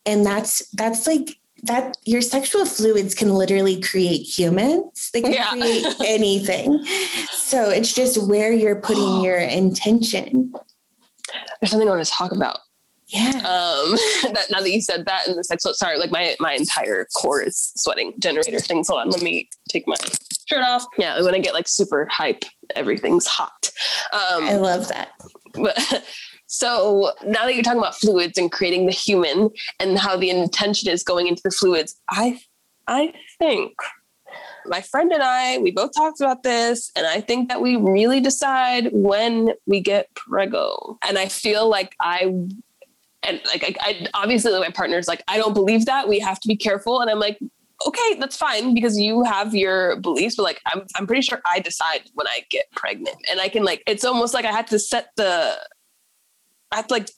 And 0.07 0.25
that's, 0.25 0.69
that's 0.71 1.07
like, 1.07 1.39
that 1.65 1.97
your 2.05 2.21
sexual 2.21 2.67
fluids 2.67 3.15
can 3.15 3.31
literally 3.31 3.81
create 3.81 4.19
humans. 4.19 5.11
They 5.15 5.23
can 5.23 5.33
yeah. 5.33 5.51
create 5.51 5.87
anything. 6.05 6.85
So 7.31 7.71
it's 7.71 7.95
just 7.95 8.29
where 8.29 8.53
you're 8.53 8.81
putting 8.81 9.21
your 9.23 9.39
intention. 9.39 10.53
There's 11.61 11.71
something 11.71 11.89
I 11.89 11.93
want 11.93 12.05
to 12.05 12.13
talk 12.13 12.33
about 12.33 12.59
yeah. 13.09 13.37
Um, 13.37 13.97
that 14.33 14.47
now 14.51 14.61
that 14.61 14.71
you 14.71 14.81
said 14.81 15.05
that 15.07 15.29
in 15.29 15.37
the 15.37 15.45
sexual, 15.45 15.75
sorry, 15.75 15.99
like 15.99 16.11
my 16.11 16.37
my 16.41 16.55
entire 16.55 17.07
core 17.15 17.43
is 17.43 17.73
sweating. 17.77 18.15
Generator 18.19 18.61
things. 18.61 18.89
Hold 18.89 19.03
on, 19.03 19.11
let 19.11 19.23
me 19.23 19.49
take 19.69 19.87
my 19.87 19.97
shirt 20.49 20.63
off. 20.63 20.87
Yeah, 20.99 21.21
when 21.23 21.35
I 21.35 21.39
get 21.39 21.55
like 21.55 21.69
super 21.69 22.07
hype, 22.07 22.45
everything's 22.75 23.27
hot. 23.27 23.71
Um, 24.13 24.45
I 24.45 24.57
love 24.57 24.89
that. 24.89 25.11
But 25.53 26.05
so 26.47 27.13
now 27.25 27.45
that 27.45 27.55
you're 27.55 27.63
talking 27.63 27.81
about 27.81 27.97
fluids 27.97 28.39
and 28.39 28.51
creating 28.51 28.87
the 28.87 28.93
human 28.93 29.51
and 29.81 29.99
how 29.99 30.17
the 30.17 30.31
intention 30.31 30.91
is 30.91 31.03
going 31.03 31.27
into 31.27 31.43
the 31.45 31.51
fluids, 31.51 32.01
I 32.11 32.41
I 32.87 33.13
think 33.39 33.73
my 34.67 34.81
friend 34.81 35.13
and 35.13 35.23
I, 35.23 35.59
we 35.59 35.71
both 35.71 35.93
talked 35.95 36.21
about 36.21 36.43
this, 36.43 36.91
and 36.97 37.07
I 37.07 37.21
think 37.21 37.49
that 37.49 37.61
we 37.61 37.77
really 37.77 38.21
decide 38.21 38.89
when 38.93 39.51
we 39.67 39.81
get 39.81 40.15
prego. 40.15 40.99
And 41.07 41.19
I 41.19 41.29
feel 41.29 41.69
like 41.69 41.95
I 42.01 42.33
and 43.25 43.41
like 43.47 43.65
I, 43.65 43.75
I 43.81 44.07
obviously 44.15 44.53
my 44.53 44.71
partner's 44.71 45.09
like 45.09 45.23
i 45.29 45.37
don't 45.37 45.55
believe 45.55 45.87
that. 45.87 46.09
We 46.09 46.19
have 46.21 46.41
to 46.41 46.49
be 46.49 46.57
careful. 46.57 47.01
And 47.01 47.11
i'm 47.11 47.19
like 47.19 47.39
okay 47.87 48.19
that's 48.21 48.37
fine 48.37 48.73
because 48.73 48.99
you 48.99 49.25
have 49.25 49.55
your 49.55 49.97
beliefs 50.01 50.37
but 50.37 50.45
like 50.45 50.61
i'm, 50.67 50.87
I'm 50.97 51.07
pretty 51.07 51.23
sure 51.23 51.41
i 51.45 51.59
decide 51.59 52.03
when 52.15 52.27
i 52.29 52.41
get 52.51 52.71
pregnant. 52.73 53.17
And 53.31 53.41
i 53.41 53.49
can 53.49 53.65
like 53.65 53.83
it's 53.87 54.05
almost 54.05 54.35
like 54.35 54.45
i 54.45 54.53
had 54.53 54.67
to 54.69 54.79
set 54.79 55.09
the 55.17 55.57
i 56.73 56.77
have 56.77 56.87
to 56.87 56.95
like 56.95 57.11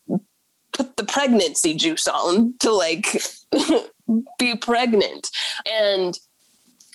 put 0.72 0.96
the 0.96 1.04
pregnancy 1.04 1.74
juice 1.74 2.06
on 2.06 2.54
to 2.60 2.70
like 2.70 3.22
be 4.38 4.56
pregnant. 4.56 5.30
And 5.70 6.18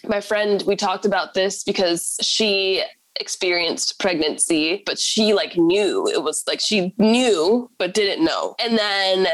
my 0.08 0.22
friend 0.22 0.64
we 0.66 0.76
talked 0.76 1.06
about 1.06 1.34
this 1.34 1.64
because 1.64 2.18
she 2.22 2.84
experienced 3.22 4.00
pregnancy, 4.00 4.84
but 4.86 5.00
she 5.00 5.34
like 5.34 5.56
knew 5.56 6.08
it 6.08 6.24
was 6.24 6.44
like 6.48 6.60
she 6.60 6.94
knew 6.98 7.70
but 7.78 7.94
didn't 7.94 8.26
know. 8.26 8.56
And 8.60 8.78
then 8.78 9.28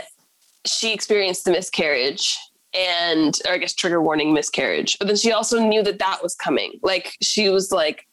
she 0.66 0.94
experienced 0.94 1.46
the 1.46 1.52
miscarriage 1.52 2.38
and 2.78 3.40
or 3.48 3.54
I 3.54 3.58
guess 3.58 3.74
trigger 3.74 4.02
warning 4.02 4.34
miscarriage. 4.34 5.00
But 5.00 5.08
then 5.08 5.18
she 5.18 5.32
also 5.32 5.60
knew 5.60 5.82
that 5.84 6.00
that 6.00 6.22
was 6.22 6.36
coming. 6.36 6.74
Like 6.84 7.16
she 7.22 7.50
was 7.50 7.72
like 7.72 8.06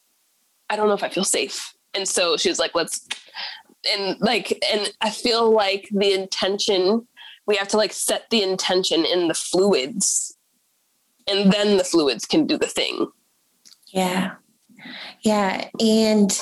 I 0.71 0.77
don't 0.77 0.89
know 0.89 0.95
if 0.95 1.03
I 1.03 1.11
feel 1.11 1.25
safe. 1.25 1.75
And 1.93 2.09
so 2.09 2.37
she 2.37 2.49
was 2.49 2.59
like 2.59 2.75
let's 2.75 3.07
and 3.93 4.19
like 4.21 4.65
and 4.73 4.91
I 5.03 5.11
feel 5.11 5.53
like 5.53 5.89
the 5.93 6.15
intention 6.15 7.07
we 7.47 7.57
have 7.57 7.69
to 7.69 7.77
like 7.77 7.93
set 7.93 8.31
the 8.31 8.43
intention 8.43 9.05
in 9.05 9.29
the 9.29 9.35
fluids 9.35 10.35
and 11.27 11.53
then 11.53 11.77
the 11.77 11.85
fluids 11.85 12.25
can 12.25 12.47
do 12.47 12.57
the 12.57 12.67
thing. 12.67 13.09
Yeah. 13.89 14.35
Yeah. 15.23 15.69
And 15.81 16.39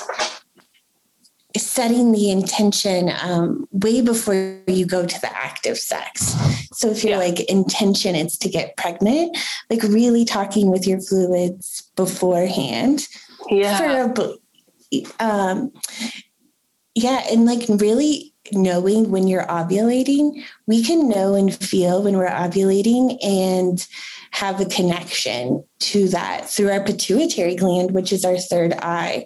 setting 1.55 2.11
the 2.11 2.31
intention 2.31 3.11
um, 3.21 3.67
way 3.71 4.01
before 4.01 4.59
you 4.67 4.85
go 4.85 5.05
to 5.05 5.21
the 5.21 5.37
act 5.37 5.67
of 5.67 5.77
sex. 5.77 6.33
So 6.73 6.89
if 6.89 7.03
your 7.03 7.13
yeah. 7.13 7.17
like 7.17 7.39
intention 7.41 8.15
is 8.15 8.37
to 8.39 8.49
get 8.49 8.75
pregnant, 8.75 9.37
like 9.69 9.83
really 9.83 10.25
talking 10.25 10.71
with 10.71 10.87
your 10.87 10.99
fluids 10.99 11.83
beforehand. 11.95 13.07
Yeah. 13.49 14.11
For 14.13 14.23
a, 14.23 15.05
um, 15.19 15.71
yeah, 16.95 17.23
and 17.31 17.45
like 17.45 17.65
really 17.67 18.32
knowing 18.51 19.09
when 19.09 19.27
you're 19.27 19.45
ovulating, 19.45 20.43
we 20.67 20.83
can 20.83 21.07
know 21.07 21.35
and 21.35 21.55
feel 21.55 22.03
when 22.03 22.17
we're 22.17 22.29
ovulating 22.29 23.17
and 23.23 23.87
have 24.31 24.59
a 24.59 24.65
connection 24.65 25.63
to 25.79 26.07
that 26.09 26.49
through 26.49 26.71
our 26.71 26.83
pituitary 26.83 27.55
gland, 27.55 27.91
which 27.91 28.11
is 28.11 28.25
our 28.25 28.37
third 28.37 28.73
eye, 28.81 29.25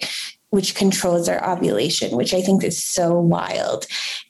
which 0.49 0.75
controls 0.75 1.27
our 1.27 1.43
ovulation, 1.49 2.15
which 2.15 2.33
I 2.33 2.41
think 2.41 2.63
is 2.63 2.83
so 2.83 3.13
wild. 3.13 3.85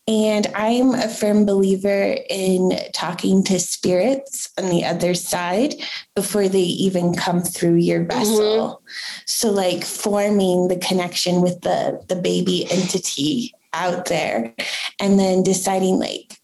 And 0.08 0.48
I'm 0.56 0.94
a 0.94 1.10
firm 1.10 1.46
believer 1.46 2.18
in 2.30 2.72
talking 2.94 3.44
to 3.46 3.60
spirits 3.60 4.50
on 4.58 4.70
the 4.70 4.86
other 4.86 5.14
side 5.14 5.76
before 6.16 6.48
they 6.48 6.62
even 6.62 7.14
come 7.14 7.42
through 7.42 7.76
your 7.76 8.00
mm-hmm. 8.00 8.20
vessel. 8.20 8.68
Mm-hmm. 8.68 8.86
So 9.26 9.52
like 9.52 9.84
forming 9.84 10.70
the 10.70 10.78
connection 10.78 11.42
with 11.42 11.62
the 11.62 12.04
the 12.08 12.16
baby 12.16 12.72
entity 12.72 13.54
out 13.78 14.06
there 14.06 14.54
and 15.00 15.20
then 15.20 15.44
deciding 15.44 16.00
like 16.00 16.38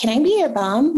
can 0.00 0.08
I 0.08 0.22
be 0.22 0.38
your 0.38 0.48
mom? 0.48 0.96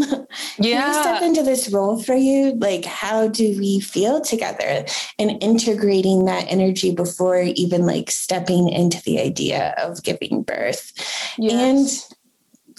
Yeah. 0.58 0.80
Can 0.80 0.82
I 0.82 1.02
step 1.02 1.22
into 1.22 1.42
this 1.42 1.72
role 1.72 2.00
for 2.00 2.14
you? 2.14 2.52
Like, 2.54 2.84
how 2.84 3.26
do 3.26 3.58
we 3.58 3.80
feel 3.80 4.20
together? 4.20 4.84
And 5.18 5.42
integrating 5.42 6.26
that 6.26 6.44
energy 6.48 6.94
before 6.94 7.40
even 7.40 7.84
like 7.84 8.12
stepping 8.12 8.68
into 8.68 9.02
the 9.02 9.18
idea 9.18 9.74
of 9.78 10.04
giving 10.04 10.42
birth. 10.42 10.92
Yes. 11.36 12.12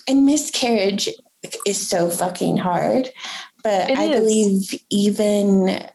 And 0.08 0.18
and 0.18 0.26
miscarriage 0.26 1.10
is 1.66 1.90
so 1.90 2.10
fucking 2.10 2.56
hard. 2.56 3.10
But 3.62 3.90
it 3.90 3.98
I 3.98 4.06
is. 4.06 4.20
believe 4.20 4.82
even 4.90 5.90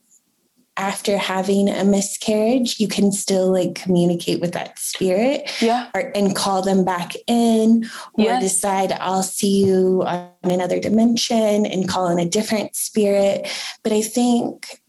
after 0.79 1.19
having 1.19 1.69
a 1.69 1.85
miscarriage, 1.85 2.79
you 2.79 2.87
can 2.87 3.11
still 3.11 3.53
like 3.53 3.75
communicate 3.75 4.41
with 4.41 4.53
that 4.53 4.79
spirit 4.79 5.51
yeah. 5.61 5.91
or, 5.95 6.13
and 6.15 6.37
call 6.37 6.63
them 6.63 6.85
back 6.85 7.15
in 7.27 7.85
or 8.15 8.25
yes. 8.25 8.43
decide 8.43 8.93
I'll 8.93 9.25
see 9.25 9.65
you 9.65 10.05
on 10.07 10.31
another 10.45 10.79
dimension 10.79 11.67
and 11.67 11.89
call 11.89 12.09
in 12.09 12.21
a 12.21 12.29
different 12.29 12.77
spirit. 12.77 13.49
But 13.83 13.93
I 13.93 14.03
think, 14.03 14.81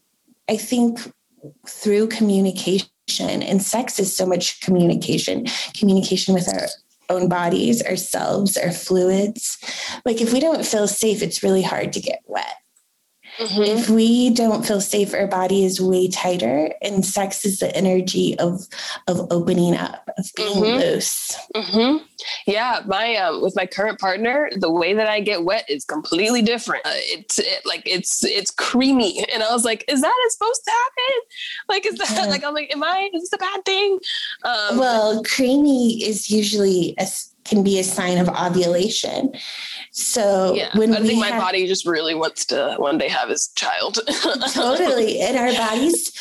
I 0.48 0.58
think 0.58 1.00
through 1.68 2.08
communication 2.08 2.88
and 3.20 3.62
sex 3.62 4.00
is 4.00 4.16
so 4.16 4.28
much 4.28 4.62
communication, 4.62 5.48
communication 5.74 6.36
with 6.36 6.48
our 6.48 6.68
own 7.10 7.28
bodies, 7.28 7.84
ourselves, 7.84 8.56
our 8.58 8.72
fluids. 8.72 9.58
Like 10.06 10.22
if 10.22 10.32
we 10.32 10.40
don't 10.40 10.66
feel 10.66 10.88
safe, 10.88 11.24
it's 11.24 11.42
really 11.42 11.64
hard 11.64 11.94
to 11.94 12.00
get 12.00 12.22
wet. 12.28 12.56
Mm-hmm. 13.40 13.62
If 13.62 13.90
we 13.90 14.32
don't 14.32 14.66
feel 14.66 14.82
safe, 14.82 15.14
our 15.14 15.26
body 15.26 15.64
is 15.64 15.80
way 15.80 16.10
tighter, 16.10 16.74
and 16.82 17.06
sex 17.06 17.46
is 17.46 17.60
the 17.60 17.74
energy 17.74 18.38
of 18.38 18.68
of 19.08 19.28
opening 19.32 19.78
up, 19.78 20.10
of 20.18 20.30
being 20.36 20.58
mm-hmm. 20.58 20.80
loose. 20.80 21.38
Mm-hmm. 21.56 22.04
Yeah, 22.46 22.82
my 22.86 23.16
um, 23.16 23.42
with 23.42 23.56
my 23.56 23.66
current 23.66 23.98
partner, 23.98 24.50
the 24.58 24.70
way 24.70 24.94
that 24.94 25.08
I 25.08 25.22
get 25.22 25.46
wet 25.46 25.64
is 25.70 25.86
completely 25.86 26.42
different. 26.42 26.86
Uh, 26.86 26.92
it's 26.94 27.40
it, 27.40 27.66
like 27.66 27.84
it's 27.86 28.26
it's 28.26 28.52
creamy, 28.52 29.26
and 29.34 29.42
I 29.42 29.54
was 29.54 29.64
like, 29.64 29.86
"Is 29.88 30.02
that 30.02 30.30
supposed 30.32 30.62
to 30.66 30.72
happen? 30.72 31.22
Like, 31.70 31.86
is 31.86 31.98
that 31.98 32.12
yeah. 32.12 32.26
like 32.26 32.44
I'm 32.44 32.54
like, 32.54 32.74
am 32.74 32.84
I? 32.84 33.10
Is 33.14 33.22
this 33.22 33.34
a 33.34 33.38
bad 33.38 33.64
thing?" 33.64 34.00
Um, 34.44 34.78
well, 34.78 35.24
creamy 35.24 36.04
is 36.04 36.30
usually 36.30 36.94
a 37.00 37.08
can 37.50 37.64
be 37.64 37.80
a 37.80 37.84
sign 37.84 38.18
of 38.18 38.30
ovulation. 38.30 39.34
So 39.92 40.54
yeah, 40.54 40.78
when 40.78 40.96
I 40.96 41.02
think 41.02 41.20
my 41.20 41.28
have, 41.28 41.42
body 41.42 41.68
just 41.68 41.86
really 41.86 42.16
wants 42.16 42.46
to 42.48 42.76
one 42.78 42.98
day 42.98 43.10
have 43.10 43.30
his 43.30 43.50
child. 43.56 44.00
totally. 44.54 45.20
And 45.30 45.38
our 45.38 45.52
bodies 45.54 46.12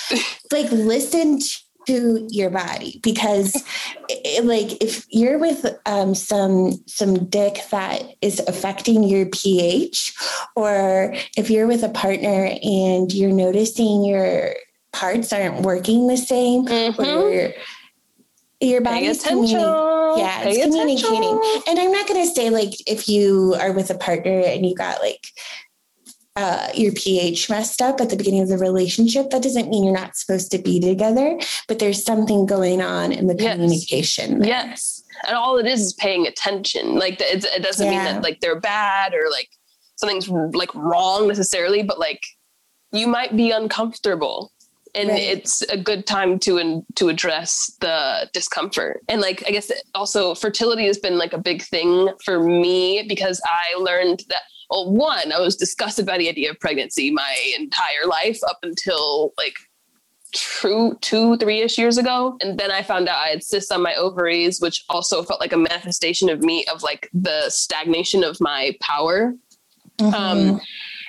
like 0.51 0.71
listen 0.71 1.41
to 1.87 2.27
your 2.31 2.51
body 2.51 3.01
because 3.03 3.63
it, 4.09 4.45
like 4.45 4.83
if 4.83 5.07
you're 5.11 5.39
with 5.39 5.67
um, 5.87 6.15
some 6.15 6.73
some 6.87 7.25
dick 7.27 7.61
that 7.71 8.03
is 8.21 8.41
affecting 8.47 9.03
your 9.03 9.27
pH 9.27 10.15
or 10.55 11.15
if 11.37 11.51
you're 11.51 11.67
with 11.67 11.83
a 11.83 11.89
partner 11.89 12.51
and 12.63 13.13
you're 13.13 13.33
noticing 13.33 14.05
your 14.05 14.55
parts 14.93 15.33
aren't 15.33 15.63
working 15.63 16.07
the 16.07 16.17
same 16.17 16.67
mm-hmm. 16.67 17.01
or 17.01 17.53
your 18.61 18.81
body's 18.81 19.23
communicating. 19.23 19.61
Yeah, 20.17 20.43
Pay 20.43 20.51
it's 20.51 20.75
communicating. 20.75 21.39
Attention. 21.39 21.63
And 21.69 21.79
I'm 21.79 21.93
not 21.93 22.09
going 22.09 22.27
to 22.27 22.35
say 22.35 22.51
like 22.51 22.75
if 22.87 23.09
you 23.09 23.55
are 23.61 23.73
with 23.73 23.91
a 23.91 23.95
partner 23.95 24.41
and 24.41 24.67
you 24.67 24.75
got 24.75 25.01
like 25.01 25.27
uh, 26.35 26.69
your 26.75 26.93
pH 26.93 27.51
messed 27.51 27.83
up 27.83 28.01
at 28.01 28.11
the 28.11 28.17
beginning 28.17 28.43
of 28.43 28.49
the 28.49 28.59
relationship, 28.59 29.31
that 29.31 29.43
doesn't 29.43 29.69
mean 29.69 29.85
you're 29.85 29.93
not 29.93 30.17
supposed 30.17 30.51
to 30.53 30.59
be 30.59 30.81
together, 30.81 31.39
but 31.67 31.79
there's 31.79 32.05
something 32.05 32.47
going 32.47 32.81
on 32.81 33.13
in 33.13 33.27
the 33.27 33.37
yes. 33.39 33.55
communication. 33.55 34.39
There. 34.39 34.49
Yes. 34.49 35.03
And 35.27 35.37
all 35.37 35.59
it 35.59 35.67
is 35.67 35.81
is 35.81 35.93
paying 35.95 36.27
attention. 36.27 36.95
Like 36.95 37.21
it 37.21 37.63
doesn't 37.63 37.87
yeah. 37.87 37.93
mean 37.93 38.05
that 38.05 38.23
like 38.23 38.41
they're 38.41 38.61
bad 38.61 39.15
or 39.15 39.31
like 39.31 39.49
something's 39.97 40.29
like 40.29 40.75
wrong 40.75 41.29
necessarily, 41.29 41.83
but 41.83 41.99
like 41.99 42.23
you 42.93 43.07
might 43.07 43.37
be 43.37 43.51
uncomfortable 43.51 44.53
and 44.95 45.09
right. 45.09 45.21
it's 45.21 45.63
a 45.63 45.77
good 45.77 46.07
time 46.07 46.39
to 46.39 46.59
in, 46.59 46.85
to 46.95 47.09
address 47.09 47.73
the 47.81 48.29
discomfort 48.33 49.03
and 49.09 49.21
like 49.21 49.43
i 49.47 49.51
guess 49.51 49.71
also 49.95 50.35
fertility 50.35 50.87
has 50.87 50.99
been 50.99 51.19
like 51.19 51.33
a 51.33 51.39
big 51.39 51.63
thing 51.63 52.11
for 52.25 52.43
me 52.43 53.05
because 53.09 53.41
i 53.47 53.79
learned 53.79 54.23
that 54.29 54.43
well 54.71 54.91
one 54.91 55.33
i 55.33 55.41
was 55.41 55.57
disgusted 55.57 56.07
by 56.07 56.19
the 56.19 56.29
idea 56.29 56.51
of 56.51 56.59
pregnancy 56.61 57.11
my 57.11 57.37
entire 57.59 58.07
life 58.07 58.39
up 58.49 58.59
until 58.63 59.33
like 59.39 59.55
true 60.35 60.97
two 61.01 61.37
three-ish 61.39 61.79
years 61.79 61.97
ago 61.97 62.37
and 62.43 62.59
then 62.59 62.71
i 62.71 62.83
found 62.83 63.09
out 63.09 63.17
i 63.19 63.29
had 63.29 63.43
cysts 63.43 63.71
on 63.71 63.83
my 63.83 63.95
ovaries 63.95 64.61
which 64.61 64.85
also 64.91 65.23
felt 65.23 65.41
like 65.41 65.55
a 65.55 65.57
manifestation 65.57 66.29
of 66.29 66.41
me 66.41 66.67
of 66.67 66.83
like 66.83 67.09
the 67.15 67.49
stagnation 67.49 68.23
of 68.23 68.39
my 68.41 68.77
power 68.81 69.35
mm-hmm. 69.99 70.15
um 70.15 70.61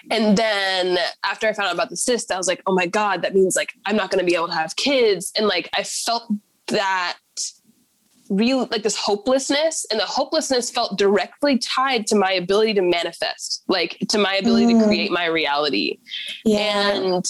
and 0.10 0.38
then 0.38 0.98
after 1.24 1.48
I 1.48 1.54
found 1.54 1.70
out 1.70 1.76
about 1.76 1.90
the 1.90 1.98
cyst, 1.98 2.32
I 2.32 2.38
was 2.38 2.48
like, 2.48 2.62
oh 2.66 2.74
my 2.74 2.88
God, 2.88 3.22
that 3.22 3.34
means 3.36 3.56
like 3.56 3.74
I'm 3.86 3.96
not 3.96 4.12
going 4.12 4.20
to 4.20 4.26
be 4.26 4.36
able 4.36 4.48
to 4.48 4.54
have 4.54 4.76
kids. 4.76 5.32
And 5.36 5.48
like 5.48 5.70
I 5.76 5.84
felt 5.84 6.32
that 6.68 7.18
real, 8.30 8.68
like 8.72 8.84
this 8.84 8.96
hopelessness. 8.96 9.86
And 9.92 10.00
the 10.00 10.06
hopelessness 10.06 10.72
felt 10.72 10.98
directly 10.98 11.58
tied 11.58 12.08
to 12.08 12.16
my 12.16 12.32
ability 12.32 12.74
to 12.76 12.82
manifest, 12.82 13.64
like 13.68 13.98
to 14.10 14.18
my 14.18 14.36
ability 14.36 14.74
mm. 14.74 14.80
to 14.80 14.86
create 14.86 15.12
my 15.12 15.26
reality. 15.26 16.00
Yeah. 16.46 16.94
And 16.94 17.26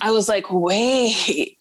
I 0.00 0.10
was 0.10 0.28
like, 0.28 0.46
wait. 0.50 1.56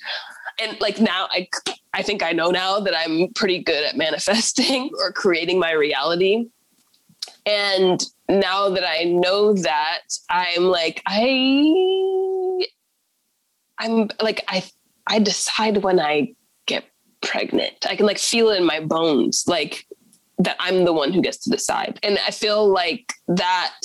And 0.61 0.79
like 0.81 0.99
now 0.99 1.27
I 1.31 1.47
I 1.93 2.03
think 2.03 2.23
I 2.23 2.31
know 2.31 2.51
now 2.51 2.79
that 2.79 2.97
I'm 2.97 3.33
pretty 3.33 3.59
good 3.59 3.83
at 3.83 3.97
manifesting 3.97 4.89
or 4.99 5.11
creating 5.11 5.59
my 5.59 5.71
reality. 5.71 6.47
And 7.45 8.03
now 8.29 8.69
that 8.69 8.87
I 8.87 9.03
know 9.03 9.53
that, 9.53 10.01
I'm 10.29 10.63
like, 10.63 11.01
I, 11.05 12.65
I'm 13.79 14.09
like, 14.21 14.43
I, 14.47 14.63
I 15.07 15.19
decide 15.19 15.77
when 15.77 15.99
I 15.99 16.33
get 16.67 16.85
pregnant. 17.21 17.85
I 17.87 17.95
can 17.95 18.05
like 18.05 18.19
feel 18.19 18.49
it 18.49 18.57
in 18.57 18.65
my 18.65 18.79
bones, 18.79 19.45
like 19.47 19.85
that 20.39 20.55
I'm 20.59 20.85
the 20.85 20.93
one 20.93 21.13
who 21.13 21.21
gets 21.21 21.37
to 21.39 21.49
decide. 21.49 21.99
And 22.03 22.19
I 22.25 22.31
feel 22.31 22.67
like 22.67 23.13
that 23.27 23.75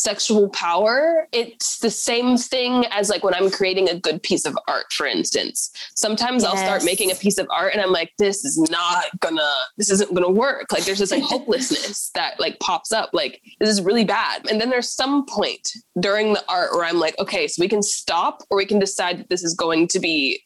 sexual 0.00 0.48
power, 0.50 1.28
it's 1.32 1.78
the 1.78 1.90
same 1.90 2.36
thing 2.36 2.86
as 2.90 3.08
like 3.08 3.22
when 3.22 3.34
I'm 3.34 3.50
creating 3.50 3.88
a 3.88 3.98
good 3.98 4.22
piece 4.22 4.46
of 4.46 4.56
art, 4.66 4.92
for 4.92 5.06
instance. 5.06 5.70
Sometimes 5.94 6.42
yes. 6.42 6.52
I'll 6.52 6.58
start 6.58 6.84
making 6.84 7.10
a 7.10 7.14
piece 7.14 7.38
of 7.38 7.46
art 7.50 7.72
and 7.72 7.82
I'm 7.82 7.92
like, 7.92 8.12
this 8.18 8.44
is 8.44 8.58
not 8.70 9.06
gonna, 9.20 9.50
this 9.76 9.90
isn't 9.90 10.14
gonna 10.14 10.30
work. 10.30 10.72
Like 10.72 10.84
there's 10.84 10.98
this 10.98 11.10
like 11.10 11.22
hopelessness 11.34 12.10
that 12.14 12.40
like 12.40 12.58
pops 12.60 12.92
up, 12.92 13.10
like 13.12 13.42
this 13.60 13.68
is 13.68 13.82
really 13.82 14.04
bad. 14.04 14.48
And 14.50 14.60
then 14.60 14.70
there's 14.70 14.88
some 14.88 15.26
point 15.26 15.72
during 15.98 16.32
the 16.32 16.44
art 16.48 16.72
where 16.72 16.84
I'm 16.84 16.98
like, 16.98 17.18
okay, 17.18 17.46
so 17.46 17.60
we 17.60 17.68
can 17.68 17.82
stop 17.82 18.42
or 18.50 18.56
we 18.56 18.66
can 18.66 18.78
decide 18.78 19.18
that 19.18 19.28
this 19.28 19.42
is 19.42 19.54
going 19.54 19.88
to 19.88 20.00
be 20.00 20.42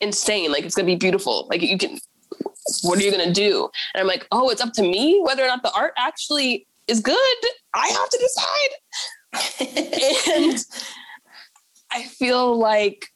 insane. 0.00 0.52
Like 0.52 0.64
it's 0.64 0.74
gonna 0.74 0.86
be 0.86 0.96
beautiful. 0.96 1.46
Like 1.50 1.62
you 1.62 1.78
can, 1.78 1.98
what 2.82 2.98
are 2.98 3.02
you 3.02 3.10
gonna 3.10 3.32
do? 3.32 3.68
And 3.94 4.00
I'm 4.00 4.06
like, 4.06 4.26
oh, 4.30 4.50
it's 4.50 4.60
up 4.60 4.72
to 4.74 4.82
me 4.82 5.20
whether 5.24 5.42
or 5.42 5.48
not 5.48 5.62
the 5.62 5.72
art 5.72 5.94
actually 5.98 6.66
is 6.88 7.00
good. 7.00 7.36
I 7.74 7.86
have 7.88 8.08
to 8.10 8.18
decide. 8.18 9.88
and 10.36 10.64
I 11.92 12.02
feel 12.04 12.58
like 12.58 13.06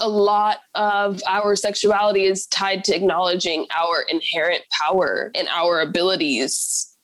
a 0.00 0.08
lot 0.08 0.58
of 0.74 1.22
our 1.26 1.56
sexuality 1.56 2.24
is 2.24 2.46
tied 2.46 2.84
to 2.84 2.94
acknowledging 2.94 3.66
our 3.76 4.04
inherent 4.08 4.62
power 4.70 5.30
and 5.34 5.48
our 5.48 5.80
abilities 5.80 6.95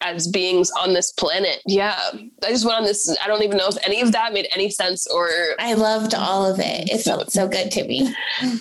as 0.00 0.28
beings 0.28 0.70
on 0.72 0.94
this 0.94 1.12
planet. 1.12 1.60
Yeah. 1.66 1.98
I 2.44 2.50
just 2.50 2.64
went 2.64 2.78
on 2.78 2.84
this. 2.84 3.16
I 3.22 3.26
don't 3.26 3.42
even 3.42 3.56
know 3.56 3.68
if 3.68 3.76
any 3.84 4.00
of 4.00 4.12
that 4.12 4.32
made 4.32 4.48
any 4.54 4.70
sense 4.70 5.06
or. 5.08 5.28
I 5.58 5.74
loved 5.74 6.14
all 6.14 6.46
of 6.46 6.60
it. 6.60 6.90
It 6.90 7.02
felt 7.02 7.32
so 7.32 7.48
good 7.48 7.70
to 7.72 7.84
me. 7.86 8.14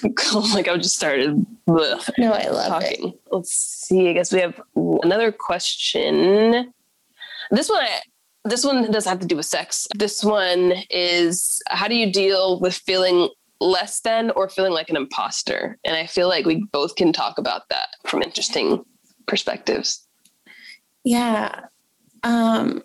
like 0.53 0.67
I 0.67 0.77
just 0.77 0.95
started. 0.95 1.45
Ugh, 1.67 2.01
no, 2.17 2.31
I 2.33 2.47
love 2.47 2.67
talking. 2.67 3.09
it. 3.09 3.19
Let's 3.31 3.53
see. 3.53 4.09
I 4.09 4.13
guess 4.13 4.33
we 4.33 4.39
have 4.39 4.59
another 4.75 5.31
question. 5.31 6.73
This 7.51 7.69
one, 7.69 7.85
this 8.45 8.65
one 8.65 8.89
doesn't 8.91 9.09
have 9.09 9.19
to 9.19 9.27
do 9.27 9.37
with 9.37 9.45
sex. 9.45 9.87
This 9.95 10.23
one 10.23 10.73
is 10.89 11.61
how 11.67 11.87
do 11.87 11.95
you 11.95 12.11
deal 12.11 12.59
with 12.59 12.75
feeling 12.75 13.29
less 13.59 14.01
than 14.01 14.31
or 14.31 14.49
feeling 14.49 14.73
like 14.73 14.89
an 14.89 14.97
imposter? 14.97 15.77
And 15.85 15.95
I 15.95 16.07
feel 16.07 16.27
like 16.27 16.45
we 16.45 16.65
both 16.71 16.95
can 16.95 17.13
talk 17.13 17.37
about 17.37 17.69
that 17.69 17.89
from 18.05 18.21
interesting 18.21 18.83
perspectives. 19.27 20.06
Yeah. 21.07 21.61
Um, 22.23 22.83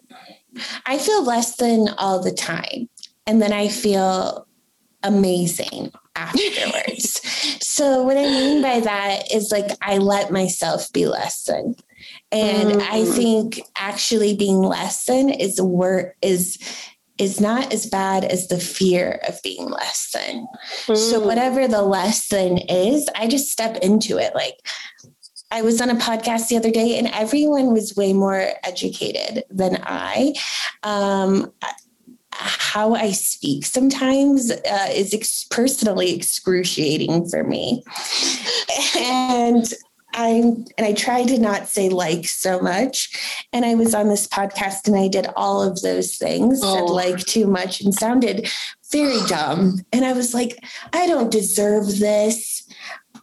I 0.87 0.99
feel 0.99 1.25
less 1.25 1.57
than 1.57 1.89
all 1.99 2.23
the 2.23 2.31
time. 2.31 2.89
And 3.27 3.43
then 3.43 3.53
I 3.53 3.67
feel 3.67 4.47
amazing 5.03 5.91
afterwards. 6.15 7.21
so 7.67 8.05
what 8.05 8.17
I 8.17 8.23
mean 8.23 8.63
by 8.63 8.79
that 8.79 9.33
is 9.35 9.51
like 9.51 9.71
I 9.83 9.99
let 9.99 10.31
myself 10.31 10.93
be 10.93 11.07
less 11.07 11.43
than. 11.45 11.75
And 12.31 12.73
mm. 12.73 12.81
I 12.81 13.05
think 13.07 13.61
actually 13.77 14.37
being 14.37 14.59
less 14.59 15.05
than 15.05 15.29
is 15.29 15.61
work 15.61 16.17
is 16.23 16.59
is 17.19 17.41
not 17.41 17.73
as 17.73 17.87
bad 17.87 18.25
as 18.25 18.49
the 18.49 18.59
fear 18.59 19.21
of 19.29 19.43
being 19.43 19.69
less 19.69 20.11
than. 20.13 20.47
Mm. 20.87 20.97
So 20.97 21.19
whatever 21.21 21.67
the 21.67 21.83
less 21.83 22.29
than 22.29 22.59
is, 22.59 23.09
I 23.17 23.27
just 23.27 23.51
step 23.51 23.77
into 23.79 24.19
it. 24.19 24.35
Like 24.35 24.57
I 25.53 25.61
was 25.61 25.81
on 25.83 25.91
a 25.91 25.95
podcast 25.95 26.49
the 26.49 26.57
other 26.57 26.71
day 26.71 26.99
and 26.99 27.09
everyone 27.09 27.73
was 27.73 27.95
way 27.95 28.15
more 28.15 28.49
educated 28.65 29.45
than 29.51 29.79
I. 29.83 30.35
Um, 30.83 31.53
how 32.33 32.95
I 32.95 33.13
speak 33.13 33.67
sometimes 33.67 34.51
uh, 34.51 34.89
is 34.91 35.13
ex- 35.13 35.45
personally 35.45 36.15
excruciating 36.15 37.29
for 37.29 37.45
me. 37.45 37.85
and 38.97 39.67
I 40.15 40.29
and 40.29 40.73
I 40.87 40.95
try 40.95 41.25
to 41.25 41.39
not 41.39 41.69
say 41.69 41.91
like 41.91 42.27
so 42.27 42.59
much. 42.61 43.45
And 43.53 43.67
I 43.67 43.75
was 43.75 43.95
on 43.95 44.09
this 44.09 44.27
podcast 44.27 44.89
and 44.89 44.97
I 44.97 45.09
did 45.09 45.27
all 45.37 45.63
of 45.63 45.83
those 45.83 46.17
things, 46.17 46.61
oh. 46.63 46.75
said 46.75 46.91
like 46.91 47.19
too 47.19 47.47
much 47.47 47.83
and 47.83 47.95
sounded 47.95 48.49
very 48.91 49.21
dumb. 49.27 49.81
And 49.93 50.05
I 50.05 50.13
was 50.13 50.35
like, 50.35 50.63
I 50.93 51.07
don't 51.07 51.31
deserve 51.31 51.99
this. 51.99 52.63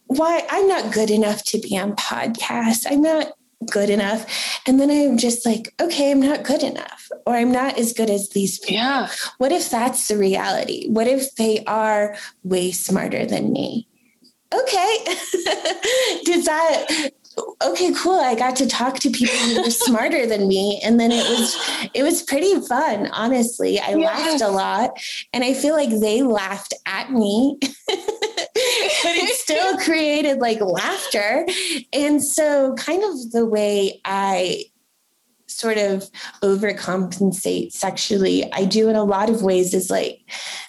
Why 0.09 0.45
I'm 0.49 0.67
not 0.67 0.91
good 0.91 1.09
enough 1.09 1.43
to 1.45 1.59
be 1.59 1.77
on 1.77 1.95
podcasts. 1.95 2.85
I'm 2.89 3.01
not 3.01 3.33
good 3.69 3.89
enough. 3.89 4.25
And 4.65 4.79
then 4.79 4.89
I'm 4.89 5.17
just 5.17 5.45
like, 5.45 5.73
okay, 5.79 6.11
I'm 6.11 6.21
not 6.21 6.43
good 6.43 6.63
enough, 6.63 7.09
or 7.25 7.35
I'm 7.35 7.51
not 7.51 7.77
as 7.77 7.93
good 7.93 8.09
as 8.09 8.29
these 8.29 8.59
people. 8.59 8.75
Yeah. 8.75 9.09
What 9.37 9.51
if 9.51 9.69
that's 9.69 10.07
the 10.07 10.17
reality? 10.17 10.87
What 10.89 11.07
if 11.07 11.35
they 11.35 11.63
are 11.65 12.15
way 12.43 12.71
smarter 12.71 13.25
than 13.25 13.53
me? 13.53 13.87
Okay. 14.53 14.97
Did 16.25 16.45
that 16.45 17.11
okay, 17.63 17.93
cool. 17.93 18.19
I 18.19 18.35
got 18.35 18.55
to 18.57 18.67
talk 18.67 18.99
to 18.99 19.09
people 19.09 19.35
who 19.35 19.63
were 19.63 19.69
smarter 19.69 20.25
than 20.25 20.47
me. 20.47 20.81
And 20.83 20.99
then 20.99 21.11
it 21.11 21.27
was 21.27 21.89
it 21.93 22.03
was 22.03 22.21
pretty 22.21 22.59
fun, 22.61 23.07
honestly. 23.07 23.79
I 23.79 23.93
laughed 23.93 24.41
a 24.41 24.49
lot. 24.49 24.91
And 25.33 25.43
I 25.43 25.53
feel 25.53 25.73
like 25.73 25.89
they 25.89 26.21
laughed 26.21 26.73
at 26.85 27.11
me. 27.11 27.57
but 27.87 29.15
it 29.15 29.35
still 29.35 29.77
created 29.83 30.39
like 30.39 30.61
laughter. 30.61 31.45
And 31.93 32.23
so 32.23 32.73
kind 32.75 33.03
of 33.03 33.31
the 33.31 33.45
way 33.45 34.01
I 34.05 34.65
sort 35.59 35.77
of 35.77 36.09
overcompensate 36.41 37.73
sexually, 37.73 38.51
I 38.53 38.63
do 38.63 38.89
in 38.89 38.95
a 38.95 39.03
lot 39.03 39.29
of 39.29 39.41
ways 39.41 39.73
is 39.73 39.89
like 39.89 40.21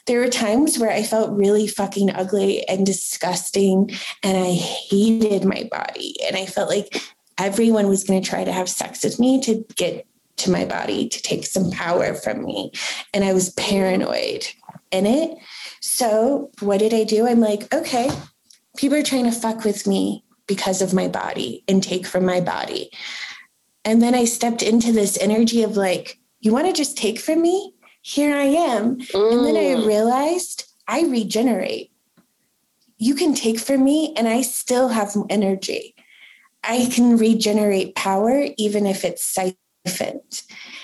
there 0.06 0.20
were 0.20 0.28
times 0.28 0.78
where 0.78 0.90
I 0.90 1.04
felt 1.04 1.36
really 1.36 1.68
fucking 1.68 2.10
ugly 2.10 2.66
and 2.68 2.84
disgusting 2.84 3.90
and 4.24 4.36
I 4.36 4.52
hated 4.52 5.44
my 5.44 5.68
body. 5.70 6.16
And 6.26 6.36
I 6.36 6.46
felt 6.46 6.68
like 6.68 7.02
everyone 7.38 7.88
was 7.88 8.04
going 8.04 8.20
to 8.20 8.28
try 8.28 8.42
to 8.42 8.52
have 8.52 8.68
sex 8.68 9.04
with 9.04 9.20
me 9.20 9.40
to 9.42 9.64
get 9.76 10.06
to 10.38 10.50
my 10.50 10.64
body, 10.64 11.08
to 11.08 11.22
take 11.22 11.46
some 11.46 11.70
power 11.70 12.14
from 12.14 12.44
me. 12.44 12.72
And 13.14 13.24
I 13.24 13.32
was 13.32 13.50
paranoid 13.50 14.46
in 14.90 15.06
it. 15.06 15.38
So 15.80 16.50
what 16.60 16.78
did 16.78 16.94
I 16.94 17.04
do? 17.04 17.28
I'm 17.28 17.40
like, 17.40 17.72
okay, 17.72 18.10
people 18.76 18.98
are 18.98 19.04
trying 19.04 19.24
to 19.24 19.32
fuck 19.32 19.64
with 19.64 19.86
me 19.86 20.24
because 20.46 20.82
of 20.82 20.92
my 20.92 21.06
body 21.06 21.62
and 21.68 21.80
take 21.80 22.06
from 22.06 22.24
my 22.24 22.40
body. 22.40 22.90
And 23.84 24.02
then 24.02 24.14
I 24.14 24.24
stepped 24.24 24.62
into 24.62 24.92
this 24.92 25.18
energy 25.18 25.62
of 25.62 25.76
like, 25.76 26.18
you 26.40 26.52
want 26.52 26.66
to 26.66 26.72
just 26.72 26.96
take 26.96 27.18
from 27.18 27.42
me? 27.42 27.74
Here 28.02 28.34
I 28.34 28.44
am. 28.44 28.98
Mm. 28.98 29.32
And 29.32 29.46
then 29.46 29.56
I 29.56 29.80
mm. 29.80 29.86
realized 29.86 30.64
I 30.88 31.02
regenerate. 31.02 31.92
You 32.98 33.14
can 33.14 33.34
take 33.34 33.58
from 33.58 33.82
me, 33.82 34.12
and 34.16 34.28
I 34.28 34.42
still 34.42 34.88
have 34.88 35.16
energy. 35.30 35.94
I 36.62 36.90
can 36.92 37.16
regenerate 37.16 37.94
power, 37.94 38.48
even 38.58 38.84
if 38.84 39.04
it's 39.04 39.24
siphoned. 39.24 40.42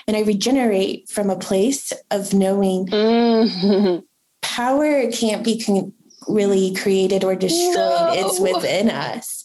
And 0.08 0.16
I 0.16 0.22
regenerate 0.22 1.10
from 1.10 1.28
a 1.28 1.38
place 1.38 1.92
of 2.10 2.32
knowing 2.32 2.86
mm. 2.86 4.02
power 4.40 5.10
can't 5.10 5.44
be 5.44 5.60
con- 5.62 5.92
really 6.28 6.74
created 6.74 7.24
or 7.24 7.36
destroyed, 7.36 7.74
no. 7.74 8.12
it's 8.14 8.40
within 8.40 8.90
us. 8.90 9.44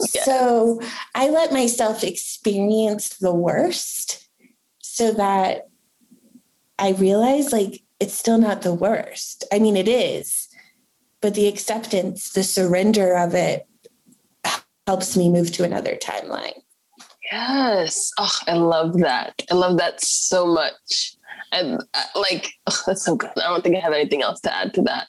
So 0.00 0.80
I 1.14 1.28
let 1.28 1.52
myself 1.52 2.02
experience 2.02 3.10
the 3.18 3.34
worst 3.34 4.28
so 4.80 5.12
that 5.12 5.68
I 6.78 6.92
realize 6.92 7.52
like 7.52 7.82
it's 8.00 8.14
still 8.14 8.38
not 8.38 8.62
the 8.62 8.74
worst. 8.74 9.44
I 9.52 9.58
mean, 9.58 9.76
it 9.76 9.88
is, 9.88 10.48
but 11.20 11.34
the 11.34 11.46
acceptance, 11.46 12.32
the 12.32 12.42
surrender 12.42 13.16
of 13.16 13.34
it 13.34 13.66
helps 14.86 15.16
me 15.16 15.30
move 15.30 15.52
to 15.52 15.64
another 15.64 15.96
timeline. 15.96 16.60
Yes. 17.30 18.10
Oh, 18.18 18.38
I 18.46 18.54
love 18.54 18.98
that. 18.98 19.40
I 19.50 19.54
love 19.54 19.78
that 19.78 20.02
so 20.02 20.46
much. 20.46 21.16
And 21.52 21.82
uh, 21.94 22.04
like, 22.14 22.52
oh, 22.66 22.82
that's 22.86 23.04
so 23.04 23.16
good. 23.16 23.30
I 23.36 23.48
don't 23.48 23.62
think 23.62 23.76
I 23.76 23.80
have 23.80 23.92
anything 23.92 24.22
else 24.22 24.40
to 24.40 24.54
add 24.54 24.74
to 24.74 24.82
that. 24.82 25.06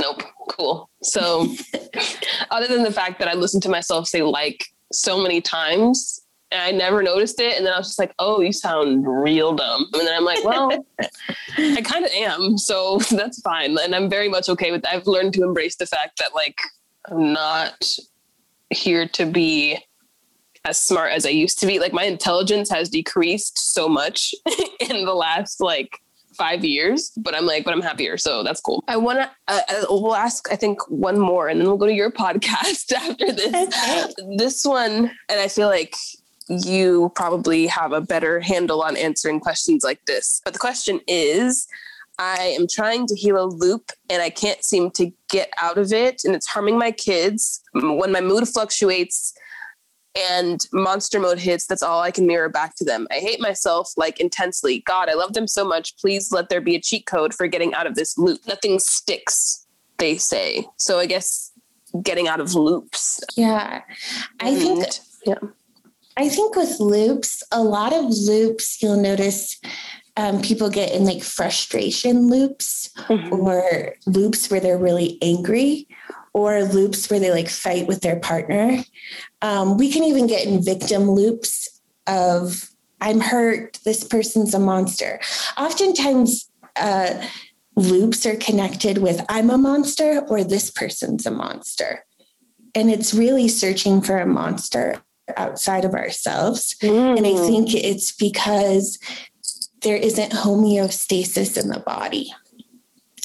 Nope. 0.00 0.22
Cool. 0.48 0.90
So, 1.02 1.46
other 2.50 2.66
than 2.66 2.82
the 2.82 2.92
fact 2.92 3.18
that 3.20 3.28
I 3.28 3.34
listened 3.34 3.62
to 3.64 3.68
myself 3.68 4.08
say 4.08 4.22
like 4.22 4.66
so 4.92 5.22
many 5.22 5.40
times, 5.40 6.22
and 6.50 6.60
I 6.60 6.70
never 6.70 7.02
noticed 7.02 7.40
it, 7.40 7.56
and 7.56 7.64
then 7.64 7.72
I 7.72 7.78
was 7.78 7.88
just 7.88 7.98
like, 7.98 8.12
"Oh, 8.18 8.40
you 8.40 8.52
sound 8.52 9.06
real 9.06 9.54
dumb," 9.54 9.88
and 9.92 10.06
then 10.06 10.14
I'm 10.14 10.24
like, 10.24 10.44
"Well, 10.44 10.70
I 11.58 11.80
kind 11.82 12.04
of 12.04 12.10
am, 12.12 12.58
so 12.58 12.98
that's 13.10 13.40
fine." 13.40 13.76
And 13.78 13.94
I'm 13.94 14.10
very 14.10 14.28
much 14.28 14.48
okay 14.48 14.70
with. 14.70 14.82
That. 14.82 14.94
I've 14.94 15.06
learned 15.06 15.34
to 15.34 15.42
embrace 15.42 15.76
the 15.76 15.86
fact 15.86 16.18
that 16.18 16.34
like 16.34 16.58
I'm 17.10 17.32
not 17.32 17.86
here 18.70 19.08
to 19.08 19.26
be 19.26 19.78
as 20.64 20.78
smart 20.78 21.12
as 21.12 21.26
I 21.26 21.30
used 21.30 21.58
to 21.60 21.66
be. 21.66 21.78
Like 21.78 21.92
my 21.92 22.04
intelligence 22.04 22.70
has 22.70 22.88
decreased 22.88 23.72
so 23.72 23.88
much 23.88 24.34
in 24.80 25.04
the 25.04 25.14
last 25.14 25.60
like 25.60 25.98
five 26.36 26.64
years, 26.64 27.12
but 27.16 27.34
I'm 27.34 27.46
like, 27.46 27.64
but 27.64 27.72
I'm 27.72 27.82
happier. 27.82 28.16
So 28.16 28.42
that's 28.42 28.60
cool. 28.60 28.84
I 28.88 28.96
want 28.96 29.20
to, 29.20 29.30
uh, 29.48 29.60
uh, 29.68 29.84
we'll 29.90 30.14
ask, 30.14 30.50
I 30.50 30.56
think, 30.56 30.78
one 30.90 31.18
more 31.18 31.48
and 31.48 31.60
then 31.60 31.68
we'll 31.68 31.76
go 31.76 31.86
to 31.86 31.94
your 31.94 32.10
podcast 32.24 32.92
after 32.92 33.32
this. 33.32 33.54
Okay. 33.54 34.36
This 34.36 34.64
one, 34.64 35.10
and 35.28 35.40
I 35.40 35.48
feel 35.48 35.68
like 35.68 35.94
you 36.48 37.12
probably 37.14 37.66
have 37.66 37.92
a 37.92 38.00
better 38.00 38.40
handle 38.40 38.82
on 38.82 38.96
answering 38.96 39.40
questions 39.40 39.84
like 39.84 40.04
this. 40.06 40.40
But 40.44 40.52
the 40.52 40.58
question 40.58 41.00
is, 41.06 41.66
I 42.18 42.54
am 42.58 42.66
trying 42.68 43.06
to 43.06 43.16
heal 43.16 43.42
a 43.42 43.46
loop 43.46 43.90
and 44.10 44.22
I 44.22 44.30
can't 44.30 44.62
seem 44.62 44.90
to 44.92 45.10
get 45.30 45.50
out 45.60 45.78
of 45.78 45.92
it, 45.92 46.22
and 46.24 46.34
it's 46.34 46.46
harming 46.46 46.78
my 46.78 46.92
kids. 46.92 47.62
When 47.72 48.12
my 48.12 48.20
mood 48.20 48.46
fluctuates, 48.48 49.32
and 50.16 50.66
monster 50.72 51.18
mode 51.18 51.38
hits, 51.38 51.66
that's 51.66 51.82
all 51.82 52.00
I 52.00 52.10
can 52.10 52.26
mirror 52.26 52.48
back 52.48 52.74
to 52.76 52.84
them. 52.84 53.06
I 53.10 53.14
hate 53.14 53.40
myself 53.40 53.92
like 53.96 54.20
intensely. 54.20 54.80
God, 54.80 55.08
I 55.08 55.14
love 55.14 55.32
them 55.32 55.46
so 55.46 55.64
much. 55.64 55.96
Please 55.96 56.32
let 56.32 56.48
there 56.48 56.60
be 56.60 56.74
a 56.74 56.80
cheat 56.80 57.06
code 57.06 57.32
for 57.34 57.46
getting 57.46 57.74
out 57.74 57.86
of 57.86 57.94
this 57.94 58.18
loop. 58.18 58.40
Nothing 58.46 58.78
sticks, 58.78 59.66
they 59.98 60.16
say. 60.16 60.66
So 60.76 60.98
I 60.98 61.06
guess 61.06 61.52
getting 62.02 62.28
out 62.28 62.40
of 62.40 62.54
loops. 62.54 63.20
Yeah. 63.36 63.82
I 64.40 64.48
and, 64.48 64.58
think 64.58 64.86
yeah. 65.24 65.38
I 66.16 66.28
think 66.28 66.56
with 66.56 66.78
loops, 66.78 67.42
a 67.52 67.62
lot 67.62 67.92
of 67.92 68.04
loops 68.04 68.82
you'll 68.82 69.00
notice 69.00 69.60
um, 70.16 70.42
people 70.42 70.68
get 70.68 70.92
in 70.92 71.04
like 71.04 71.22
frustration 71.22 72.28
loops 72.28 72.90
mm-hmm. 73.08 73.32
or 73.32 73.94
loops 74.06 74.50
where 74.50 74.60
they're 74.60 74.78
really 74.78 75.18
angry 75.22 75.88
or 76.34 76.64
loops 76.64 77.10
where 77.10 77.20
they 77.20 77.30
like 77.30 77.48
fight 77.48 77.86
with 77.86 78.00
their 78.00 78.18
partner. 78.18 78.82
Um, 79.42 79.76
we 79.76 79.90
can 79.90 80.04
even 80.04 80.26
get 80.26 80.46
in 80.46 80.64
victim 80.64 81.10
loops 81.10 81.80
of 82.06 82.68
I'm 83.00 83.20
hurt, 83.20 83.78
this 83.84 84.04
person's 84.04 84.54
a 84.54 84.60
monster. 84.60 85.20
Oftentimes, 85.58 86.48
uh, 86.76 87.26
loops 87.74 88.24
are 88.26 88.36
connected 88.36 88.98
with 88.98 89.24
I'm 89.28 89.50
a 89.50 89.58
monster 89.58 90.20
or 90.28 90.44
this 90.44 90.70
person's 90.70 91.26
a 91.26 91.30
monster. 91.30 92.04
And 92.74 92.90
it's 92.90 93.12
really 93.12 93.48
searching 93.48 94.00
for 94.00 94.18
a 94.18 94.26
monster 94.26 95.02
outside 95.36 95.84
of 95.84 95.94
ourselves. 95.94 96.76
Mm. 96.82 97.18
And 97.18 97.26
I 97.26 97.30
mm. 97.30 97.46
think 97.46 97.74
it's 97.74 98.12
because 98.12 98.98
there 99.82 99.96
isn't 99.96 100.32
homeostasis 100.32 101.60
in 101.60 101.68
the 101.68 101.80
body. 101.80 102.32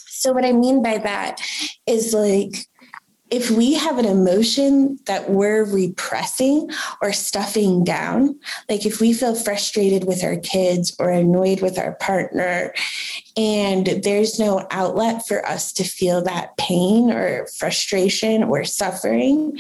So, 0.08 0.34
what 0.34 0.46
I 0.46 0.52
mean 0.52 0.82
by 0.82 0.98
that 0.98 1.42
is 1.86 2.14
like 2.14 2.68
if 3.30 3.52
we 3.52 3.74
have 3.74 3.98
an 3.98 4.06
emotion 4.06 4.98
that 5.06 5.30
we're 5.30 5.66
repressing 5.66 6.70
or 7.02 7.12
stuffing 7.12 7.84
down, 7.84 8.40
like 8.70 8.86
if 8.86 9.02
we 9.02 9.14
feel 9.14 9.36
frustrated 9.36 10.06
with 10.06 10.24
our 10.24 10.38
kids 10.38 10.96
or 11.00 11.10
annoyed 11.10 11.62
with 11.62 11.78
our 11.78 11.96
partner, 11.96 12.74
and 13.36 13.88
there's 14.04 14.40
no 14.40 14.66
outlet 14.72 15.28
for 15.28 15.46
us 15.46 15.74
to 15.74 15.84
feel 15.84 16.24
that 16.24 16.56
pain 16.58 17.12
or 17.12 17.46
frustration 17.58 18.44
or 18.44 18.64
suffering, 18.64 19.58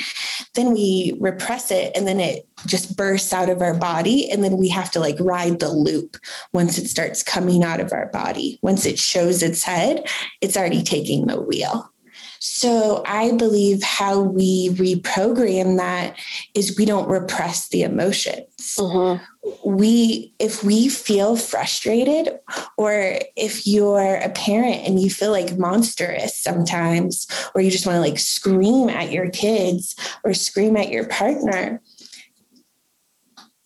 then 0.55 0.74
we 0.74 1.18
repress 1.20 1.70
it 1.70 1.91
and 1.95 2.07
then 2.07 2.20
it 2.20 2.47
just 2.65 2.97
bursts 2.97 3.34
out 3.34 3.49
of 3.49 3.61
our 3.61 3.74
body. 3.74 4.32
And 4.32 4.43
then 4.43 4.57
we 4.57 4.70
have 4.70 4.89
to 4.91 4.99
like 4.99 5.18
ride 5.20 5.59
the 5.59 5.72
loop 5.72 6.18
once 6.53 6.78
it 6.78 6.88
starts 6.88 7.22
coming 7.22 7.63
out 7.63 7.80
of 7.80 7.91
our 7.93 8.07
body. 8.07 8.59
Once 8.61 8.86
it 8.86 8.97
shows 8.97 9.43
its 9.43 9.63
head, 9.63 10.07
it's 10.41 10.57
already 10.57 10.84
taking 10.84 11.28
the 11.28 11.39
wheel. 11.39 11.91
So 12.40 13.04
I 13.06 13.32
believe 13.34 13.84
how 13.84 14.20
we 14.20 14.70
reprogram 14.70 15.78
that 15.78 16.18
is 16.54 16.78
we 16.78 16.86
don't 16.86 17.10
repress 17.10 17.70
the 17.70 17.84
emotions. 17.84 18.76
Mm-hmm. 18.78 19.24
We, 19.66 20.34
if 20.40 20.64
we 20.64 20.90
feel 20.90 21.36
frustrated, 21.36 22.40
or 22.78 23.20
if 23.36 23.66
you're 23.66 24.16
a 24.16 24.30
parent 24.30 24.88
and 24.88 25.00
you 25.00 25.10
feel 25.10 25.32
like 25.32 25.58
monstrous 25.58 26.36
sometimes, 26.36 27.28
or 27.56 27.62
you 27.62 27.72
just 27.72 27.86
want 27.86 27.96
to 27.96 28.02
like 28.02 28.20
scream 28.20 28.90
at 28.90 29.12
your 29.12 29.30
kids 29.30 29.96
or 30.24 30.34
scream 30.34 30.76
at 30.76 30.90
your 30.90 31.08
partner, 31.08 31.82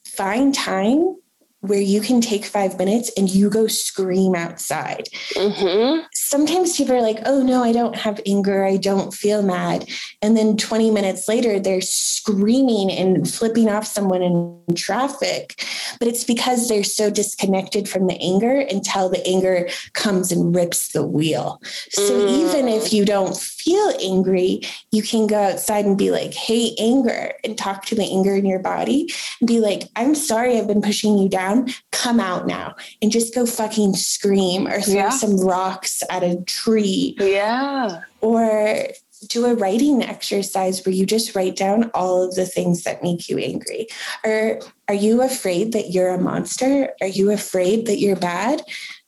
find 0.05 0.53
time 0.53 1.15
where 1.61 1.79
you 1.79 2.01
can 2.01 2.21
take 2.21 2.43
five 2.43 2.77
minutes 2.77 3.11
and 3.15 3.29
you 3.29 3.49
go 3.49 3.67
scream 3.67 4.33
outside. 4.35 5.07
Mm-hmm. 5.35 6.05
Sometimes 6.13 6.75
people 6.75 6.95
are 6.95 7.01
like, 7.01 7.19
oh 7.25 7.43
no, 7.43 7.63
I 7.63 7.71
don't 7.71 7.95
have 7.95 8.19
anger. 8.25 8.65
I 8.65 8.77
don't 8.77 9.13
feel 9.13 9.43
mad. 9.43 9.87
And 10.23 10.35
then 10.35 10.57
20 10.57 10.89
minutes 10.89 11.27
later, 11.27 11.59
they're 11.59 11.81
screaming 11.81 12.91
and 12.91 13.29
flipping 13.29 13.69
off 13.69 13.85
someone 13.85 14.23
in 14.23 14.75
traffic. 14.75 15.63
But 15.99 16.07
it's 16.07 16.23
because 16.23 16.67
they're 16.67 16.83
so 16.83 17.11
disconnected 17.11 17.87
from 17.87 18.07
the 18.07 18.19
anger 18.19 18.59
until 18.59 19.09
the 19.09 19.25
anger 19.27 19.69
comes 19.93 20.31
and 20.31 20.55
rips 20.55 20.89
the 20.89 21.05
wheel. 21.05 21.61
So 21.89 22.01
mm. 22.01 22.47
even 22.47 22.67
if 22.67 22.91
you 22.91 23.05
don't 23.05 23.37
feel 23.63 23.93
angry, 24.01 24.61
you 24.91 25.03
can 25.03 25.27
go 25.27 25.37
outside 25.37 25.85
and 25.85 25.97
be 25.97 26.11
like, 26.11 26.33
hey, 26.33 26.75
anger, 26.79 27.33
and 27.43 27.57
talk 27.57 27.85
to 27.85 27.95
the 27.95 28.03
anger 28.03 28.35
in 28.35 28.45
your 28.45 28.59
body 28.59 29.11
and 29.39 29.47
be 29.47 29.59
like, 29.59 29.83
I'm 29.95 30.15
sorry 30.15 30.57
I've 30.57 30.67
been 30.67 30.81
pushing 30.81 31.17
you 31.17 31.29
down 31.29 31.67
come 32.01 32.19
out 32.19 32.47
now 32.47 32.75
and 33.01 33.11
just 33.11 33.35
go 33.35 33.45
fucking 33.45 33.93
scream 33.93 34.67
or 34.67 34.81
throw 34.81 34.95
yeah. 34.95 35.09
some 35.09 35.37
rocks 35.37 36.01
at 36.09 36.23
a 36.23 36.41
tree. 36.47 37.15
Yeah. 37.19 38.01
Or 38.21 38.87
do 39.27 39.45
a 39.45 39.53
writing 39.53 40.01
exercise 40.01 40.83
where 40.83 40.95
you 40.95 41.05
just 41.05 41.35
write 41.35 41.55
down 41.55 41.91
all 41.93 42.23
of 42.23 42.35
the 42.35 42.45
things 42.45 42.83
that 42.83 43.03
make 43.03 43.29
you 43.29 43.37
angry. 43.37 43.87
Or 44.23 44.59
are 44.87 44.95
you 44.95 45.21
afraid 45.21 45.73
that 45.73 45.91
you're 45.91 46.13
a 46.13 46.19
monster? 46.19 46.89
Are 47.01 47.07
you 47.07 47.29
afraid 47.29 47.85
that 47.85 47.99
you're 47.99 48.15
bad? 48.15 48.63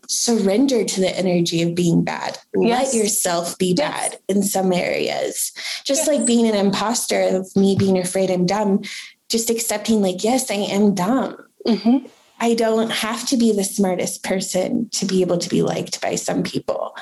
Surrender 0.08 0.84
to 0.84 1.00
the 1.00 1.18
energy 1.18 1.62
of 1.62 1.76
being 1.76 2.04
bad. 2.04 2.38
Yes. 2.56 2.94
Let 2.94 3.04
yourself 3.04 3.58
be 3.58 3.74
yes. 3.78 3.78
bad 3.78 4.20
in 4.28 4.44
some 4.44 4.74
areas. 4.74 5.52
Just 5.84 6.06
yes. 6.06 6.08
like 6.08 6.26
being 6.26 6.48
an 6.48 6.56
imposter 6.56 7.22
of 7.22 7.56
me 7.56 7.76
being 7.76 7.98
afraid 7.98 8.30
I'm 8.30 8.46
dumb, 8.46 8.82
just 9.30 9.50
accepting, 9.50 10.02
like, 10.02 10.24
yes, 10.24 10.52
I 10.52 10.56
am 10.56 10.94
dumb. 10.94 11.38
Mm-hmm. 11.66 12.06
I 12.40 12.56
don't 12.56 12.92
have 12.92 13.26
to 13.30 13.38
be 13.38 13.54
the 13.54 13.64
smartest 13.64 14.24
person 14.24 14.90
to 14.90 15.06
be 15.06 15.22
able 15.22 15.38
to 15.38 15.50
be 15.50 15.62
liked 15.62 16.02
by 16.02 16.16
some 16.16 16.44
people. 16.44 16.96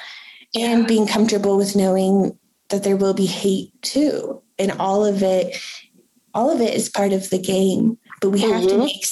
And 0.53 0.85
being 0.85 1.07
comfortable 1.07 1.57
with 1.57 1.75
knowing 1.75 2.37
that 2.69 2.83
there 2.83 2.97
will 2.97 3.13
be 3.13 3.25
hate 3.25 3.73
too. 3.81 4.41
And 4.59 4.73
all 4.73 5.05
of 5.05 5.23
it, 5.23 5.57
all 6.33 6.51
of 6.51 6.61
it 6.61 6.73
is 6.73 6.89
part 6.89 7.13
of 7.13 7.29
the 7.29 7.39
game. 7.39 7.97
But 8.19 8.29
we 8.29 8.41
mm-hmm. 8.41 8.51
have 8.51 8.63
to 8.63 8.69
mm-hmm. 8.69 8.83
make 8.83 9.05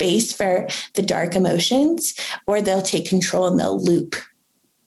space 0.00 0.32
for 0.32 0.66
the 0.94 1.02
dark 1.02 1.36
emotions 1.36 2.14
or 2.46 2.62
they'll 2.62 2.80
take 2.80 3.06
control 3.06 3.46
and 3.46 3.60
they'll 3.60 3.78
loop 3.78 4.16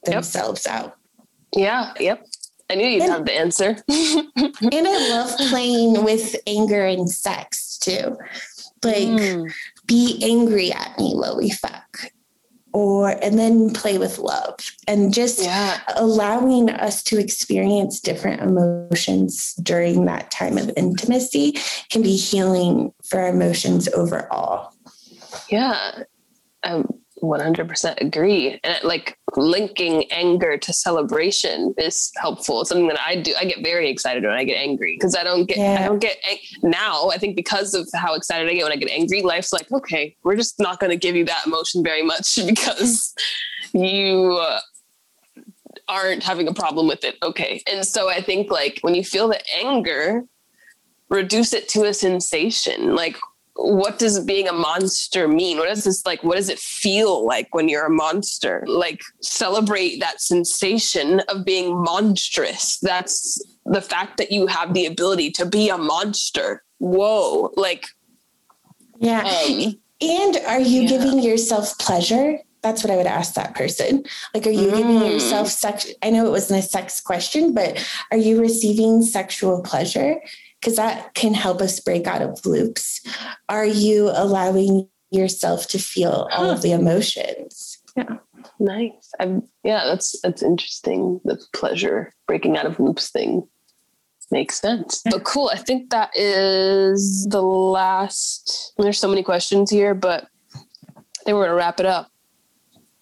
themselves 0.05 0.66
yep. 0.66 0.76
out. 0.76 0.97
Yeah. 1.55 1.93
Yep. 1.99 2.26
I 2.72 2.76
knew 2.76 2.88
you'd 2.88 3.03
and, 3.03 3.11
have 3.11 3.26
the 3.26 3.38
answer. 3.38 3.68
and 3.88 4.88
I 4.88 5.09
love 5.09 5.38
playing 5.49 6.03
with 6.03 6.36
anger 6.47 6.84
and 6.84 7.09
sex 7.09 7.78
too. 7.78 8.18
Like 8.84 9.07
mm 9.07 9.51
be 9.86 10.18
angry 10.24 10.72
at 10.72 10.97
me, 10.97 11.14
Loey 11.14 11.53
fuck. 11.53 12.09
Or 12.72 13.09
and 13.22 13.38
then 13.38 13.74
play 13.74 13.97
with 13.97 14.18
love 14.18 14.55
and 14.88 15.14
just 15.14 15.43
yeah. 15.43 15.82
allowing 15.97 16.70
us 16.70 17.03
to 17.03 17.20
experience 17.20 17.99
different 17.99 18.41
emotions 18.41 19.53
during 19.61 20.05
that 20.05 20.32
time 20.32 20.57
of 20.57 20.72
intimacy 20.78 21.57
can 21.89 22.01
be 22.01 22.16
healing 22.16 22.93
for 23.03 23.20
our 23.20 23.28
emotions 23.28 23.89
overall. 23.89 24.72
Yeah. 25.54 26.04
Um, 26.64 26.88
100% 27.22 28.01
agree. 28.01 28.60
And 28.64 28.84
like 28.84 29.18
linking 29.38 30.12
anger 30.12 30.58
to 30.58 30.74
celebration 30.74 31.74
is 31.78 32.12
helpful. 32.18 32.62
It's 32.62 32.70
something 32.70 32.88
that 32.88 32.99
I 32.99 33.16
do. 33.16 33.34
I 33.39 33.45
get 33.45 33.64
very 33.64 33.89
excited 33.89 34.24
when 34.24 34.34
I 34.34 34.43
get 34.43 34.58
angry 34.58 34.95
because 34.97 35.16
I 35.16 35.24
don't 35.24 35.45
get, 35.45 35.58
yeah. 35.58 35.78
I 35.80 35.88
don't 35.88 35.99
get 35.99 36.18
ang- 36.30 36.38
now. 36.70 37.10
I 37.10 37.18
think 37.18 37.36
because 37.36 37.74
of 37.74 37.88
how 37.93 38.14
excited 38.16 38.49
I 38.49 38.54
get 38.54 38.64
when 38.64 38.74
I 38.74 38.76
get 38.76 38.89
angry, 38.89 39.22
life's 39.22 39.54
like, 39.54 39.72
okay, 39.72 40.16
we're 40.24 40.36
just 40.36 40.60
not 40.60 40.80
going 40.80 40.89
to 40.89 40.97
give 40.97 41.16
you 41.16 41.26
that 41.26 41.45
emotion 41.47 41.84
very 41.84 42.04
much 42.04 42.38
because 42.45 43.14
you 43.74 44.38
uh, 44.41 44.60
aren't 45.88 46.24
having 46.24 46.47
a 46.47 46.54
problem 46.54 46.88
with 46.88 47.04
it. 47.04 47.16
Okay. 47.24 47.64
And 47.72 47.86
so 47.86 48.10
I 48.10 48.22
think 48.22 48.51
like 48.51 48.80
when 48.82 48.95
you 48.95 49.04
feel 49.04 49.30
the 49.30 49.41
anger, 49.58 50.24
reduce 51.10 51.54
it 51.54 51.70
to 51.70 51.86
a 51.86 51.93
sensation. 51.93 52.95
Like, 52.95 53.18
what 53.56 53.99
does 53.99 54.20
being 54.22 54.47
a 54.47 54.54
monster 54.54 55.28
mean? 55.28 55.58
What 55.58 55.68
does 55.68 55.84
this 55.84 56.06
like? 56.06 56.24
What 56.24 56.38
does 56.38 56.49
it 56.49 56.60
feel 56.60 57.26
like 57.26 57.54
when 57.54 57.70
you're 57.70 57.86
a 57.86 57.89
monster? 57.89 58.64
Like 58.68 59.01
celebrate 59.22 59.99
that 59.99 60.22
sensation 60.22 61.20
of 61.30 61.45
being 61.45 61.76
monstrous. 61.84 62.80
That's 62.80 63.41
the 63.66 63.82
fact 63.82 64.18
that 64.18 64.32
you 64.32 64.47
have 64.47 64.74
the 64.74 64.86
ability 64.86 65.32
to 65.32 65.45
be 65.45 65.70
a 65.70 65.78
monster. 65.78 66.64
Whoa. 66.80 67.54
Like, 67.56 67.86
yeah. 68.99 69.22
Um, 69.22 69.80
and 70.01 70.38
are 70.47 70.60
you 70.60 70.82
yeah. 70.82 70.89
giving 70.89 71.20
yourself 71.20 71.78
pleasure? 71.78 72.39
That's 72.64 72.84
what 72.84 72.91
I 72.91 72.95
would 72.95 73.08
ask 73.08 73.36
that 73.36 73.56
person. 73.56 74.04
Like, 74.34 74.47
are 74.47 74.51
you 74.51 74.70
mm. 74.70 74.78
giving 74.78 75.01
yourself 75.01 75.49
sex? 75.49 75.88
I 76.01 76.10
know 76.10 76.26
it 76.26 76.32
wasn't 76.32 76.64
a 76.64 76.68
sex 76.68 77.01
question, 77.01 77.54
but 77.54 77.86
are 78.10 78.18
you 78.18 78.39
receiving 78.39 79.01
sexual 79.04 79.62
pleasure? 79.62 80.20
Because 80.64 80.78
that 80.78 81.14
can 81.14 81.34
help 81.34 81.61
us 81.61 81.82
break 81.82 82.07
out 82.07 82.22
of 82.22 82.45
loops. 82.45 83.01
Are 83.49 83.66
you 83.66 84.09
allowing 84.14 84.88
yourself 85.11 85.68
to 85.68 85.78
feel 85.78 86.30
all 86.32 86.49
of 86.49 86.61
the 86.61 86.72
emotions? 86.72 87.80
Yeah. 87.97 88.18
Nice. 88.59 89.11
I'm, 89.20 89.43
yeah, 89.64 89.84
that's 89.86 90.20
that's 90.22 90.41
interesting. 90.41 91.20
The 91.26 91.38
pleasure 91.51 92.14
breaking 92.28 92.55
out 92.55 92.66
of 92.66 92.80
loops 92.80 93.09
thing 93.09 93.45
makes 94.32 94.61
sense. 94.61 95.01
But 95.03 95.26
cool. 95.26 95.51
I 95.53 95.57
think 95.57 95.89
that 95.89 96.16
is 96.16 97.28
the 97.30 97.41
last. 97.41 98.74
There's 98.78 98.99
so 98.99 99.09
many 99.09 99.22
questions 99.22 99.70
here, 99.70 99.93
but 99.93 100.28
I 100.55 101.24
think 101.26 101.36
we're 101.36 101.45
gonna 101.45 101.55
wrap 101.55 101.82
it 101.82 101.86
up 101.86 102.09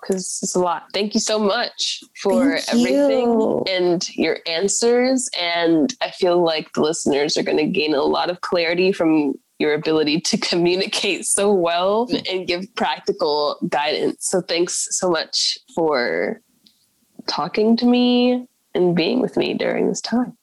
because 0.02 0.40
it's 0.42 0.56
a 0.56 0.60
lot. 0.60 0.88
Thank 0.94 1.14
you 1.14 1.20
so 1.20 1.40
much 1.40 2.04
for 2.22 2.60
everything 2.70 3.64
and 3.70 4.08
your 4.16 4.40
answers. 4.48 5.30
And 5.40 5.94
I 6.02 6.12
feel 6.12 6.44
like 6.44 6.74
the 6.74 6.82
listeners 6.82 7.38
are 7.38 7.44
going 7.44 7.58
to 7.58 7.68
gain 7.68 7.94
a 7.94 8.02
lot 8.02 8.30
of 8.30 8.42
clarity 8.42 8.92
from 8.92 9.36
your 9.60 9.74
ability 9.74 10.20
to 10.22 10.38
communicate 10.50 11.26
so 11.26 11.54
well 11.54 12.10
and 12.30 12.48
give 12.48 12.74
practical 12.76 13.58
guidance. 13.70 14.28
So 14.28 14.42
thanks 14.42 14.88
so 14.92 15.10
much 15.10 15.58
for 15.76 16.42
talking 17.28 17.78
to 17.78 17.86
me 17.86 18.48
and 18.74 18.96
being 18.96 19.22
with 19.22 19.38
me 19.38 19.54
during 19.54 19.88
this 19.88 20.02
time. 20.02 20.36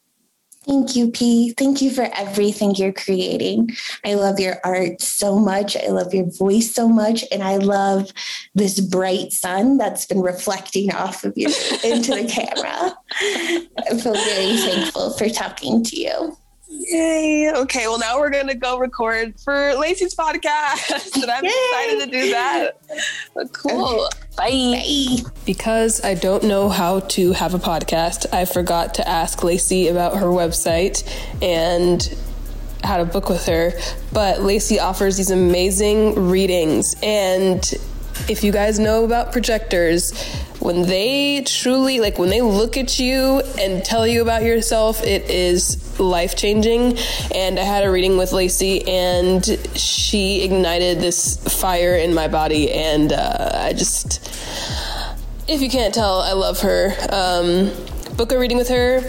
Thank 0.69 0.95
you, 0.95 1.11
P. 1.11 1.55
Thank 1.57 1.81
you 1.81 1.91
for 1.91 2.11
everything 2.13 2.75
you're 2.75 2.93
creating. 2.93 3.71
I 4.05 4.15
love 4.15 4.39
your 4.39 4.59
art 4.63 5.01
so 5.01 5.39
much. 5.39 5.79
I 5.79 5.87
love 5.87 6.13
your 6.13 6.27
voice 6.27 6.75
so 6.75 6.87
much. 6.87 7.25
And 7.33 7.43
I 7.43 7.57
love 7.57 8.13
this 8.55 8.79
bright 8.79 9.33
sun 9.33 9.79
that's 9.79 10.05
been 10.05 10.21
reflecting 10.21 10.93
off 10.93 11.25
of 11.25 11.33
you 11.37 11.47
into 11.85 12.15
the 12.15 12.29
camera. 12.29 12.95
I 13.23 13.99
feel 13.99 14.13
very 14.13 14.57
thankful 14.59 15.15
for 15.15 15.31
talking 15.31 15.83
to 15.85 15.97
you. 15.99 16.37
Yay. 16.79 17.51
Okay. 17.55 17.87
Well, 17.89 17.99
now 17.99 18.19
we're 18.19 18.31
going 18.31 18.47
to 18.47 18.55
go 18.55 18.79
record 18.79 19.39
for 19.41 19.75
Lacey's 19.75 20.15
podcast. 20.15 21.17
and 21.23 21.31
I'm 21.31 21.45
Yay. 21.45 21.51
excited 21.51 22.05
to 22.05 22.11
do 22.11 22.31
that. 22.31 22.81
But 23.35 23.53
cool. 23.53 24.09
Bye. 24.37 24.51
Bye. 24.51 25.31
Because 25.45 26.05
I 26.05 26.15
don't 26.15 26.45
know 26.45 26.69
how 26.69 27.01
to 27.01 27.33
have 27.33 27.55
a 27.55 27.59
podcast, 27.59 28.33
I 28.33 28.45
forgot 28.45 28.95
to 28.95 29.09
ask 29.09 29.43
Lacey 29.43 29.89
about 29.89 30.17
her 30.17 30.27
website 30.27 31.03
and 31.43 32.17
how 32.85 32.99
to 32.99 33.05
book 33.05 33.29
with 33.29 33.45
her. 33.47 33.73
But 34.13 34.43
Lacey 34.43 34.79
offers 34.79 35.17
these 35.17 35.31
amazing 35.33 36.29
readings 36.31 36.95
and 37.03 37.63
if 38.29 38.43
you 38.45 38.53
guys 38.53 38.79
know 38.79 39.05
about 39.05 39.33
projectors, 39.33 40.13
when 40.61 40.83
they 40.83 41.43
truly, 41.43 42.01
like, 42.01 42.19
when 42.19 42.31
they 42.31 42.43
look 42.43 42.77
at 42.77 42.99
you 42.99 43.41
and 43.59 43.85
tell 43.85 44.07
you 44.07 44.23
about 44.23 44.43
yourself, 44.43 45.03
it 45.05 45.31
is 45.31 45.99
life 46.01 46.37
changing. 46.37 46.99
And 47.35 47.59
I 47.59 47.63
had 47.63 47.85
a 47.85 47.91
reading 47.91 48.17
with 48.17 48.33
Lacey, 48.33 48.87
and 48.89 49.45
she 49.75 50.43
ignited 50.43 50.99
this 51.01 51.37
fire 51.61 51.95
in 51.97 52.13
my 52.13 52.29
body. 52.29 52.73
And 52.73 53.13
uh, 53.13 53.51
I 53.55 53.73
just, 53.73 54.19
if 55.49 55.63
you 55.63 55.71
can't 55.71 55.95
tell, 55.95 56.21
I 56.21 56.33
love 56.33 56.61
her. 56.63 56.93
Um, 57.11 57.71
book 58.17 58.33
a 58.33 58.39
reading 58.39 58.59
with 58.59 58.69
her. 58.69 59.03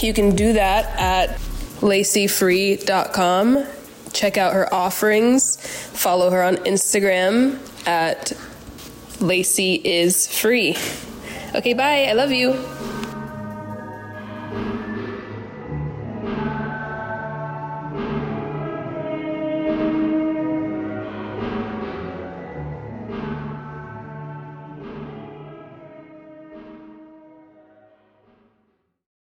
You 0.00 0.12
can 0.12 0.36
do 0.36 0.52
that 0.52 0.84
at 0.98 1.38
laceyfree.com. 1.80 3.64
Check 4.12 4.36
out 4.36 4.52
her 4.52 4.72
offerings. 4.72 5.56
Follow 5.56 6.30
her 6.30 6.42
on 6.42 6.56
Instagram 6.58 7.58
at 7.88 8.32
Lacey 9.18 9.80
is 9.82 10.28
free. 10.28 10.76
Okay, 11.54 11.72
bye. 11.72 12.04
I 12.04 12.12
love 12.12 12.30
you. 12.30 12.77